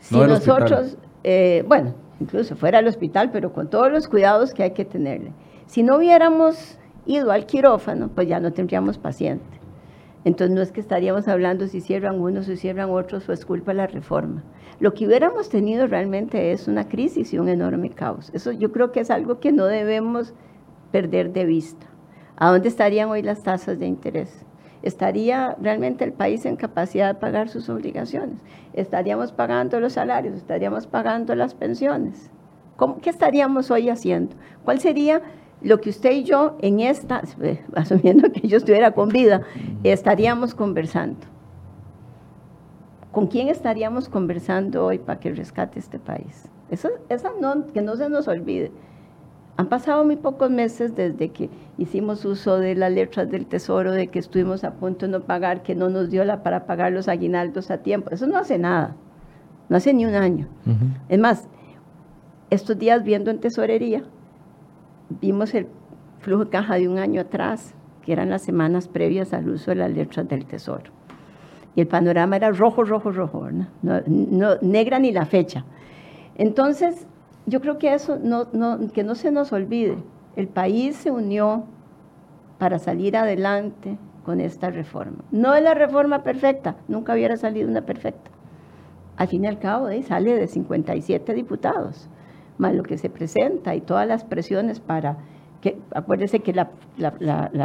Si 0.00 0.16
nosotros, 0.16 0.96
eh, 1.24 1.64
bueno, 1.66 1.94
incluso 2.20 2.56
fuera 2.56 2.78
del 2.78 2.88
hospital, 2.88 3.30
pero 3.30 3.52
con 3.52 3.68
todos 3.68 3.90
los 3.92 4.08
cuidados 4.08 4.54
que 4.54 4.62
hay 4.62 4.70
que 4.70 4.86
tenerle. 4.86 5.32
Si 5.68 5.82
no 5.82 5.98
hubiéramos 5.98 6.78
ido 7.04 7.30
al 7.30 7.44
quirófano, 7.44 8.08
pues 8.08 8.26
ya 8.26 8.40
no 8.40 8.54
tendríamos 8.54 8.96
paciente. 8.96 9.44
Entonces 10.24 10.56
no 10.56 10.62
es 10.62 10.72
que 10.72 10.80
estaríamos 10.80 11.28
hablando 11.28 11.66
si 11.66 11.82
cierran 11.82 12.20
unos 12.20 12.46
si 12.46 12.56
cierran 12.56 12.88
otros 12.90 13.28
o 13.28 13.34
es 13.34 13.44
culpa 13.44 13.74
la 13.74 13.86
reforma. 13.86 14.42
Lo 14.80 14.94
que 14.94 15.06
hubiéramos 15.06 15.50
tenido 15.50 15.86
realmente 15.86 16.52
es 16.52 16.68
una 16.68 16.88
crisis 16.88 17.34
y 17.34 17.38
un 17.38 17.50
enorme 17.50 17.90
caos. 17.90 18.30
Eso 18.32 18.50
yo 18.50 18.72
creo 18.72 18.92
que 18.92 19.00
es 19.00 19.10
algo 19.10 19.40
que 19.40 19.52
no 19.52 19.66
debemos 19.66 20.32
perder 20.90 21.34
de 21.34 21.44
vista. 21.44 21.86
¿A 22.36 22.50
dónde 22.50 22.68
estarían 22.68 23.10
hoy 23.10 23.20
las 23.20 23.42
tasas 23.42 23.78
de 23.78 23.86
interés? 23.86 24.46
¿Estaría 24.80 25.54
realmente 25.60 26.02
el 26.02 26.14
país 26.14 26.46
en 26.46 26.56
capacidad 26.56 27.12
de 27.12 27.20
pagar 27.20 27.50
sus 27.50 27.68
obligaciones? 27.68 28.38
¿Estaríamos 28.72 29.32
pagando 29.32 29.80
los 29.80 29.92
salarios? 29.92 30.34
¿Estaríamos 30.34 30.86
pagando 30.86 31.34
las 31.34 31.54
pensiones? 31.54 32.30
¿Qué 33.02 33.10
estaríamos 33.10 33.70
hoy 33.70 33.90
haciendo? 33.90 34.34
¿Cuál 34.64 34.80
sería 34.80 35.20
lo 35.60 35.80
que 35.80 35.90
usted 35.90 36.12
y 36.12 36.24
yo 36.24 36.56
en 36.60 36.80
esta, 36.80 37.22
asumiendo 37.74 38.30
que 38.32 38.46
yo 38.46 38.56
estuviera 38.56 38.92
con 38.92 39.08
vida, 39.08 39.42
estaríamos 39.82 40.54
conversando? 40.54 41.26
¿Con 43.12 43.26
quién 43.26 43.48
estaríamos 43.48 44.08
conversando 44.08 44.84
hoy 44.84 44.98
para 44.98 45.18
que 45.18 45.32
rescate 45.32 45.78
este 45.78 45.98
país? 45.98 46.48
Eso, 46.70 46.90
esa 47.08 47.32
no, 47.40 47.66
que 47.68 47.80
no 47.80 47.96
se 47.96 48.08
nos 48.08 48.28
olvide. 48.28 48.70
Han 49.56 49.68
pasado 49.68 50.04
muy 50.04 50.14
pocos 50.14 50.50
meses 50.50 50.94
desde 50.94 51.30
que 51.30 51.50
hicimos 51.78 52.24
uso 52.24 52.58
de 52.58 52.76
las 52.76 52.92
letras 52.92 53.28
del 53.28 53.46
tesoro, 53.46 53.90
de 53.90 54.06
que 54.06 54.20
estuvimos 54.20 54.62
a 54.62 54.74
punto 54.74 55.06
de 55.06 55.12
no 55.12 55.22
pagar, 55.22 55.64
que 55.64 55.74
no 55.74 55.88
nos 55.88 56.10
dio 56.10 56.24
la 56.24 56.44
para 56.44 56.64
pagar 56.66 56.92
los 56.92 57.08
aguinaldos 57.08 57.72
a 57.72 57.78
tiempo. 57.78 58.10
Eso 58.10 58.28
no 58.28 58.38
hace 58.38 58.56
nada, 58.56 58.94
no 59.68 59.76
hace 59.76 59.92
ni 59.92 60.06
un 60.06 60.14
año. 60.14 60.46
Es 61.08 61.18
más, 61.18 61.48
estos 62.50 62.78
días 62.78 63.02
viendo 63.02 63.32
en 63.32 63.40
tesorería, 63.40 64.04
vimos 65.20 65.54
el 65.54 65.66
flujo 66.20 66.44
de 66.44 66.50
caja 66.50 66.76
de 66.76 66.88
un 66.88 66.98
año 66.98 67.20
atrás, 67.20 67.74
que 68.02 68.12
eran 68.12 68.30
las 68.30 68.42
semanas 68.42 68.88
previas 68.88 69.32
al 69.32 69.48
uso 69.48 69.70
de 69.70 69.76
las 69.76 69.90
letras 69.90 70.28
del 70.28 70.46
tesoro. 70.46 70.90
Y 71.74 71.82
el 71.82 71.86
panorama 71.86 72.36
era 72.36 72.50
rojo, 72.50 72.84
rojo, 72.84 73.12
rojo, 73.12 73.48
no, 73.82 74.00
no 74.06 74.56
negra 74.62 74.98
ni 74.98 75.12
la 75.12 75.26
fecha. 75.26 75.64
Entonces, 76.36 77.06
yo 77.46 77.60
creo 77.60 77.78
que 77.78 77.94
eso 77.94 78.18
no, 78.22 78.48
que 78.92 79.04
no 79.04 79.14
se 79.14 79.30
nos 79.30 79.52
olvide. 79.52 79.96
El 80.36 80.48
país 80.48 80.96
se 80.96 81.10
unió 81.10 81.64
para 82.58 82.78
salir 82.78 83.16
adelante 83.16 83.98
con 84.24 84.40
esta 84.40 84.70
reforma. 84.70 85.24
No 85.30 85.54
es 85.54 85.62
la 85.62 85.74
reforma 85.74 86.22
perfecta, 86.22 86.76
nunca 86.88 87.14
hubiera 87.14 87.36
salido 87.36 87.68
una 87.68 87.82
perfecta. 87.82 88.30
Al 89.16 89.28
fin 89.28 89.44
y 89.44 89.46
al 89.48 89.58
cabo, 89.58 89.88
sale 90.06 90.34
de 90.34 90.46
57 90.46 91.34
diputados, 91.34 92.08
más 92.58 92.74
lo 92.74 92.82
que 92.82 92.98
se 92.98 93.08
presenta 93.08 93.74
y 93.74 93.80
todas 93.80 94.06
las 94.06 94.24
presiones 94.24 94.80
para 94.80 95.18
que, 95.60 95.78
acuérdese 95.94 96.40
que 96.40 96.52
la, 96.52 96.70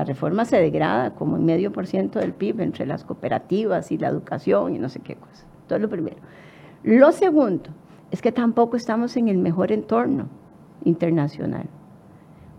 reforma 0.05 0.45
se 0.45 0.57
degrada 0.57 1.13
como 1.15 1.37
en 1.37 1.45
medio 1.45 1.71
por 1.71 1.85
ciento 1.85 2.19
del 2.19 2.33
PIB 2.33 2.61
entre 2.61 2.85
las 2.85 3.03
cooperativas 3.03 3.91
y 3.91 3.97
la 3.97 4.07
educación 4.07 4.75
y 4.75 4.79
no 4.79 4.89
sé 4.89 4.99
qué 4.99 5.15
cosa. 5.15 5.45
Todo 5.67 5.79
lo 5.79 5.89
primero. 5.89 6.17
Lo 6.83 7.11
segundo, 7.11 7.69
es 8.11 8.21
que 8.21 8.31
tampoco 8.31 8.77
estamos 8.77 9.17
en 9.17 9.27
el 9.27 9.37
mejor 9.37 9.71
entorno 9.71 10.27
internacional. 10.83 11.65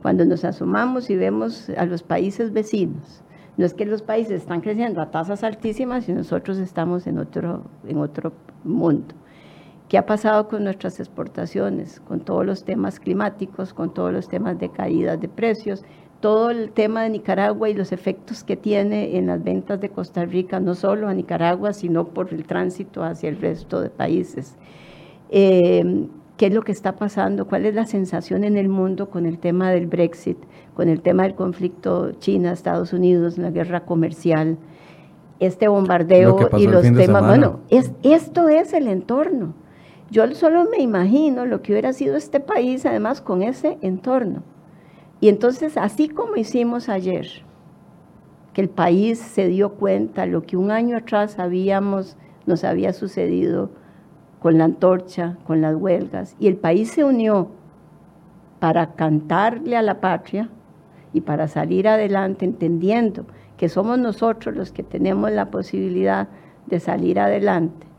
Cuando 0.03 0.24
nos 0.24 0.45
asomamos 0.45 1.11
y 1.11 1.16
vemos 1.16 1.70
a 1.76 1.87
los 1.87 2.03
países 2.03 2.53
vecinos, 2.53 3.22
no 3.57 3.64
es 3.64 3.72
que 3.72 3.87
los 3.87 4.03
países 4.03 4.43
están 4.43 4.61
creciendo 4.61 5.01
a 5.01 5.11
tasas 5.11 5.45
altísimas 5.45 6.09
y 6.09 6.12
nosotros 6.12 6.59
estamos 6.59 7.07
en 7.07 7.18
otro, 7.18 7.62
en 7.87 7.99
otro 7.99 8.32
mundo. 8.64 9.14
¿Qué 9.89 9.99
ha 9.99 10.07
pasado 10.07 10.49
con 10.49 10.64
nuestras 10.64 10.99
exportaciones? 10.99 12.01
Con 12.01 12.20
todos 12.20 12.47
los 12.47 12.64
temas 12.64 12.99
climáticos, 13.01 13.74
con 13.74 13.93
todos 13.93 14.12
los 14.12 14.28
temas 14.28 14.59
de 14.59 14.70
caídas 14.70 15.20
de 15.20 15.28
precios, 15.28 15.85
todo 16.20 16.51
el 16.51 16.72
tema 16.72 17.03
de 17.03 17.11
Nicaragua 17.11 17.68
y 17.68 17.74
los 17.74 17.93
efectos 17.93 18.45
que 18.45 18.57
tiene 18.57 19.18
en 19.18 19.26
las 19.26 19.45
ventas 19.45 19.78
de 19.80 19.91
Costa 19.91 20.24
Rica, 20.24 20.59
no 20.59 20.74
solo 20.74 21.07
a 21.07 21.12
Nicaragua, 21.12 21.74
sino 21.74 22.07
por 22.07 22.32
el 22.32 22.47
tránsito 22.47 23.05
hacia 23.05 23.28
el 23.28 23.39
resto 23.39 23.82
de 23.82 23.91
países. 23.91 24.57
Em, 25.28 26.09
qué 26.39 26.47
es 26.47 26.55
lo 26.55 26.62
que 26.62 26.72
está 26.72 26.97
pasando, 26.97 27.47
cuál 27.47 27.66
es 27.66 27.74
la 27.74 27.85
sensación 27.85 28.43
en 28.45 28.57
el 28.57 28.70
mundo 28.70 29.11
con 29.11 29.26
el 29.26 29.39
tema 29.39 29.70
del 29.70 29.87
Brexit, 29.87 30.39
con 30.74 30.89
el 30.89 31.03
tema 31.03 31.24
del 31.24 31.35
conflicto 31.35 32.12
China-Estados 32.12 32.95
Unidos, 32.95 33.37
la 33.37 33.51
guerra 33.51 33.85
comercial, 33.85 34.57
este 35.41 35.68
bombardeo 35.68 36.49
y 36.57 36.66
los 36.68 36.82
temas. 36.82 37.26
bueno, 37.26 37.61
es, 37.68 37.93
esto 38.03 38.49
es 38.49 38.72
el 38.72 38.89
entorno. 38.89 39.53
Yo 40.15 40.33
solo 40.37 40.67
me 40.71 40.81
imagino 40.81 41.45
lo 41.45 41.61
que 41.61 41.73
hubiera 41.73 41.93
sido 41.93 42.17
este 42.17 42.39
país, 42.39 42.87
además, 42.87 43.21
con 43.21 43.43
ese 43.43 43.79
entorno. 43.81 44.45
Y 45.21 45.29
entonces, 45.29 45.77
así 45.77 46.09
como 46.09 46.37
hicimos 46.37 46.89
ayer, 46.89 47.27
que 48.53 48.61
el 48.61 48.69
país 48.69 49.19
se 49.19 49.49
dio 49.49 49.71
cuenta 49.71 50.25
lo 50.27 50.45
que 50.45 50.57
un 50.57 50.71
año 50.71 50.99
atrás 50.99 51.37
nos 52.47 52.62
había 52.62 52.93
sucedido 52.93 53.71
con 54.39 54.57
la 54.57 54.67
antorcha, 54.67 55.37
con 55.49 55.61
las 55.61 55.75
huelgas, 55.75 56.37
y 56.39 56.47
el 56.47 56.59
país 56.59 56.93
se 56.93 57.03
unió 57.03 57.49
para 58.61 58.95
cantarle 58.95 59.77
a 59.77 59.83
la 59.83 60.01
patria 60.01 60.49
y 61.12 61.23
para 61.23 61.49
salir 61.49 61.89
adelante 61.89 62.45
entendiendo 62.45 63.27
que 63.57 63.69
somos 63.69 63.99
nosotros 63.99 64.55
los 64.55 64.71
que 64.71 64.85
tenemos 64.85 65.33
la 65.33 65.51
posibilidad 65.51 66.29
de 66.67 66.79
salir 66.79 67.19
adelante. 67.19 67.94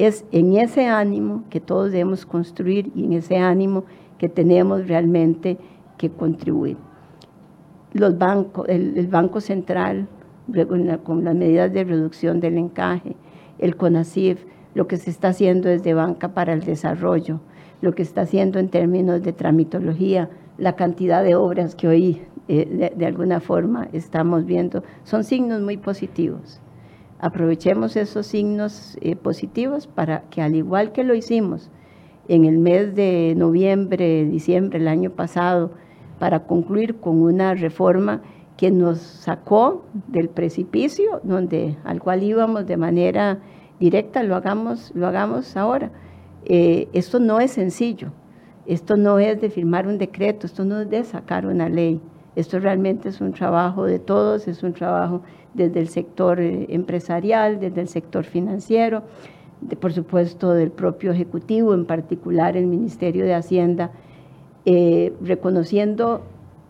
Es 0.00 0.24
en 0.32 0.56
ese 0.56 0.86
ánimo 0.86 1.44
que 1.50 1.60
todos 1.60 1.92
debemos 1.92 2.24
construir 2.24 2.90
y 2.94 3.04
en 3.04 3.12
ese 3.12 3.36
ánimo 3.36 3.84
que 4.16 4.30
tenemos 4.30 4.88
realmente 4.88 5.58
que 5.98 6.08
contribuir. 6.08 6.78
Los 7.92 8.16
bancos, 8.16 8.66
el, 8.70 9.06
Banco 9.08 9.42
Central, 9.42 10.08
con 11.04 11.24
las 11.24 11.34
medidas 11.34 11.70
de 11.70 11.84
reducción 11.84 12.40
del 12.40 12.56
encaje, 12.56 13.14
el 13.58 13.76
CONACIF, 13.76 14.46
lo 14.74 14.86
que 14.86 14.96
se 14.96 15.10
está 15.10 15.28
haciendo 15.28 15.68
desde 15.68 15.92
Banca 15.92 16.32
para 16.32 16.54
el 16.54 16.60
Desarrollo, 16.60 17.40
lo 17.82 17.94
que 17.94 18.00
está 18.00 18.22
haciendo 18.22 18.58
en 18.58 18.70
términos 18.70 19.22
de 19.22 19.34
tramitología, 19.34 20.30
la 20.56 20.76
cantidad 20.76 21.22
de 21.22 21.34
obras 21.34 21.74
que 21.74 21.88
hoy 21.88 22.22
eh, 22.48 22.94
de, 22.96 23.04
alguna 23.06 23.40
forma 23.40 23.88
estamos 23.92 24.46
viendo, 24.46 24.82
son 25.04 25.24
signos 25.24 25.60
muy 25.60 25.76
positivos. 25.76 26.58
Aprovechemos 27.20 27.96
esos 27.96 28.26
signos 28.26 28.96
eh, 29.02 29.14
positivos 29.14 29.86
para 29.86 30.22
que 30.30 30.40
al 30.40 30.54
igual 30.54 30.92
que 30.92 31.04
lo 31.04 31.14
hicimos 31.14 31.70
en 32.28 32.46
el 32.46 32.58
mes 32.58 32.94
de 32.94 33.34
noviembre, 33.36 34.24
diciembre 34.24 34.78
del 34.78 34.88
año 34.88 35.10
pasado, 35.10 35.72
para 36.18 36.44
concluir 36.44 36.96
con 36.96 37.20
una 37.20 37.54
reforma 37.54 38.22
que 38.56 38.70
nos 38.70 38.98
sacó 38.98 39.84
del 40.06 40.28
precipicio 40.28 41.20
donde, 41.22 41.76
al 41.84 42.00
cual 42.00 42.22
íbamos 42.22 42.66
de 42.66 42.76
manera 42.76 43.38
directa, 43.78 44.22
lo 44.22 44.36
hagamos, 44.36 44.92
lo 44.94 45.06
hagamos 45.06 45.56
ahora. 45.56 45.90
Eh, 46.44 46.88
esto 46.92 47.20
no 47.20 47.40
es 47.40 47.50
sencillo, 47.50 48.12
esto 48.66 48.96
no 48.96 49.18
es 49.18 49.40
de 49.40 49.50
firmar 49.50 49.86
un 49.86 49.98
decreto, 49.98 50.46
esto 50.46 50.64
no 50.64 50.80
es 50.80 50.90
de 50.90 51.04
sacar 51.04 51.46
una 51.46 51.68
ley, 51.68 52.00
esto 52.36 52.58
realmente 52.58 53.08
es 53.08 53.20
un 53.20 53.32
trabajo 53.32 53.84
de 53.84 53.98
todos, 53.98 54.46
es 54.48 54.62
un 54.62 54.72
trabajo 54.72 55.22
desde 55.54 55.80
el 55.80 55.88
sector 55.88 56.40
eh, 56.40 56.66
empresarial, 56.68 57.58
desde 57.60 57.80
el 57.80 57.88
sector 57.88 58.24
financiero, 58.24 59.02
por 59.80 59.92
supuesto 59.92 60.52
del 60.54 60.70
propio 60.70 61.12
Ejecutivo, 61.12 61.74
en 61.74 61.84
particular 61.84 62.56
el 62.56 62.66
Ministerio 62.66 63.24
de 63.24 63.34
Hacienda, 63.34 63.90
eh, 64.64 65.12
reconociendo 65.20 66.22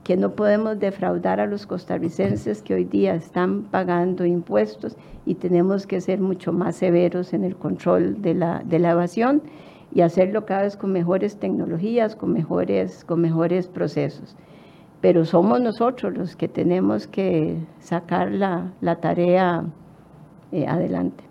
que 0.03 0.17
no 0.17 0.35
podemos 0.35 0.79
defraudar 0.79 1.41
a 1.41 1.47
los 1.47 1.67
costarricenses 1.67 2.63
que 2.63 2.75
hoy 2.75 2.85
día 2.85 3.15
están 3.15 3.65
pagando 3.65 4.25
impuestos 4.25 4.97
y 5.27 5.35
tenemos 5.35 5.87
que 5.87 6.01
ser 6.01 6.21
mucho 6.21 6.53
más 6.53 6.77
severos 6.77 7.33
en 7.33 7.45
el 7.45 7.55
control 7.55 8.23
de 8.23 8.35
la, 8.35 8.63
de 8.65 8.79
la 8.79 8.93
evasión 8.93 9.43
y 9.93 10.01
hacerlo 10.01 10.47
cada 10.47 10.63
vez 10.63 10.77
con 10.77 10.93
mejores 10.93 11.37
tecnologías, 11.37 12.17
con 12.17 12.33
mejores, 12.33 13.05
con 13.05 13.21
mejores 13.21 13.69
procesos. 13.69 14.37
Pero 15.01 15.25
somos 15.25 15.61
nosotros 15.61 16.17
los 16.17 16.37
que 16.37 16.49
tenemos 16.49 17.07
que 17.07 17.57
sacar 17.81 18.31
la, 18.31 18.73
la 18.81 18.97
tarea 18.97 19.65
eh, 20.53 20.67
adelante. 20.67 21.25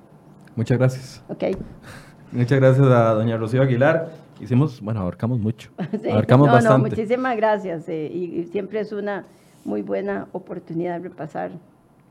Muchas 0.55 0.78
gracias. 0.78 1.24
Okay. 1.30 1.55
Muchas 2.32 2.59
gracias 2.59 2.88
a 2.88 3.13
doña 3.13 3.38
Rocío 3.38 3.61
Aguilar. 3.61 4.09
Hicimos, 4.39 4.82
bueno, 4.82 5.01
abarcamos 5.01 5.39
mucho. 5.39 5.70
Abarcamos 6.11 6.47
no, 6.47 6.53
bastante. 6.53 6.89
No, 6.89 6.89
muchísimas 6.89 7.36
gracias. 7.36 7.89
Eh, 7.89 8.05
y, 8.07 8.45
siempre 8.45 8.80
es 8.80 8.91
una 8.91 9.26
muy 9.65 9.82
buena 9.82 10.28
oportunidad 10.32 10.97
de 10.97 11.09
repasar 11.09 11.51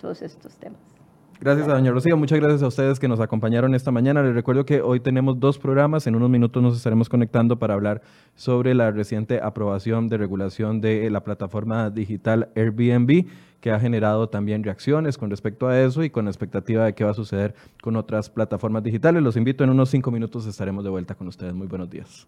todos 0.01 0.23
estos 0.23 0.55
temas. 0.57 0.81
Gracias 1.41 1.69
a 1.69 1.75
doña 1.75 1.93
Rocío, 1.93 2.17
muchas 2.17 2.41
gracias 2.41 2.65
a 2.65 2.67
ustedes 2.67 2.99
que 2.99 3.07
nos 3.07 3.21
acompañaron 3.21 3.73
esta 3.77 3.93
mañana. 3.93 4.25
Les 4.25 4.35
recuerdo 4.35 4.67
que 4.67 4.83
hoy 4.83 4.99
tenemos 4.99 5.39
dos 5.39 5.57
programas, 5.57 6.09
en 6.09 6.17
unos 6.17 6.29
minutos 6.29 6.61
nos 6.61 6.77
estaremos 6.77 7.09
conectando 7.09 7.61
para 7.61 7.75
hablar 7.75 8.03
sobre 8.35 8.75
la 8.75 8.91
reciente 8.91 9.41
aprobación 9.41 10.09
de 10.09 10.17
regulación 10.17 10.81
de 10.81 11.09
la 11.11 11.23
plataforma 11.23 11.91
digital 11.91 12.49
Airbnb, 12.57 13.27
que 13.61 13.71
ha 13.71 13.79
generado 13.79 14.29
también 14.29 14.65
reacciones 14.65 15.17
con 15.17 15.31
respecto 15.31 15.69
a 15.69 15.81
eso 15.81 16.03
y 16.03 16.11
con 16.11 16.27
expectativa 16.27 16.85
de 16.85 16.95
qué 16.95 17.05
va 17.05 17.13
a 17.13 17.15
suceder 17.15 17.55
con 17.83 17.95
otras 17.95 18.31
plataformas 18.31 18.83
digitales. 18.83 19.23
Los 19.23 19.37
invito 19.37 19.63
en 19.63 19.71
unos 19.71 19.91
cinco 19.91 20.11
minutos, 20.11 20.45
estaremos 20.45 20.83
de 20.83 20.91
vuelta 20.91 21.15
con 21.15 21.29
ustedes. 21.29 21.55
Muy 21.55 21.69
buenos 21.69 21.89
días. 21.89 22.27